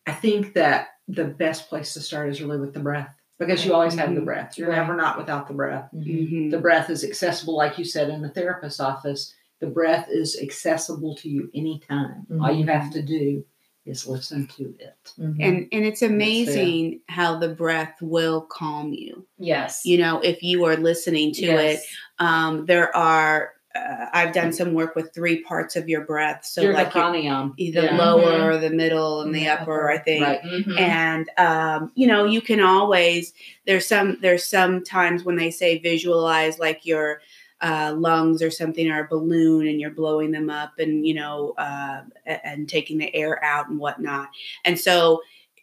I 0.05 0.11
think 0.13 0.53
that 0.55 0.87
the 1.07 1.23
best 1.25 1.69
place 1.69 1.93
to 1.93 2.01
start 2.01 2.29
is 2.29 2.41
really 2.41 2.57
with 2.59 2.73
the 2.73 2.79
breath 2.79 3.13
because 3.39 3.65
you 3.65 3.73
always 3.73 3.95
have 3.95 4.13
the 4.15 4.21
Mhm. 4.21 4.25
breath. 4.25 4.57
You're 4.57 4.69
Right. 4.69 4.77
never 4.77 4.95
not 4.95 5.17
without 5.17 5.47
the 5.47 5.53
breath. 5.53 5.89
Mhm. 5.93 6.51
The 6.51 6.57
breath 6.59 6.89
is 6.89 7.03
accessible, 7.03 7.55
like 7.55 7.77
you 7.77 7.85
said, 7.85 8.09
in 8.09 8.21
the 8.21 8.29
therapist's 8.29 8.79
office. 8.79 9.33
The 9.59 9.67
breath 9.67 10.07
is 10.09 10.39
accessible 10.41 11.15
to 11.15 11.29
you 11.29 11.49
anytime. 11.55 12.25
All 12.41 12.51
you 12.51 12.65
have 12.65 12.91
to 12.93 13.01
do 13.01 13.43
is 13.85 14.05
listen 14.07 14.47
to 14.57 14.75
it. 14.79 15.13
Mm-hmm. 15.19 15.41
And 15.41 15.67
and 15.71 15.85
it's 15.85 16.01
there. 16.01 16.09
amazing 16.09 16.99
how 17.07 17.37
the 17.39 17.49
breath 17.49 17.95
will 18.01 18.41
calm 18.41 18.93
you. 18.93 19.25
yes. 19.39 19.85
You 19.85 19.97
know, 19.99 20.19
if 20.19 20.43
you 20.43 20.65
are 20.65 20.75
listening 20.75 21.31
to 21.33 21.45
it, 21.45 21.79
um, 22.19 22.65
there 22.65 22.95
are. 22.95 23.53
Uh, 23.77 24.05
I've 24.13 24.33
done 24.33 24.51
some 24.53 24.73
work 24.73 24.95
with 24.95 25.13
three 25.13 25.41
parts 25.43 25.75
of 25.75 25.87
your 25.87 26.01
breath. 26.01 26.45
So 26.45 26.61
Your 26.61 26.73
like 26.73 26.93
your, 26.93 27.03
pranayama. 27.03 27.55
the 27.55 27.65
Yeah. 27.83 27.97
lower, 27.97 28.57
the 28.57 28.69
middle, 28.71 29.21
and 29.21 29.33
the 29.35 29.41
The 29.41 29.49
upper. 29.49 29.89
I 29.91 29.97
think. 29.99 30.23
Right. 30.25 30.41
Mhm. 30.43 30.79
and 30.79 31.29
um, 31.37 31.91
you 31.95 32.07
know 32.07 32.25
you 32.25 32.41
can 32.41 32.59
always 32.59 33.33
there's 33.65 33.85
some 33.85 34.17
there's 34.21 34.43
some 34.45 34.83
times 34.83 35.23
when 35.23 35.35
they 35.35 35.51
say 35.51 35.77
visualize 35.77 36.59
like 36.59 36.85
your 36.85 37.21
uh, 37.61 37.93
lungs 37.97 38.41
or 38.43 38.51
something 38.51 38.89
or 38.91 39.03
a 39.03 39.07
balloon 39.07 39.67
and 39.67 39.81
you're 39.81 39.89
blowing 39.89 40.31
them 40.31 40.49
up 40.49 40.73
and 40.79 41.07
you 41.07 41.13
know 41.13 41.53
uh, 41.57 42.01
and 42.25 42.69
taking 42.69 42.97
the 42.99 43.13
air 43.15 43.43
out 43.43 43.67
and 43.69 43.79
whatnot 43.79 44.29
and 44.63 44.79
so 44.79 45.21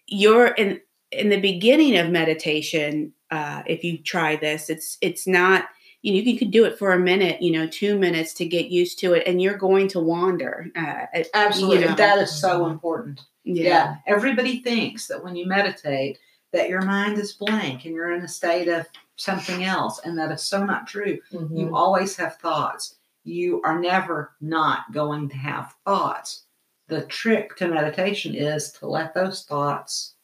you're 0.09 0.48
in 0.48 0.81
in 1.12 1.29
the 1.29 1.40
beginning 1.40 1.96
of 1.96 2.11
meditation 2.11 3.12
uh, 3.31 3.62
if 3.66 3.85
you 3.85 3.96
try 3.98 4.35
this 4.35 4.68
it's 4.68 4.98
it's 5.00 5.27
not 5.29 5.68
you 6.04 6.12
know 6.12 6.20
you 6.30 6.38
can 6.38 6.50
do 6.50 6.64
it 6.66 6.78
for 6.78 6.92
a 6.92 6.98
minute 6.98 7.40
you 7.40 7.50
know 7.50 7.66
two 7.66 7.98
minutes 7.98 8.34
to 8.34 8.44
get 8.44 8.66
used 8.66 8.98
to 8.98 9.14
it 9.14 9.26
and 9.26 9.40
you're 9.40 9.56
going 9.56 9.88
to 9.88 9.98
wander 10.00 10.66
uh, 10.76 11.06
Absolutely. 11.32 11.80
you 11.80 11.86
know. 11.86 11.94
That 11.94 12.18
is 12.18 12.30
so 12.30 12.66
important. 12.66 13.22
yeah, 13.44 13.64
Yeah. 13.64 13.96
Everybody 14.06 14.60
thinks 14.60 15.06
that 15.06 15.24
when 15.24 15.34
you 15.34 15.46
meditate, 15.46 16.18
that 16.52 16.68
your 16.68 16.82
mind 16.82 17.18
is 17.18 17.32
blank 17.32 17.86
and 17.86 17.94
you're 17.94 18.12
in 18.12 18.22
a 18.22 18.28
state 18.28 18.68
of 18.68 18.86
something 19.16 19.64
else. 19.64 20.00
And 20.04 20.16
that 20.18 20.30
is 20.30 20.42
so 20.42 20.64
not 20.64 20.86
true. 20.86 21.18
Mhm. 21.32 21.58
You 21.58 21.74
always 21.74 22.16
have 22.16 22.36
thoughts. 22.36 22.96
You 23.24 23.62
are 23.64 23.80
never 23.80 24.32
not 24.42 24.92
going 24.92 25.30
to 25.30 25.36
have 25.36 25.74
thoughts. 25.86 26.44
The 26.88 27.06
trick 27.06 27.56
to 27.56 27.66
meditation 27.68 28.34
is 28.34 28.72
to 28.72 28.86
let 28.86 29.14
those 29.14 29.44
thoughts 29.44 30.14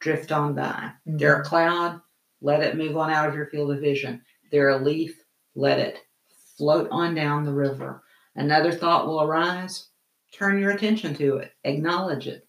drift 0.00 0.32
on 0.32 0.54
by. 0.54 0.90
They're 1.06 1.40
a 1.40 1.44
cloud, 1.44 2.00
let 2.40 2.60
it 2.64 2.76
move 2.76 2.96
on 2.96 3.10
out 3.10 3.28
of 3.28 3.36
your 3.36 3.46
field 3.46 3.70
of 3.70 3.78
vision. 3.80 4.22
They're 4.50 4.70
a 4.70 4.78
leaf, 4.78 5.17
let 5.58 5.78
it 5.78 5.98
float 6.56 6.88
on 6.90 7.14
down 7.14 7.44
the 7.44 7.52
river. 7.52 8.02
Another 8.36 8.72
thought 8.72 9.06
will 9.06 9.22
arise, 9.22 9.88
turn 10.32 10.58
your 10.58 10.70
attention 10.70 11.14
to 11.16 11.38
it, 11.38 11.52
acknowledge 11.64 12.28
it, 12.28 12.46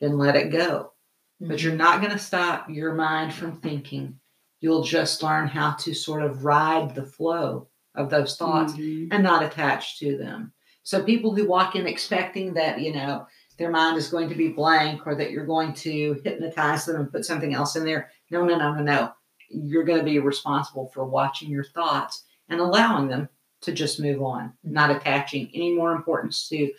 then 0.00 0.16
let 0.16 0.36
it 0.36 0.52
go. 0.52 0.92
But 1.40 1.60
you're 1.60 1.74
not 1.74 2.00
going 2.00 2.12
to 2.12 2.18
stop 2.18 2.70
your 2.70 2.94
mind 2.94 3.34
from 3.34 3.56
thinking. 3.60 4.20
You'll 4.60 4.84
just 4.84 5.22
learn 5.24 5.48
how 5.48 5.72
to 5.72 5.92
sort 5.92 6.22
of 6.22 6.44
ride 6.44 6.94
the 6.94 7.04
flow 7.04 7.68
of 7.96 8.10
those 8.10 8.36
thoughts 8.36 8.74
Mhm. 8.74 9.08
and 9.10 9.22
not 9.24 9.42
attach 9.42 9.98
to 9.98 10.16
them. 10.16 10.52
So 10.84 11.02
people 11.02 11.34
who 11.34 11.48
walk 11.48 11.74
in 11.74 11.86
expecting 11.86 12.54
that, 12.54 12.80
you 12.80 12.92
know, 12.92 13.26
their 13.58 13.70
mind 13.70 13.98
is 13.98 14.08
going 14.08 14.28
to 14.28 14.34
be 14.36 14.48
blank 14.48 15.04
or 15.06 15.16
that 15.16 15.30
you're 15.32 15.46
going 15.46 15.72
to 15.74 16.20
hypnotize 16.24 16.86
them 16.86 16.96
and 17.00 17.10
put 17.10 17.24
something 17.26 17.54
else 17.54 17.74
in 17.74 17.84
there. 17.84 18.10
No, 18.30 18.44
no, 18.44 18.56
no, 18.56 18.72
no, 18.74 18.82
no. 18.82 19.12
You're 19.50 19.84
going 19.84 19.98
to 19.98 20.04
be 20.04 20.18
responsible 20.20 20.88
for 20.94 21.04
watching 21.04 21.50
your 21.50 21.64
thoughts 21.64 22.24
and 22.52 22.60
allowing 22.60 23.08
them 23.08 23.28
to 23.62 23.72
just 23.72 24.00
move 24.00 24.22
on, 24.22 24.52
not 24.62 24.90
attaching 24.90 25.50
any 25.54 25.72
more 25.72 25.92
importance 25.92 26.48
to 26.48 26.72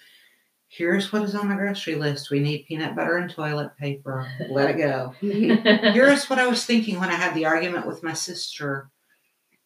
here's 0.68 1.14
what 1.14 1.22
is 1.22 1.36
on 1.36 1.50
the 1.50 1.56
grocery 1.56 1.96
list. 1.96 2.32
We 2.32 2.40
need 2.40 2.66
peanut 2.66 2.96
butter 2.96 3.18
and 3.18 3.30
toilet 3.30 3.78
paper. 3.78 4.28
Let 4.50 4.72
it 4.72 4.78
go. 4.78 5.14
Here's 5.22 6.30
what 6.30 6.40
I 6.40 6.48
was 6.48 6.66
thinking 6.66 7.00
when 7.00 7.10
I 7.10 7.16
had 7.16 7.36
the 7.36 7.46
argument 7.46 7.86
with 7.86 8.02
my 8.02 8.14
sister. 8.14 8.90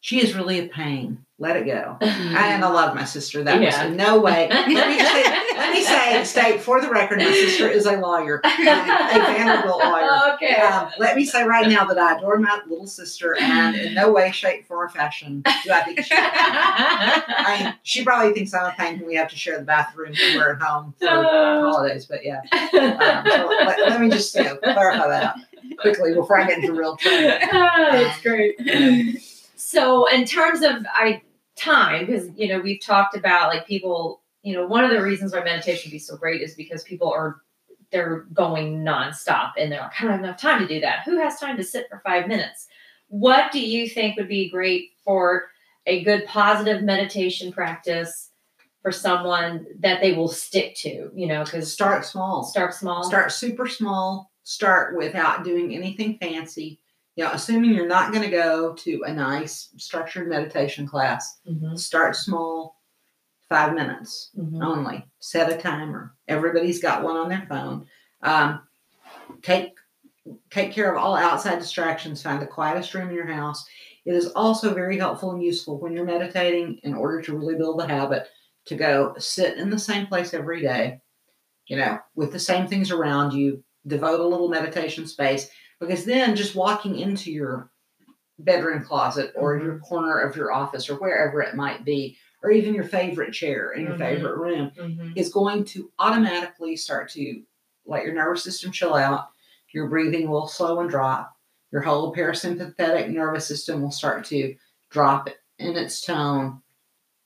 She 0.01 0.21
is 0.21 0.35
really 0.35 0.59
a 0.59 0.67
pain. 0.67 1.25
Let 1.39 1.55
it 1.55 1.65
go. 1.67 1.97
I, 2.01 2.53
and 2.53 2.65
I 2.65 2.69
love 2.69 2.95
my 2.95 3.03
sister. 3.05 3.43
That 3.43 3.61
Yeah. 3.61 3.83
was 3.83 3.91
in 3.91 3.95
no 3.95 4.19
way. 4.19 4.47
Let 4.51 4.67
me, 4.67 4.73
say, 4.75 5.23
let 5.55 5.71
me 5.71 5.83
say, 5.83 6.23
state 6.23 6.61
for 6.61 6.81
the 6.81 6.89
record, 6.89 7.19
my 7.19 7.31
sister 7.31 7.69
is 7.69 7.85
a 7.85 7.91
lawyer, 7.97 8.41
um, 8.43 8.51
a 8.51 8.65
Vanderbilt 8.65 9.77
lawyer. 9.83 10.33
okay. 10.33 10.55
Um, 10.55 10.89
let 10.97 11.15
me 11.15 11.25
say 11.25 11.43
right 11.43 11.67
now 11.69 11.85
that 11.85 11.99
I 11.99 12.17
adore 12.17 12.39
my 12.39 12.59
little 12.67 12.87
sister, 12.87 13.37
and 13.39 13.75
in 13.75 13.93
no 13.93 14.11
way, 14.11 14.31
shape, 14.31 14.67
form, 14.67 14.87
or 14.87 14.89
fashion 14.89 15.43
do 15.63 15.71
I 15.71 15.83
think 15.83 15.99
she. 16.03 16.15
I 16.15 17.59
mean, 17.63 17.75
she 17.83 18.03
probably 18.03 18.33
thinks 18.33 18.53
I'm 18.55 18.65
a 18.65 18.71
pain 18.75 18.97
when 18.97 19.07
we 19.07 19.15
have 19.15 19.29
to 19.29 19.35
share 19.35 19.59
the 19.59 19.65
bathroom 19.65 20.13
when 20.19 20.35
we're 20.37 20.53
at 20.53 20.61
home 20.61 20.95
for 20.99 21.05
holidays. 21.07 22.07
But 22.07 22.25
yeah, 22.25 22.41
um, 22.63 23.27
so 23.29 23.47
let, 23.47 23.79
let 23.89 24.01
me 24.01 24.09
just 24.09 24.33
you 24.35 24.43
know, 24.43 24.57
clarify 24.57 25.07
that. 25.07 25.35
quickly 25.79 26.15
before 26.15 26.39
I 26.39 26.47
get 26.47 26.59
into 26.59 26.73
real 26.73 26.97
trouble. 26.97 27.27
That's 27.51 28.21
great. 28.21 28.55
Yeah. 28.59 29.03
So, 29.55 30.07
in 30.07 30.25
terms 30.25 30.61
of 30.61 30.85
I 30.93 31.21
time, 31.57 32.05
because 32.05 32.29
you 32.35 32.47
know 32.47 32.59
we've 32.59 32.81
talked 32.81 33.15
about 33.15 33.49
like 33.49 33.67
people, 33.67 34.21
you 34.43 34.53
know, 34.53 34.65
one 34.65 34.83
of 34.83 34.91
the 34.91 35.01
reasons 35.01 35.33
why 35.33 35.43
meditation 35.43 35.89
would 35.89 35.93
be 35.93 35.99
so 35.99 36.15
great 36.17 36.41
is 36.41 36.55
because 36.55 36.83
people 36.83 37.11
are 37.11 37.41
they're 37.91 38.25
going 38.33 38.83
nonstop 38.83 39.51
and 39.57 39.71
they're 39.71 39.79
like, 39.79 39.91
I 39.97 40.03
don't 40.03 40.11
have 40.11 40.23
enough 40.23 40.41
time 40.41 40.59
to 40.61 40.67
do 40.67 40.81
that. 40.81 41.03
Who 41.05 41.17
has 41.19 41.39
time 41.39 41.55
to 41.57 41.63
sit 41.63 41.87
for 41.89 42.01
five 42.05 42.27
minutes? 42.27 42.67
What 43.07 43.51
do 43.51 43.59
you 43.61 43.87
think 43.87 44.17
would 44.17 44.27
be 44.27 44.49
great 44.49 44.91
for 45.05 45.47
a 45.85 46.03
good 46.03 46.25
positive 46.25 46.83
meditation 46.83 47.51
practice 47.53 48.31
for 48.81 48.91
someone 48.91 49.65
that 49.79 50.01
they 50.01 50.11
will 50.13 50.27
stick 50.27 50.75
to? 50.77 51.09
You 51.15 51.27
know, 51.27 51.45
because 51.45 51.71
Start 51.71 52.05
small. 52.05 52.43
start 52.43 52.73
small. 52.73 53.03
Start 53.05 53.31
super 53.31 53.67
small. 53.67 54.31
Start 54.43 54.97
without 54.97 55.45
doing 55.45 55.73
anything 55.73 56.17
fancy. 56.19 56.81
You 57.17 57.23
know, 57.23 57.31
assuming 57.31 57.73
you're 57.73 57.87
not 57.87 58.13
going 58.13 58.23
to 58.23 58.29
go 58.29 58.73
to 58.75 59.03
a 59.07 59.11
nice 59.11 59.69
structured 59.77 60.29
meditation 60.29 60.87
class, 60.87 61.39
Mhm, 61.49 61.77
start 61.77 62.15
small, 62.15 62.79
five 63.49 63.73
minutes 63.73 64.29
mhm. 64.37 64.63
only. 64.63 65.03
Set 65.19 65.51
a 65.51 65.57
timer. 65.57 66.13
Everybody's 66.27 66.79
got 66.79 67.03
one 67.03 67.17
on 67.17 67.27
their 67.27 67.45
phone. 67.49 67.87
Um, 68.21 68.61
take 69.41 69.73
take 70.51 70.71
care 70.73 70.91
of 70.93 71.01
all 71.01 71.15
outside 71.15 71.57
distractions. 71.57 72.21
Find 72.21 72.39
the 72.41 72.45
quietest 72.47 72.93
room 72.93 73.09
in 73.09 73.15
your 73.15 73.25
house. 73.25 73.65
It 74.05 74.13
is 74.13 74.27
also 74.33 74.73
very 74.73 74.97
helpful 74.97 75.31
and 75.31 75.41
useful 75.41 75.79
when 75.79 75.93
you're 75.93 76.05
meditating 76.05 76.79
in 76.83 76.93
order 76.93 77.21
to 77.23 77.35
really 77.37 77.55
build 77.55 77.79
the 77.79 77.87
habit 77.87 78.27
to 78.65 78.75
go 78.75 79.15
sit 79.17 79.57
in 79.57 79.69
the 79.69 79.79
same 79.79 80.05
place 80.05 80.33
every 80.33 80.61
day, 80.61 81.01
you 81.65 81.77
know, 81.77 81.97
with 82.15 82.31
the 82.31 82.39
same 82.39 82.67
things 82.67 82.91
around 82.91 83.31
you. 83.33 83.63
Devote 83.87 84.19
a 84.19 84.27
little 84.27 84.49
meditation 84.49 85.07
space 85.07 85.49
because 85.79 86.05
then 86.05 86.35
just 86.35 86.55
walking 86.55 86.97
into 86.99 87.31
your 87.31 87.69
bedroom 88.39 88.83
closet 88.83 89.33
or 89.35 89.57
your 89.57 89.79
corner 89.79 90.19
of 90.19 90.35
your 90.35 90.51
office 90.51 90.89
or 90.89 90.95
wherever 90.95 91.41
it 91.41 91.55
might 91.55 91.83
be, 91.83 92.17
or 92.43 92.51
even 92.51 92.73
your 92.73 92.83
favorite 92.83 93.33
chair 93.33 93.71
in 93.71 93.83
your 93.83 93.95
Mhm. 93.95 93.97
favorite 93.97 94.37
room, 94.37 94.71
Mhm. 94.77 95.13
is 95.15 95.33
going 95.33 95.63
to 95.65 95.91
automatically 95.97 96.75
start 96.75 97.09
to 97.09 97.43
let 97.85 98.03
your 98.03 98.13
nervous 98.13 98.43
system 98.43 98.71
chill 98.71 98.93
out. 98.93 99.29
Your 99.71 99.87
breathing 99.87 100.29
will 100.29 100.47
slow 100.47 100.79
and 100.79 100.89
drop. 100.89 101.35
Your 101.71 101.81
whole 101.81 102.13
parasympathetic 102.13 103.09
nervous 103.09 103.47
system 103.47 103.81
will 103.81 103.91
start 103.91 104.23
to 104.25 104.55
drop 104.89 105.29
in 105.57 105.75
its 105.75 106.01
tone. 106.01 106.61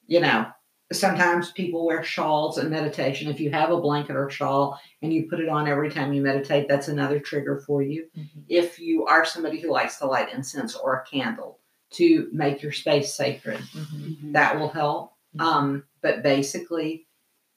You 0.08 0.22
know, 0.22 0.48
sometimes 0.92 1.52
people 1.52 1.86
wear 1.86 2.04
shawls 2.04 2.58
in 2.58 2.70
meditation. 2.70 3.30
If 3.32 3.40
you 3.40 3.52
have 3.52 3.72
a 3.72 3.80
blanket 3.82 4.16
or 4.16 4.30
shawl 4.30 4.80
and 5.02 5.14
you 5.14 5.28
put 5.30 5.40
it 5.40 5.50
on 5.50 5.68
every 5.68 5.90
time 5.90 6.14
you 6.14 6.22
meditate, 6.22 6.68
that's 6.68 6.88
another 6.88 7.20
trigger 7.20 7.60
for 7.66 7.82
you. 7.82 8.08
Mhm. 8.18 8.44
If 8.50 8.80
you 8.80 9.06
are 9.06 9.26
somebody 9.26 9.60
who 9.60 9.72
likes 9.72 9.98
to 10.00 10.06
light 10.08 10.34
incense 10.34 10.76
or 10.76 10.96
a 10.96 11.06
candle 11.06 11.60
to 11.92 12.30
make 12.32 12.62
your 12.62 12.72
space 12.72 13.14
sacred, 13.14 13.58
Mhm. 13.60 14.34
that 14.34 14.60
will 14.60 14.70
help. 14.70 15.14
Mhm. 15.36 15.42
Um, 15.44 15.84
but 16.02 16.24
basically, 16.24 17.08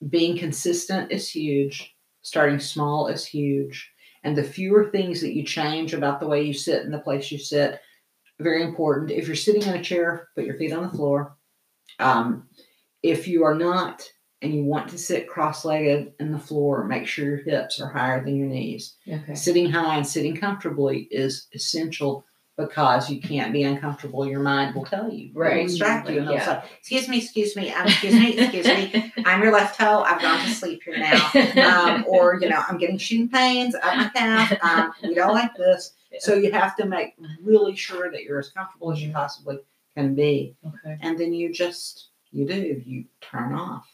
being 0.09 0.37
consistent 0.37 1.11
is 1.11 1.29
huge. 1.31 1.97
Starting 2.23 2.59
small 2.59 3.07
is 3.09 3.27
huge. 3.27 3.91
And 4.23 4.37
the 4.37 4.43
fewer 4.45 4.91
things 4.91 5.21
that 5.21 5.35
you 5.35 5.45
change 5.45 5.93
about 5.93 6.19
the 6.21 6.27
way 6.27 6.43
you 6.43 6.55
sit 6.55 6.83
and 6.85 6.93
the 6.93 6.99
place 6.99 7.31
you 7.31 7.39
sit, 7.39 7.81
very 8.41 8.63
important. 8.63 9.11
If 9.11 9.27
you're 9.27 9.37
sitting 9.37 9.63
in 9.63 9.75
a 9.75 9.83
chair, 9.83 10.29
put 10.35 10.45
your 10.45 10.57
feet 10.57 10.73
on 10.73 10.83
the 10.83 10.97
floor. 10.97 11.37
Um, 12.01 12.49
if 13.05 13.29
you 13.29 13.45
are 13.45 13.55
not 13.55 14.03
and 14.41 14.55
you 14.55 14.65
want 14.65 14.89
to 14.89 14.99
sit 14.99 15.29
cross-legged 15.29 16.15
in 16.19 16.33
the 16.33 16.39
floor, 16.39 16.85
make 16.85 17.07
sure 17.07 17.27
your 17.27 17.37
hips 17.45 17.79
are 17.81 17.89
higher 17.91 18.25
than 18.25 18.35
your 18.37 18.49
knees. 18.49 18.97
Okay. 19.07 19.35
Sitting 19.35 19.71
high 19.71 19.97
and 19.97 20.07
sitting 20.07 20.35
comfortably 20.37 21.07
is 21.11 21.47
essential 21.55 22.25
because 22.57 23.11
you 23.11 23.21
can't 23.21 23.53
be 23.53 23.63
uncomfortable. 23.65 24.27
Your 24.27 24.41
mind 24.41 24.75
will 24.75 24.85
tell 24.87 25.13
you, 25.13 25.27
It 25.29 25.35
will 25.35 25.43
Right. 25.43 25.67
distract 25.67 26.09
you, 26.09 26.21
and 26.21 26.31
Yeah. 26.31 26.63
say, 26.63 26.69
"Excuse 26.79 27.09
me, 27.09 27.19
excuse 27.19 27.57
me, 27.57 27.71
um, 27.73 27.87
excuse 27.87 28.15
me, 28.15 28.39
excuse 28.39 28.67
me. 28.67 29.13
I'm 29.27 29.43
your 29.43 29.53
left 29.53 29.79
toe. 29.79 30.03
I've 30.03 30.23
gone 30.23 30.39
to 30.41 30.51
sleep 30.51 30.83
here 30.85 30.97
now." 30.97 31.31
Um, 31.95 32.05
or 32.09 32.39
you 32.41 32.49
know, 32.49 32.63
I'm 32.67 32.79
getting 32.79 32.97
shooting 32.97 33.29
pains 33.29 33.75
up 33.75 33.97
my 33.97 34.09
calf. 34.15 34.53
Um, 34.63 34.95
we 35.03 35.15
don't 35.15 35.35
like 35.35 35.55
this, 35.57 35.93
so 36.21 36.35
you 36.37 36.53
have 36.53 36.75
to 36.77 36.87
make 36.87 37.15
really 37.43 37.75
sure 37.77 38.11
that 38.11 38.23
you're 38.23 38.39
as 38.39 38.49
comfortable 38.51 38.93
as 38.93 39.03
you 39.03 39.11
possibly 39.13 39.59
can 39.97 40.15
be, 40.15 40.55
okay. 40.67 40.97
and 41.03 41.19
then 41.19 41.33
you 41.35 41.53
just 41.53 42.11
you 42.35 42.47
do 42.47 42.83
you 42.85 43.05
turn 43.21 43.55
off 43.55 43.87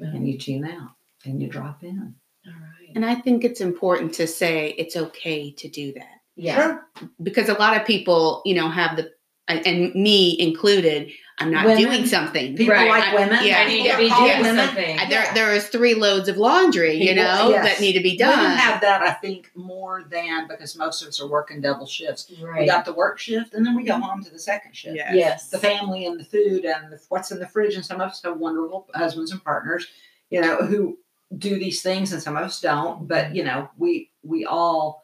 and 0.00 0.26
you 0.28 0.38
tune 0.38 0.64
out 0.64 0.90
and 1.24 1.40
you 1.40 1.48
drop 1.48 1.84
in. 1.84 2.14
All 2.46 2.52
right. 2.52 2.90
And 2.94 3.04
I 3.04 3.14
think 3.14 3.44
it's 3.44 3.60
important 3.60 4.12
to 4.14 4.26
say 4.26 4.70
it's 4.76 4.96
okay 4.96 5.50
to 5.52 5.68
do 5.68 5.92
that 5.94 6.20
Yeah. 6.36 6.56
Sure. 6.56 6.86
because 7.22 7.48
a 7.48 7.54
lot 7.54 7.76
of 7.80 7.86
people, 7.86 8.42
you 8.44 8.54
know, 8.54 8.68
have 8.68 8.96
the 8.96 9.12
and- 9.46 9.66
and 9.66 9.94
me 9.94 10.36
included. 10.40 11.10
I'm 11.38 11.50
not 11.50 11.66
Women. 11.66 11.82
doing 11.82 12.06
something. 12.06 12.56
People 12.56 12.74
Right. 12.74 12.88
like 12.88 13.04
I- 13.04 13.14
women. 13.14 13.44
yeah. 13.44 13.58
I 13.58 13.64
need 13.66 13.90
to 13.90 13.96
be 13.96 14.08
doing 14.08 14.42
women. 14.42 14.66
something. 14.66 14.96
There, 14.96 15.08
Yeah. 15.08 15.34
there 15.34 15.52
is 15.52 15.66
three 15.66 15.94
loads 15.94 16.28
of 16.28 16.36
laundry, 16.36 16.94
you 16.94 17.12
know, 17.12 17.50
yes. 17.50 17.64
that 17.64 17.80
need 17.80 17.94
to 17.94 18.00
be 18.00 18.16
Women 18.20 18.36
done. 18.36 18.56
have 18.56 18.80
that, 18.82 19.02
I 19.02 19.10
think, 19.14 19.50
more 19.56 20.04
than 20.08 20.46
because 20.46 20.76
most 20.76 21.02
of 21.02 21.08
us 21.08 21.20
are 21.20 21.26
working 21.26 21.60
double 21.60 21.86
shifts. 21.86 22.30
We 22.56 22.66
got 22.66 22.84
the 22.84 22.92
work 22.92 23.18
shift, 23.18 23.52
and 23.54 23.66
then 23.66 23.74
we 23.74 23.82
go 23.82 23.94
mm-hmm. 23.94 24.02
home 24.02 24.24
to 24.24 24.30
the 24.30 24.38
second 24.38 24.76
shift. 24.76 24.96
Yeah. 24.96 25.12
Yes. 25.12 25.50
The 25.50 25.58
family 25.58 26.06
and 26.06 26.20
the 26.20 26.24
food 26.24 26.64
and 26.64 26.92
the, 26.92 27.00
what's 27.08 27.32
in 27.32 27.40
the 27.40 27.48
fridge, 27.48 27.74
and 27.74 27.84
some 27.84 28.00
of 28.00 28.10
us 28.10 28.22
have 28.22 28.38
wonderful 28.38 28.88
husbands 28.94 29.32
and 29.32 29.42
partners, 29.42 29.88
you 30.30 30.40
know, 30.40 30.58
who 30.58 30.98
do 31.36 31.58
these 31.58 31.82
things, 31.82 32.12
and 32.12 32.22
some 32.22 32.36
of 32.36 32.44
us 32.44 32.60
don't. 32.60 33.08
But 33.08 33.26
mm-hmm. 33.26 33.34
you 33.36 33.44
know, 33.44 33.70
we 33.76 34.12
we 34.22 34.46
all 34.46 35.03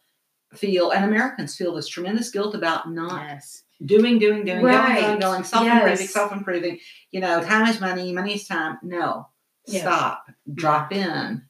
feel, 0.55 0.91
and 0.91 1.05
Americans 1.05 1.57
feel 1.57 1.75
this 1.75 1.89
tremendous 1.89 2.31
guilt 2.31 2.55
about 2.55 2.91
not 2.91 3.23
Yes. 3.29 3.63
doing, 3.85 4.19
doing, 4.19 4.45
doing, 4.45 4.63
Right. 4.63 5.01
going, 5.01 5.05
going, 5.05 5.21
going, 5.21 5.45
self 5.45 5.65
improving, 5.65 5.99
Yes. 5.99 6.11
self 6.11 6.33
improving. 6.33 6.79
You 7.11 7.21
know, 7.21 7.43
time 7.43 7.67
is 7.69 7.81
money, 7.81 8.13
money 8.13 8.35
is 8.35 8.47
time. 8.47 8.79
No, 8.83 9.29
Yes. 9.67 9.83
stop, 9.83 10.27
drop 10.53 10.91
mm-hmm. 10.91 11.09
in, 11.09 11.43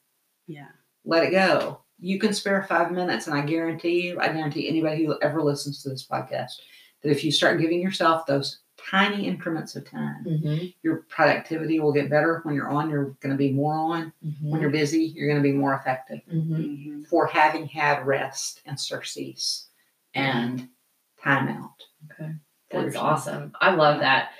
Yeah. 0.46 0.68
let 1.05 1.24
it 1.24 1.30
go. 1.30 1.80
You 1.98 2.18
can 2.18 2.32
spare 2.32 2.62
five 2.62 2.92
minutes, 2.92 3.26
and 3.26 3.36
I 3.36 3.42
guarantee 3.42 4.09
you, 4.09 4.20
I 4.20 4.28
guarantee 4.28 4.68
anybody 4.68 5.05
who 5.05 5.18
ever 5.20 5.42
listens 5.42 5.82
to 5.82 5.90
this 5.90 6.07
podcast 6.07 6.53
that 7.03 7.11
if 7.11 7.24
you 7.24 7.32
start 7.32 7.61
giving 7.61 7.80
yourself 7.80 8.26
those 8.26 8.60
tiny 8.91 9.26
increments 9.26 9.76
of 9.76 9.89
time, 9.89 10.24
Mhm. 10.24 10.74
your 10.83 11.05
productivity 11.09 11.81
will 11.81 11.93
get 11.93 12.09
better. 12.11 12.41
When 12.45 12.55
you're 12.55 12.68
on, 12.68 12.91
you're 12.91 13.16
going 13.20 13.33
to 13.33 13.37
be 13.37 13.53
more 13.53 13.74
on. 13.74 14.12
When 14.43 14.61
you're 14.61 14.70
busy, 14.70 15.05
you're 15.05 15.28
going 15.28 15.43
to 15.43 15.49
be 15.49 15.53
more 15.57 15.74
effective 15.74 16.20
Mhm. 16.33 16.49
Mhm. 16.49 17.07
for 17.09 17.26
having 17.26 17.66
had 17.66 18.07
rest 18.07 18.61
and 18.66 18.78
surcease 18.78 19.68
and 20.14 20.68
time 21.22 21.49
out. 21.49 21.85
Okay. 22.12 22.33
That's 22.70 22.97
awesome. 22.97 23.53
I 23.61 23.74
love 23.74 24.01
that. 24.01 24.31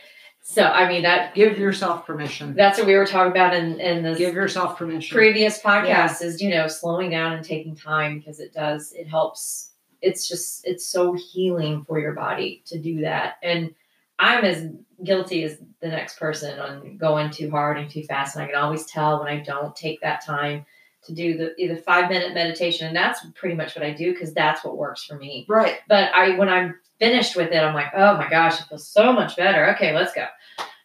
So, 0.43 0.65
I 0.65 0.89
mean, 0.89 1.03
that 1.03 1.35
Give 1.35 1.59
yourself 1.59 2.07
permission. 2.07 2.55
that's 2.55 2.79
what 2.79 2.87
we 2.87 2.95
were 2.95 3.07
talking 3.07 3.31
about 3.31 3.55
in, 3.55 3.79
in 3.79 4.03
this 4.03 4.19
Give 4.19 4.35
yourself 4.35 4.79
permission. 4.79 5.15
previous 5.15 5.61
podcast 5.61 6.23
is, 6.23 6.41
you 6.41 6.49
know, 6.51 6.67
slowing 6.67 7.11
down 7.11 7.35
and 7.35 7.45
taking 7.45 7.77
time 7.77 8.19
because 8.19 8.41
it 8.41 8.53
does, 8.53 8.93
it 8.93 9.07
helps. 9.07 9.73
It's 10.03 10.27
just, 10.27 10.67
it's 10.67 10.87
so 10.87 11.13
healing 11.13 11.85
for 11.85 12.01
your 12.01 12.15
body 12.15 12.63
to 12.67 12.79
do 12.79 13.03
that. 13.03 13.35
And 13.43 13.75
I'm 14.21 14.45
as 14.45 14.67
guilty 15.03 15.45
as 15.45 15.57
the 15.81 15.89
next 15.89 16.19
person 16.19 16.59
on 16.61 16.99
going 16.99 17.31
too 17.31 17.51
hard 17.51 17.79
and 17.79 17.91
too 17.91 18.03
fast. 18.05 18.37
And 18.37 18.45
I 18.45 18.49
can 18.49 18.57
always 18.57 18.85
tell 18.87 19.19
when 19.19 19.29
I 19.33 19.41
don't 19.41 19.75
take 19.75 20.01
that 20.03 20.25
time 20.25 20.67
to 21.05 21.15
do 21.15 21.37
the 21.39 21.55
either 21.59 21.77
five 21.77 22.11
minute 22.11 22.35
meditation. 22.35 22.87
And 22.87 22.95
that's 22.95 23.25
pretty 23.35 23.55
much 23.55 23.75
what 23.75 23.85
I 23.85 23.93
do 23.93 24.13
because 24.13 24.35
that's 24.35 24.63
what 24.63 24.77
works 24.77 25.03
for 25.05 25.17
me. 25.17 25.47
Right. 25.49 25.79
But 25.89 26.15
I, 26.15 26.37
when 26.37 26.51
I'm 26.51 26.75
finished 26.99 27.35
with 27.35 27.51
it, 27.51 27.57
I'm 27.65 27.75
like, 27.75 27.93
oh 27.97 28.19
my 28.19 28.29
gosh, 28.29 28.61
it 28.61 28.67
feels 28.67 28.87
so 28.87 29.11
much 29.13 29.37
better. 29.37 29.75
Okay, 29.75 29.95
let's 29.95 30.13
go. 30.13 30.27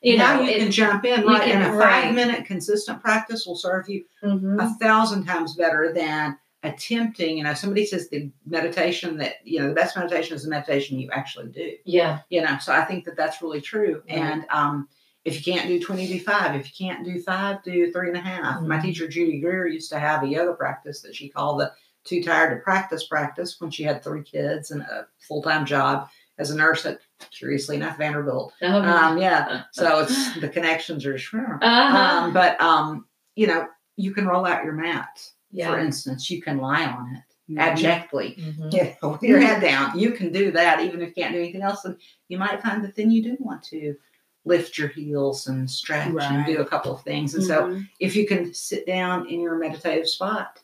You 0.02 0.18
now 0.18 0.36
know, 0.38 0.44
you 0.44 0.52
it- 0.52 0.60
can 0.60 0.72
jump 0.72 1.04
in, 1.04 1.26
right? 1.26 1.42
can- 1.42 1.62
and 1.64 1.74
a 1.74 1.78
right. 1.78 2.04
five 2.06 2.16
minute 2.16 2.46
consistent 2.46 3.02
practice 3.02 3.46
will 3.46 3.58
serve 3.58 3.90
you 3.90 4.06
Mhm. 4.24 4.64
a 4.64 4.70
thousand 4.80 5.26
times 5.26 5.56
better 5.56 5.92
than 5.94 6.38
attempting. 6.66 7.38
You 7.38 7.44
know, 7.44 7.54
somebody 7.54 7.86
says 7.86 8.10
the 8.10 8.30
meditation 8.46 9.18
that, 9.18 9.36
you 9.44 9.60
know, 9.60 9.68
the 9.70 9.74
best 9.76 9.96
meditation 9.98 10.36
is 10.36 10.44
the 10.44 10.50
meditation 10.50 11.00
you 11.00 11.10
actually 11.12 11.48
do. 11.52 11.74
yeah. 11.86 12.20
You 12.30 12.42
know, 12.42 12.58
so 12.60 12.74
I 12.74 12.84
think 12.86 13.06
that 13.06 13.16
that's 13.18 13.42
really 13.42 13.62
true. 13.62 14.02
Right. 14.10 14.18
And 14.18 14.46
um, 14.50 14.88
if 15.24 15.36
you 15.46 15.54
can't 15.54 15.68
do 15.68 15.80
20, 15.80 16.08
do 16.08 16.20
five. 16.20 16.56
If 16.60 16.68
you 16.80 16.88
can't 16.88 17.06
do 17.06 17.22
five, 17.22 17.64
do 17.64 17.92
three 17.92 18.10
and 18.10 18.18
a 18.18 18.22
half. 18.22 18.62
My 18.62 18.78
Mhm. 18.78 18.82
teacher, 18.84 19.08
Judy 19.08 19.40
Greer, 19.40 19.68
used 19.68 19.90
to 19.92 20.00
have 20.00 20.24
a 20.24 20.28
yoga 20.28 20.54
practice 20.54 21.02
that 21.02 21.16
she 21.16 21.30
called 21.30 21.60
the 21.62 21.72
too 22.04 22.22
tired 22.24 22.52
to 22.56 22.64
practice 22.64 23.08
practice 23.08 23.60
when 23.60 23.72
she 23.72 23.82
had 23.84 24.04
three 24.04 24.22
kids 24.22 24.70
and 24.72 24.82
a 24.84 25.08
full 25.28 25.42
time 25.42 25.66
job 25.66 26.08
as 26.38 26.52
a 26.52 26.56
nurse 26.56 26.86
at, 26.86 27.00
curiously 27.32 27.78
enough, 27.78 27.98
Vanderbilt. 27.98 28.54
Oh, 28.62 28.82
Um, 28.82 29.18
yeah. 29.18 29.64
So 29.72 30.00
it's 30.04 30.40
the 30.40 30.50
connections 30.50 31.06
are 31.06 31.18
sure. 31.18 31.58
uh-huh. 31.62 31.98
Um, 32.26 32.34
but 32.34 32.62
um, 32.62 33.06
you 33.36 33.48
know, 33.48 33.68
you 33.98 34.14
can 34.14 34.28
roll 34.28 34.46
out 34.46 34.64
your 34.64 34.74
mat. 34.74 35.28
For 35.72 35.80
instance, 35.80 36.30
you 36.30 36.42
can 36.42 36.58
lie 36.58 36.86
on 36.86 37.16
it 37.16 37.24
Mhm. 37.54 37.60
abjectly. 37.60 38.36
Mhm. 38.40 38.74
Yeah, 38.74 39.10
with 39.10 39.24
your 39.24 39.40
head 39.40 39.62
down. 39.62 39.98
You 39.98 40.12
can 40.12 40.32
do 40.32 40.52
that 40.52 40.82
even 40.82 41.02
if 41.02 41.10
you 41.10 41.14
can't 41.14 41.34
do 41.34 41.40
anything 41.40 41.62
else. 41.62 41.86
And 41.86 41.98
you 42.28 42.38
might 42.38 42.62
find 42.62 42.84
that 42.84 42.96
then 42.96 43.12
you 43.12 43.24
do 43.24 43.38
want 43.40 43.64
to 43.66 43.96
lift 44.44 44.78
your 44.78 44.90
heels 44.90 45.48
and 45.48 45.70
stretch 45.70 46.12
and 46.36 46.46
do 46.46 46.62
a 46.62 46.66
couple 46.66 46.94
of 46.94 47.04
things. 47.04 47.34
And 47.36 47.44
so 47.44 47.68
Mhm. 47.68 47.90
if 48.00 48.16
you 48.16 48.28
can 48.28 48.54
sit 48.54 48.86
down 48.86 49.28
in 49.28 49.40
your 49.40 49.58
meditative 49.58 50.08
spot, 50.10 50.62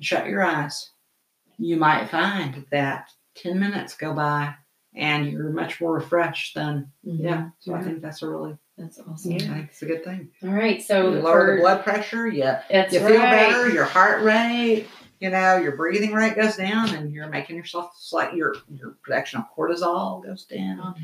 shut 0.00 0.26
your 0.28 0.42
eyes 0.42 0.90
you 1.58 1.76
might 1.76 2.08
find 2.08 2.64
that 2.70 3.10
10 3.34 3.58
minutes 3.58 3.96
go 3.96 4.14
by 4.14 4.54
and 4.94 5.26
you're 5.30 5.50
much 5.50 5.80
more 5.80 5.94
refreshed 5.94 6.54
than, 6.54 6.90
yeah. 7.02 7.50
So 7.58 7.74
I 7.74 7.82
think 7.82 8.00
that's 8.00 8.22
a 8.22 8.28
really, 8.28 8.56
That's 8.78 9.00
awesome. 9.00 9.32
Yeah, 9.32 9.58
it's 9.58 9.82
a 9.82 9.86
good 9.86 10.04
thing. 10.04 10.30
All 10.42 10.50
right. 10.50 10.80
So 10.80 11.10
you 11.14 11.20
lower 11.20 11.46
for- 11.46 11.56
the 11.56 11.60
blood 11.62 11.82
pressure, 11.84 12.28
you, 12.28 12.42
That's 12.44 12.92
you 12.92 13.00
feel 13.00 13.16
right. 13.18 13.30
better, 13.50 13.68
your 13.70 13.84
heart 13.84 14.22
rate, 14.22 14.86
you 15.20 15.30
know, 15.30 15.56
your 15.56 15.74
breathing 15.76 16.12
rate 16.12 16.36
goes 16.36 16.56
down 16.56 16.94
and 16.94 17.12
you're 17.12 17.28
making 17.28 17.56
yourself 17.56 17.92
slight, 17.98 18.34
your, 18.34 18.54
your 18.72 18.92
production 19.02 19.40
of 19.40 19.46
cortisol 19.56 20.24
goes 20.24 20.44
down. 20.44 20.78
Mm-hmm. 20.78 21.02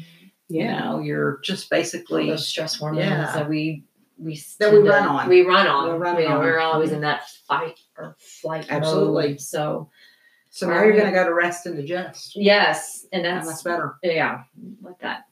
You 0.51 0.67
know, 0.67 1.01
you're 1.01 1.41
just 1.43 1.73
All 1.73 1.79
basically, 1.79 2.29
those 2.31 2.47
stress 2.47 2.77
hormones 2.77 3.07
Yeah. 3.07 3.33
that 3.33 3.49
we 3.49 3.85
we 4.17 4.41
That 4.61 4.73
we 4.73 4.79
to- 4.83 4.89
run 4.89 5.09
on. 5.09 5.29
We 5.29 5.41
run 5.43 5.67
on. 5.67 5.93
We 5.93 5.99
run 5.99 6.19
You 6.23 6.29
know, 6.29 6.37
on. 6.37 6.41
We're 6.43 6.61
always 6.61 6.93
in 6.93 7.01
that 7.01 7.29
fight 7.49 7.81
or 7.99 8.15
flight 8.21 8.67
Absolutely. 8.71 9.31
mode. 9.31 9.41
So 9.41 9.91
so 10.51 10.69
now 10.69 10.85
you're 10.85 10.93
going 10.93 11.07
to 11.07 11.11
go 11.13 11.25
to 11.27 11.35
rest 11.35 11.67
and 11.67 11.77
digest. 11.77 12.37
yes, 12.37 13.05
and 13.13 13.27
And 13.27 13.39
that's 13.39 13.49
that's 13.49 13.63
better. 13.65 13.97
yeah, 14.05 14.45
like 14.83 15.01
that 15.01 15.25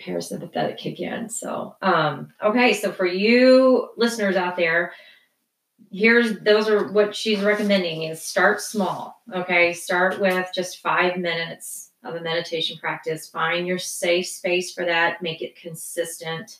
parasympathetic 0.00 0.76
kick 0.76 1.00
in. 1.00 1.28
So, 1.28 1.76
um, 1.82 2.32
okay, 2.42 2.72
so 2.74 2.92
for 2.92 3.06
you 3.06 3.90
listeners 3.96 4.36
out 4.36 4.56
there, 4.56 4.92
here's 5.92 6.40
those 6.40 6.68
are 6.68 6.92
what 6.92 7.14
she's 7.14 7.40
recommending 7.40 8.02
is 8.02 8.22
start 8.22 8.60
small. 8.60 9.22
Okay, 9.32 9.72
start 9.72 10.20
with 10.20 10.48
just 10.54 10.82
five 10.82 11.16
minutes 11.16 11.90
of 12.02 12.16
a 12.16 12.20
meditation 12.20 12.76
practice. 12.78 13.28
Find 13.28 13.66
your 13.66 13.78
safe 13.78 14.26
space 14.26 14.72
for 14.72 14.84
that. 14.84 15.22
Make 15.22 15.42
it 15.42 15.56
consistent, 15.56 16.58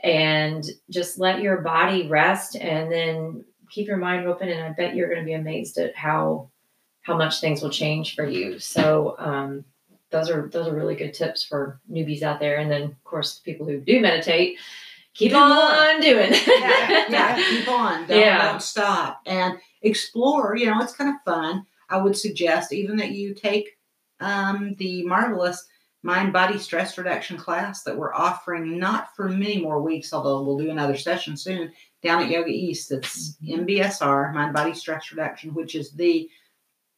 and 0.00 0.64
just 0.90 1.18
let 1.18 1.42
your 1.42 1.58
body 1.62 2.08
rest, 2.08 2.56
and 2.56 2.90
then 2.90 3.44
keep 3.70 3.88
your 3.88 3.96
mind 3.96 4.26
open. 4.26 4.48
And 4.48 4.62
I 4.62 4.70
bet 4.70 4.94
you're 4.94 5.08
going 5.08 5.20
to 5.20 5.26
be 5.26 5.34
amazed 5.34 5.78
at 5.78 5.96
how 5.96 6.50
how 7.00 7.16
much 7.16 7.40
things 7.40 7.60
will 7.60 7.70
change 7.70 8.14
for 8.14 8.24
you. 8.24 8.58
So. 8.58 9.16
Um, 9.18 9.64
those 10.12 10.30
are 10.30 10.48
those 10.48 10.68
are 10.68 10.74
really 10.74 10.94
good 10.94 11.12
tips 11.14 11.42
for 11.44 11.80
newbies 11.90 12.22
out 12.22 12.38
there 12.38 12.58
and 12.58 12.70
then 12.70 12.82
of 12.82 13.04
course 13.04 13.38
the 13.38 13.50
people 13.50 13.66
who 13.66 13.80
do 13.80 14.00
meditate 14.00 14.58
keep 15.14 15.32
Do 15.32 15.38
more. 15.38 15.48
on 15.48 16.00
doing 16.00 16.32
yeah, 16.46 17.06
yeah, 17.08 17.36
keep 17.50 17.68
on. 17.68 18.06
Don't, 18.06 18.18
Yeah. 18.20 18.50
don't 18.52 18.62
stop 18.62 19.20
and 19.26 19.58
explore. 19.82 20.56
You 20.56 20.66
know, 20.66 20.80
it's 20.80 20.94
kind 20.96 21.10
of 21.10 21.16
fun. 21.24 21.66
I 21.90 21.96
would 21.98 22.16
suggest 22.16 22.72
even 22.72 22.96
that 22.96 23.10
you 23.10 23.34
take 23.34 23.76
um, 24.20 24.74
the 24.78 25.04
marvelous 25.04 25.66
mind 26.02 26.32
body 26.32 26.58
stress 26.58 26.96
reduction 26.96 27.36
class 27.36 27.82
that 27.82 27.96
we're 27.96 28.14
offering, 28.14 28.78
not 28.78 29.14
for 29.14 29.28
many 29.28 29.60
more 29.60 29.82
weeks, 29.82 30.12
although 30.14 30.42
we'll 30.42 30.56
do 30.58 30.70
another 30.70 30.96
session 30.96 31.36
soon 31.36 31.70
down 32.02 32.22
at 32.22 32.30
Yoga 32.30 32.48
East. 32.48 32.90
It's 32.90 33.36
MBSR, 33.46 34.32
mind 34.32 34.54
body 34.54 34.72
stress 34.72 35.10
reduction, 35.12 35.52
which 35.52 35.74
is 35.74 35.92
the 35.92 36.28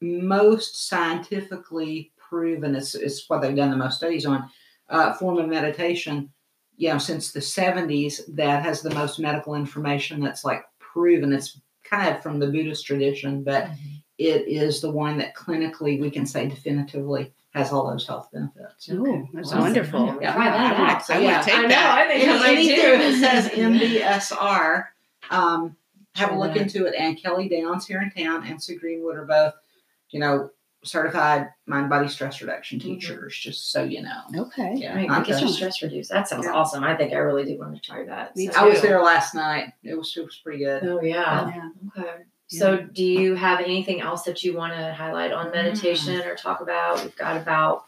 most 0.00 0.88
scientifically 0.88 2.12
proven, 2.28 2.74
it's, 2.74 2.94
it's 2.94 3.28
what 3.28 3.40
they've 3.42 3.56
done 3.56 3.70
the 3.70 3.76
most 3.76 3.96
studies 3.98 4.26
on, 4.26 4.48
uh, 4.90 5.12
form 5.14 5.38
of 5.38 5.48
meditation 5.48 6.30
you 6.76 6.88
know, 6.88 6.98
since 6.98 7.30
the 7.30 7.38
70s 7.40 8.20
that 8.34 8.62
has 8.64 8.82
the 8.82 8.92
most 8.94 9.20
medical 9.20 9.54
information 9.54 10.20
that's 10.20 10.44
like 10.44 10.64
proven. 10.80 11.32
It's 11.32 11.60
kind 11.84 12.12
of 12.14 12.20
from 12.20 12.40
the 12.40 12.48
Buddhist 12.48 12.84
tradition, 12.84 13.44
but 13.44 13.68
it 14.18 14.48
is 14.48 14.80
the 14.80 14.90
one 14.90 15.16
that 15.18 15.36
clinically 15.36 16.00
we 16.00 16.10
can 16.10 16.26
say 16.26 16.48
definitively 16.48 17.32
has 17.50 17.70
all 17.72 17.88
those 17.88 18.06
health 18.08 18.28
benefits. 18.32 18.88
Oh, 18.92 19.28
that's 19.32 19.48
Awesome. 19.50 19.60
wonderful. 19.60 20.18
Yeah, 20.20 20.32
try 20.34 20.44
that 20.50 20.60
I 20.60 20.80
would- 20.80 20.90
out. 20.90 21.10
I 21.10 21.36
would 21.36 21.44
take 21.44 21.54
I 21.54 21.62
know, 21.62 21.68
that. 21.68 21.98
I 21.98 22.08
think 22.08 22.28
I 22.28 22.48
Any- 22.52 22.72
anything 22.72 23.20
that 23.20 23.44
says 23.44 23.52
MBSR, 23.56 24.84
um, 25.30 25.76
have 26.16 26.32
a 26.32 26.38
look 26.38 26.54
that. 26.54 26.62
into 26.62 26.86
it. 26.86 26.94
And 26.98 27.16
Kelly 27.20 27.48
Downs 27.48 27.86
here 27.86 28.02
in 28.02 28.10
town 28.10 28.46
and 28.46 28.60
Sue 28.62 28.78
Greenwood 28.78 29.16
are 29.16 29.24
both, 29.26 29.54
you 30.10 30.18
know, 30.20 30.50
certified 30.84 31.48
mind 31.66 31.88
body 31.90 32.08
stress 32.08 32.40
reduction 32.40 32.78
teachers, 32.78 33.36
just 33.36 33.72
so 33.72 33.82
you 33.84 34.02
know. 34.02 34.20
Okay. 34.46 34.74
Yeah. 34.76 34.94
Right, 34.94 35.10
okay. 35.10 35.32
get 35.32 35.40
your 35.40 35.48
stress 35.50 35.82
reduced. 35.82 36.10
That 36.10 36.28
sounds 36.28 36.44
Yeah. 36.46 36.52
awesome. 36.52 36.84
I 36.84 36.94
think 36.96 37.12
I 37.12 37.16
really 37.16 37.44
do 37.44 37.58
want 37.58 37.74
to 37.74 37.80
try 37.80 38.04
that. 38.04 38.36
Me 38.36 38.48
so- 38.50 38.60
I 38.60 38.64
was 38.68 38.80
there 38.82 39.00
last 39.02 39.34
night. 39.34 39.72
It 39.82 39.94
was, 39.96 40.14
it 40.16 40.24
was 40.24 40.36
pretty 40.36 40.64
good. 40.64 40.84
Oh 40.84 41.00
yeah. 41.02 41.48
Yeah. 41.48 41.70
Okay. 42.02 42.10
So, 42.46 42.76
do 42.76 43.02
you 43.02 43.34
have 43.34 43.58
anything 43.60 44.00
else 44.02 44.22
that 44.24 44.44
you 44.44 44.54
want 44.54 44.74
to 44.74 44.92
highlight 44.92 45.32
on 45.32 45.46
Mm. 45.48 45.52
meditation 45.54 46.20
or 46.20 46.36
talk 46.36 46.60
about? 46.60 47.02
We've 47.02 47.16
got 47.16 47.36
about 47.38 47.86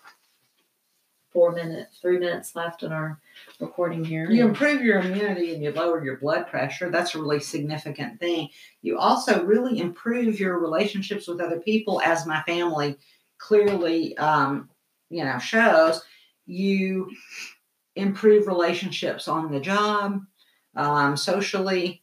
four 1.31 1.53
minutes, 1.53 1.99
three 2.01 2.19
minutes 2.19 2.57
left 2.57 2.83
in 2.83 2.91
our 2.91 3.21
recording 3.61 4.05
here. 4.05 4.31
You 4.31 4.47
improve 4.47 4.83
your 4.83 5.01
immunity 5.01 5.55
and 5.55 5.63
you 5.63 5.71
lower 5.73 6.05
your 6.05 6.19
blood 6.19 6.47
pressure. 6.49 6.91
That's 6.91 7.15
a 7.15 7.21
really 7.21 7.41
significant 7.41 8.21
thing. 8.21 8.49
You 8.83 8.99
also 8.99 9.45
really 9.45 9.79
improve 9.79 10.39
your 10.39 10.59
relationships 10.59 11.29
with 11.29 11.41
other 11.41 11.61
people, 11.61 12.01
as 12.03 12.27
my 12.27 12.43
family 12.43 12.97
clearly, 13.39 14.17
um, 14.19 14.69
you 15.11 15.25
know, 15.25 15.39
shows. 15.39 16.03
You 16.47 17.11
improve 17.95 18.47
relationships 18.47 19.29
on 19.29 19.51
the 19.51 19.61
job, 19.61 20.21
um, 20.75 21.17
socially. 21.17 22.03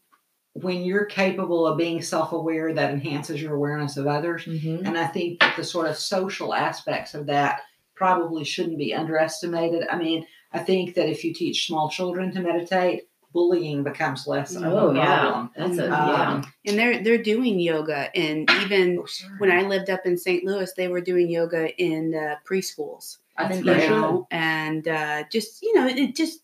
When 0.53 0.83
you're 0.83 1.05
capable 1.05 1.65
of 1.65 1.77
being 1.77 2.01
self-aware, 2.01 2.73
that 2.73 2.91
enhances 2.91 3.41
your 3.41 3.55
awareness 3.55 3.97
of 3.97 4.05
others. 4.05 4.45
Mhm. 4.45 4.85
And 4.85 4.97
I 4.97 5.07
think 5.07 5.39
that 5.39 5.55
the 5.55 5.63
sort 5.63 5.87
of 5.87 5.97
social 5.97 6.53
aspects 6.53 7.13
of 7.15 7.25
that 7.27 7.61
probably 7.95 8.43
shouldn't 8.43 8.77
be 8.77 8.93
underestimated. 8.93 9.87
I 9.89 9.97
mean, 9.97 10.25
I 10.53 10.59
think 10.59 10.95
that 10.95 11.09
if 11.09 11.23
you 11.23 11.33
teach 11.33 11.67
small 11.67 11.89
children 11.89 12.31
to 12.33 12.39
meditate, 12.41 13.07
bullying 13.33 13.83
becomes 13.83 14.27
less 14.27 14.55
of 14.55 14.63
Oh 14.63 14.91
a 14.91 14.95
yeah, 14.95 15.47
that's 15.57 15.79
a 15.79 15.87
yeah. 15.87 16.31
Um, 16.31 16.53
And 16.65 16.77
they're 16.77 17.03
they're 17.03 17.21
doing 17.21 17.59
yoga, 17.59 18.15
and 18.15 18.49
even 18.61 18.99
oh, 18.99 19.05
when 19.39 19.51
I 19.51 19.63
lived 19.63 19.89
up 19.89 20.05
in 20.05 20.17
St. 20.17 20.43
Louis, 20.43 20.71
they 20.77 20.87
were 20.87 21.01
doing 21.01 21.29
yoga 21.29 21.75
in 21.83 22.13
uh, 22.15 22.35
preschools. 22.47 23.17
I 23.35 23.47
think 23.47 23.65
they 23.65 23.89
know, 23.89 24.27
and 24.29 24.87
uh, 24.87 25.23
just 25.31 25.61
you 25.63 25.73
know, 25.73 25.87
it 25.87 26.15
just 26.15 26.41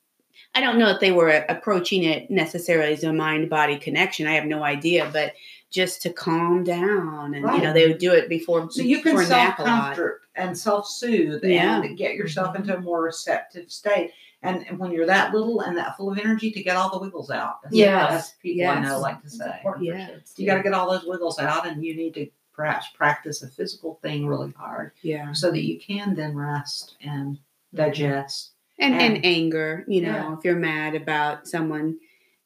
I 0.56 0.62
don't 0.62 0.80
know 0.80 0.90
if 0.90 1.00
they 1.00 1.12
were 1.12 1.30
approaching 1.48 2.04
it 2.04 2.32
necessarily 2.32 2.94
as 2.94 3.04
a 3.04 3.14
mind 3.14 3.50
body 3.50 3.78
connection. 3.78 4.26
I 4.26 4.34
have 4.34 4.46
no 4.46 4.64
idea, 4.64 5.10
but 5.14 5.34
just 5.70 6.02
to 6.02 6.10
calm 6.12 6.64
down, 6.64 7.36
and 7.36 7.46
you 7.56 7.62
know, 7.62 7.74
they 7.74 7.88
would 7.88 8.00
do 8.00 8.12
it 8.14 8.28
before 8.28 8.72
So 8.72 8.82
you 8.82 9.04
can 9.04 9.16
self 9.18 9.30
nap 9.30 9.60
a 9.60 9.64
lot. 9.64 9.86
comfort 9.96 10.22
and 10.40 10.58
self 10.58 10.88
soothe 10.88 11.44
Yeah. 11.44 11.82
and 11.82 11.98
get 11.98 12.16
yourself 12.16 12.54
mm-hmm. 12.54 12.64
into 12.64 12.78
a 12.78 12.82
more 12.82 13.04
receptive 13.04 13.72
state. 13.72 14.12
And 14.42 14.66
and 14.68 14.80
when 14.80 14.92
you're 14.92 15.06
that 15.06 15.34
little 15.34 15.62
and 15.62 15.78
that 15.78 15.98
full 15.98 16.12
of 16.12 16.18
energy, 16.18 16.50
to 16.52 16.64
get 16.64 16.78
all 16.78 16.90
the 16.90 17.00
wiggles 17.00 17.30
out. 17.30 17.62
That's, 17.62 17.76
Yes. 17.76 18.10
that's 18.12 18.30
people 18.42 18.68
I 18.68 18.80
know 18.80 19.00
like 19.00 19.22
to 19.22 19.30
say. 19.30 19.62
Yeah. 19.82 20.10
You 20.38 20.46
got 20.46 20.56
to 20.56 20.64
get 20.64 20.74
all 20.74 20.90
those 20.90 21.06
wiggles 21.06 21.40
out, 21.40 21.68
and 21.68 21.84
you 21.84 21.96
need 21.96 22.14
to 22.14 22.28
perhaps 22.54 22.88
practice 22.94 23.42
a 23.44 23.48
physical 23.50 24.00
thing 24.02 24.28
really 24.28 24.52
hard 24.52 24.92
Yeah, 25.02 25.32
so 25.34 25.50
that 25.52 25.66
you 25.66 25.80
can 25.80 26.14
then 26.16 26.36
rest 26.36 26.98
and 27.02 27.38
digest. 27.74 28.52
and 28.80 28.96
Yeah. 28.96 29.02
and 29.02 29.26
anger. 29.26 29.84
You 29.88 30.02
know, 30.04 30.12
Yeah. 30.12 30.34
if 30.38 30.44
you're 30.46 30.56
mad 30.56 30.96
about 30.96 31.48
someone, 31.48 31.98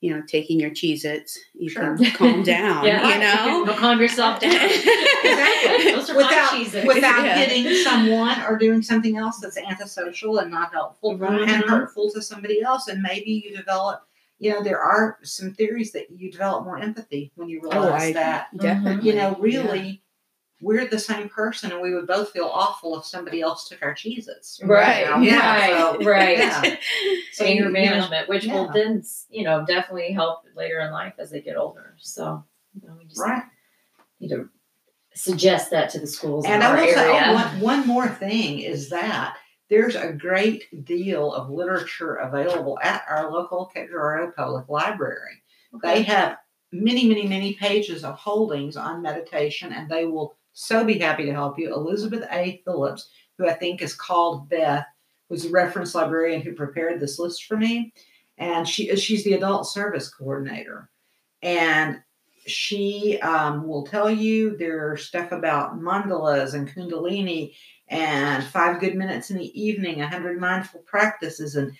you 0.04 0.14
know, 0.14 0.22
taking 0.28 0.60
your 0.60 0.70
Cheez-Its, 0.70 1.40
you 1.54 1.70
Sure. 1.70 1.96
can 1.96 2.12
calm 2.12 2.44
down. 2.56 2.86
Yeah, 2.86 3.08
you 3.14 3.20
know. 3.22 3.64
You'll 3.66 3.76
calm 3.76 4.02
yourself 4.02 4.42
down. 4.42 4.52
Exactly. 5.24 5.94
Without 6.16 6.86
without 6.88 7.24
Yeah. 7.26 7.36
hitting 7.38 7.74
someone 7.84 8.42
or 8.48 8.58
doing 8.58 8.82
something 8.82 9.16
else 9.18 9.40
that's 9.40 9.58
antisocial 9.58 10.40
and 10.40 10.52
not 10.52 10.74
helpful 10.74 11.18
Right. 11.18 11.42
Uh-huh. 11.42 11.54
and 11.54 11.64
hurtful 11.64 12.12
to 12.12 12.22
somebody 12.22 12.62
else 12.62 12.88
and 12.90 13.02
maybe 13.02 13.32
you 13.46 13.56
develop 13.56 14.02
you 14.40 14.52
know 14.52 14.62
there 14.62 14.80
are 14.82 15.18
some 15.24 15.54
theories 15.54 15.92
that 15.94 16.12
you 16.12 16.30
develop 16.32 16.66
more 16.66 16.78
empathy 16.78 17.32
when 17.36 17.48
you 17.50 17.62
oh, 17.66 17.70
realize 17.72 18.02
Oh, 18.04 18.10
I- 18.10 18.14
that 18.14 18.48
Definitely. 18.58 19.10
you 19.10 19.16
know 19.16 19.36
really 19.40 20.02
we're 20.64 20.88
the 20.88 21.00
same 21.00 21.28
person 21.30 21.72
and 21.72 21.82
we 21.82 21.94
would 21.94 22.08
both 22.08 22.32
feel 22.32 22.46
awful 22.46 22.98
if 22.98 23.06
somebody 23.06 23.42
else 23.42 23.68
took 23.68 23.82
our 23.84 23.94
cheeses 23.94 24.60
Right, 24.64 25.06
Yeah, 25.22 25.56
right, 25.56 25.78
so- 25.78 25.98
right. 26.10 26.38
yeah. 26.38 26.76
So 27.34 27.46
anger 27.46 27.64
you- 27.64 27.68
you 27.70 27.74
know, 27.74 27.92
management, 27.92 28.30
which 28.30 28.46
will 28.46 28.72
then, 28.72 29.04
you 29.30 29.44
know, 29.44 29.66
definitely 29.66 30.12
help 30.14 30.44
later 30.56 30.80
in 30.80 30.92
life 30.92 31.14
as 31.20 31.32
they 31.32 31.42
get 31.42 31.58
older. 31.58 31.96
So, 31.98 32.44
you 32.82 32.88
know, 32.88 32.96
we 32.98 33.06
just 33.06 33.20
right 33.20 33.44
need 34.20 34.30
to 34.30 34.50
suggest 35.16 35.70
that 35.72 35.90
to 35.92 36.00
the 36.00 36.08
schools 36.08 36.46
And 36.46 36.56
in 36.56 36.62
I 36.64 36.72
will 36.74 36.88
say 36.94 37.00
area. 37.00 37.24
oh, 37.28 37.34
one, 37.34 37.60
one 37.60 37.88
more 37.88 38.08
thing 38.08 38.60
is 38.60 38.90
that 38.90 39.38
there's 39.70 39.96
a 39.96 40.14
great 40.14 40.86
deal 40.86 41.34
of 41.34 41.50
literature 41.50 42.16
available 42.16 42.78
at 42.82 43.04
our 43.10 43.32
local 43.32 43.70
Colorado 43.74 44.32
Public 44.36 44.70
Library. 44.70 45.42
They 45.82 46.04
have 46.04 46.38
many, 46.72 47.08
many, 47.08 47.28
many 47.28 47.54
pages 47.54 48.04
of 48.04 48.16
holdings 48.16 48.76
on 48.78 49.02
meditation, 49.02 49.72
and 49.74 49.90
they 49.90 50.06
will 50.06 50.36
so 50.54 50.84
be 50.84 50.98
happy 50.98 51.26
to 51.26 51.34
help 51.34 51.60
you. 51.60 51.74
Elizabeth 51.74 52.24
A. 52.32 52.62
Phillips, 52.64 53.10
who 53.38 53.48
I 53.48 53.54
think 53.54 53.82
is 53.82 53.96
called 53.96 54.50
Beth, 54.50 54.86
was 55.30 55.46
a 55.46 55.50
reference 55.50 55.96
librarian 55.96 56.42
who 56.42 56.54
prepared 56.54 57.00
this 57.00 57.20
list 57.20 57.46
for 57.46 57.58
me, 57.58 57.94
and 58.38 58.68
she 58.68 58.96
she's 58.96 59.24
the 59.24 59.34
adult 59.34 59.68
service 59.68 60.10
coordinator, 60.10 60.90
and 61.42 62.02
she 62.46 63.20
um, 63.22 63.68
will 63.68 63.86
tell 63.86 64.10
you 64.10 64.58
there's 64.58 65.06
stuff 65.06 65.32
about 65.32 65.80
mandalas 65.80 66.54
and 66.54 66.70
kundalini 66.70 67.56
and 67.88 68.44
five 68.44 68.80
good 68.80 68.96
minutes 68.96 69.30
in 69.30 69.38
the 69.38 69.62
evening, 69.62 70.02
a 70.02 70.08
hundred 70.08 70.40
mindful 70.40 70.82
practices, 70.82 71.56
and 71.56 71.72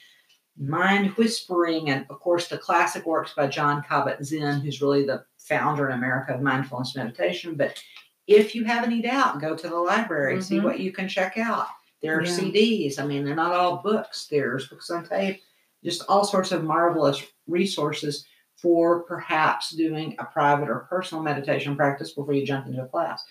mind 0.58 1.10
whispering, 1.12 1.90
and 1.90 2.06
of 2.10 2.20
course 2.20 2.48
the 2.48 2.58
classic 2.58 3.06
works 3.06 3.34
by 3.36 3.48
Jon 3.48 3.84
Kabat-Zinn, 3.84 4.62
who's 4.62 4.82
really 4.82 5.06
the 5.06 5.24
founder 5.38 5.90
in 5.90 5.98
America 5.98 6.34
of 6.34 6.42
mindfulness 6.42 6.96
meditation. 6.96 7.56
But 7.56 7.82
if 8.28 8.56
you 8.56 8.64
have 8.66 8.84
any 8.84 9.02
doubt, 9.02 9.42
go 9.42 9.56
to 9.56 9.68
the 9.68 9.76
library, 9.76 10.42
see 10.42 10.58
Mhm. 10.60 10.64
what 10.64 10.80
you 10.80 10.92
can 10.92 11.08
check 11.08 11.38
out. 11.38 11.68
There 12.02 12.18
are 12.18 12.24
Yeah. 12.24 12.32
CDs. 12.32 13.00
I 13.00 13.06
mean, 13.06 13.24
they're 13.26 13.36
not 13.36 13.54
all 13.54 13.78
books. 13.78 14.28
There's 14.30 14.68
books 14.68 14.90
on 14.90 15.06
tape, 15.06 15.42
just 15.84 16.04
all 16.10 16.24
sorts 16.24 16.52
of 16.52 16.64
marvelous 16.64 17.22
resources 17.48 18.26
for 18.56 19.04
perhaps 19.04 19.72
doing 19.72 20.16
a 20.20 20.26
private 20.26 20.70
or 20.70 20.88
personal 20.90 21.24
meditation 21.24 21.76
practice 21.76 22.14
before 22.14 22.34
you 22.34 22.46
jump 22.46 22.66
into 22.66 22.82
a 22.82 22.88
class. 22.88 23.24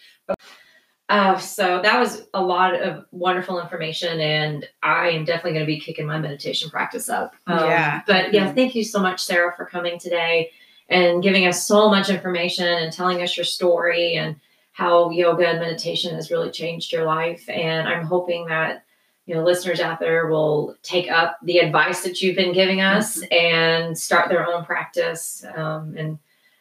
Uh, 1.09 1.37
so 1.37 1.81
that 1.83 1.99
was 1.99 2.27
a 2.33 2.43
lot 2.43 2.75
of 2.75 3.05
wonderful 3.11 3.61
information, 3.61 4.19
and 4.21 4.67
I 4.83 5.11
am 5.11 5.25
definitely 5.25 5.53
going 5.53 5.67
to 5.67 5.67
be 5.67 5.81
kicking 5.81 6.07
my 6.07 6.19
meditation 6.19 6.71
practice 6.71 7.09
up. 7.11 7.35
Um, 7.47 7.59
Yeah. 7.67 8.01
But 8.07 8.33
yeah, 8.33 8.53
thank 8.53 8.75
you 8.75 8.85
so 8.85 9.01
much, 9.01 9.21
Sarah, 9.21 9.55
for 9.57 9.67
coming 9.67 9.99
today 9.99 10.51
and 10.89 11.23
giving 11.23 11.47
us 11.47 11.67
so 11.67 11.91
much 11.91 12.09
information 12.09 12.67
and 12.67 12.93
telling 12.93 13.21
us 13.23 13.37
your 13.37 13.45
story 13.45 14.15
and 14.15 14.37
how 14.73 15.11
yoga 15.11 15.47
and 15.47 15.61
meditation 15.61 16.15
has 16.15 16.31
really 16.31 16.51
changed 16.51 16.93
your 16.93 17.05
life. 17.05 17.49
And 17.49 17.87
I'm 17.87 18.05
hoping 18.05 18.47
that 18.47 18.85
you 19.27 19.35
know 19.35 19.45
listeners 19.45 19.81
out 19.81 20.01
there 20.01 20.27
will 20.27 20.77
take 20.83 21.11
up 21.11 21.39
the 21.43 21.59
advice 21.59 22.03
that 22.03 22.21
you've 22.21 22.37
been 22.37 22.55
giving 22.55 22.81
us 22.81 23.23
and 23.31 23.97
start 23.97 24.29
their 24.29 24.47
own 24.47 24.65
practice. 24.65 25.45
Um, 25.55 25.95
and 25.97 26.19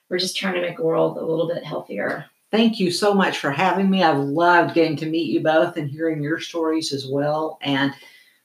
we're 0.09 0.19
just 0.19 0.37
trying 0.37 0.55
to 0.55 0.61
make 0.61 0.77
the 0.77 0.83
world 0.83 1.17
a 1.17 1.25
little 1.25 1.47
bit 1.47 1.63
healthier. 1.63 2.25
Thank 2.51 2.81
you 2.81 2.91
so 2.91 3.13
much 3.13 3.39
for 3.39 3.49
having 3.49 3.89
me. 3.89 4.03
I've 4.03 4.17
loved 4.17 4.75
getting 4.75 4.97
to 4.97 5.05
meet 5.05 5.31
you 5.31 5.39
both 5.39 5.77
and 5.77 5.89
hearing 5.89 6.21
your 6.21 6.39
stories 6.41 6.91
as 6.91 7.07
well. 7.07 7.57
And 7.61 7.93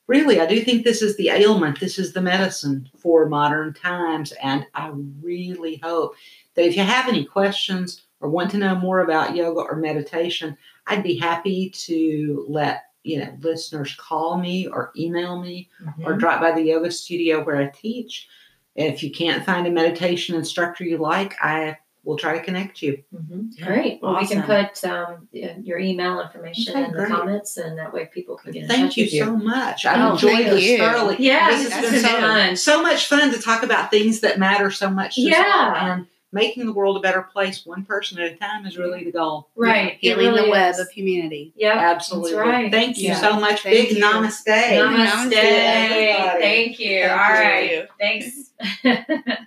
really, 0.07 0.41
I 0.41 0.47
do 0.47 0.61
think 0.63 0.85
this 0.85 1.03
is 1.03 1.17
the 1.17 1.31
ailment, 1.31 1.81
this 1.81 1.99
is 1.99 2.13
the 2.13 2.23
medicine 2.23 2.89
for 2.97 3.29
modern 3.29 3.75
times. 3.75 4.33
And 4.41 4.65
I 4.75 4.93
really 5.21 5.81
hope 5.83 6.15
that 6.55 6.65
if 6.65 6.77
you 6.77 6.85
have 6.85 7.09
any 7.09 7.25
questions 7.25 8.06
or 8.21 8.31
want 8.31 8.51
to 8.53 8.59
know 8.59 8.75
more 8.75 9.01
about 9.01 9.37
yoga 9.37 9.61
or 9.61 9.77
meditation, 9.77 10.57
I'd 10.87 11.03
be 11.03 11.19
happy 11.19 11.71
to 11.71 12.45
let 12.49 12.85
you 13.03 13.19
know 13.21 13.37
listeners 13.41 13.95
call 13.99 14.37
me 14.39 14.67
or 14.67 14.91
email 14.97 15.41
me 15.41 15.69
or 16.05 16.15
drop 16.15 16.41
by 16.41 16.53
the 16.53 16.63
yoga 16.63 16.91
studio 16.91 17.45
where 17.45 17.57
I 17.57 17.67
teach. 17.69 18.29
If 18.75 19.03
you 19.03 19.11
can't 19.11 19.45
find 19.45 19.67
a 19.67 19.71
meditation 19.71 20.35
instructor 20.35 20.85
you 20.85 20.99
like, 20.99 21.35
I 21.41 21.79
will 22.05 22.17
try 22.19 22.37
to 22.39 22.45
connect 22.45 22.83
you. 22.83 23.03
Mhm. 23.15 23.61
Great. 23.65 24.01
Well, 24.03 24.17
we 24.21 24.27
can 24.29 24.43
put 24.43 24.85
um, 24.85 25.29
your 25.33 25.79
email 25.79 26.21
information 26.21 26.73
Okay, 26.75 26.85
in 26.85 26.91
the 26.93 26.99
great. 26.99 27.09
comments, 27.11 27.57
and 27.57 27.79
that 27.79 27.93
way 27.93 28.07
people 28.13 28.37
can 28.37 28.53
get 28.53 28.63
in 28.63 28.69
Thank 28.69 28.87
touch 28.91 28.97
you 28.99 29.05
with 29.07 29.13
you. 29.15 29.25
so 29.25 29.37
much. 29.37 29.87
I 29.87 30.07
Oh, 30.09 30.13
enjoyed 30.13 30.47
this 30.47 30.63
you. 30.65 30.79
thoroughly. 30.79 31.17
Yeah, 31.19 31.51
this 31.51 31.65
this 31.65 31.73
has 31.73 31.83
has 31.83 31.93
been 31.93 32.03
been 32.03 32.11
so, 32.11 32.21
fun. 32.21 32.57
so 32.57 32.83
much 32.83 33.07
fun 33.07 33.33
to 33.33 33.41
talk 33.41 33.63
about 33.65 33.91
things 33.91 34.21
that 34.21 34.39
matter 34.39 34.71
so 34.71 34.89
much 34.91 35.15
to 35.17 35.23
us. 35.23 35.29
Yeah. 35.31 35.95
And 35.95 36.07
making 36.33 36.67
the 36.67 36.73
world 36.73 36.97
a 36.97 37.01
better 37.01 37.23
place 37.23 37.65
one 37.65 37.85
person 37.85 38.19
at 38.19 38.33
a 38.33 38.37
time 38.37 38.67
is 38.67 38.77
really 38.77 39.05
the 39.05 39.13
goal. 39.13 39.49
Right. 39.57 39.93
It 39.95 39.99
Healing 40.01 40.27
really 40.29 40.45
the 40.47 40.51
web 40.51 40.75
is. 40.75 40.81
of 40.81 40.89
humanity. 40.91 41.53
Yeah. 41.57 41.73
Absolutely. 41.79 42.33
That's 42.33 42.47
right. 42.47 42.71
Thank 42.71 42.99
you 42.99 43.09
Yeah. 43.09 43.21
so 43.21 43.39
much. 43.41 43.63
Thank 43.63 43.89
Big 43.89 43.97
you. 43.99 44.05
namaste. 44.05 44.47
Namaste. 44.47 45.33
everybody. 45.33 46.41
Thank 46.41 46.79
you. 46.81 47.01
Thank 47.01 47.13
All 47.13 47.19
right. 47.19 47.71
you. 47.71 47.87
Thanks. 48.01 49.37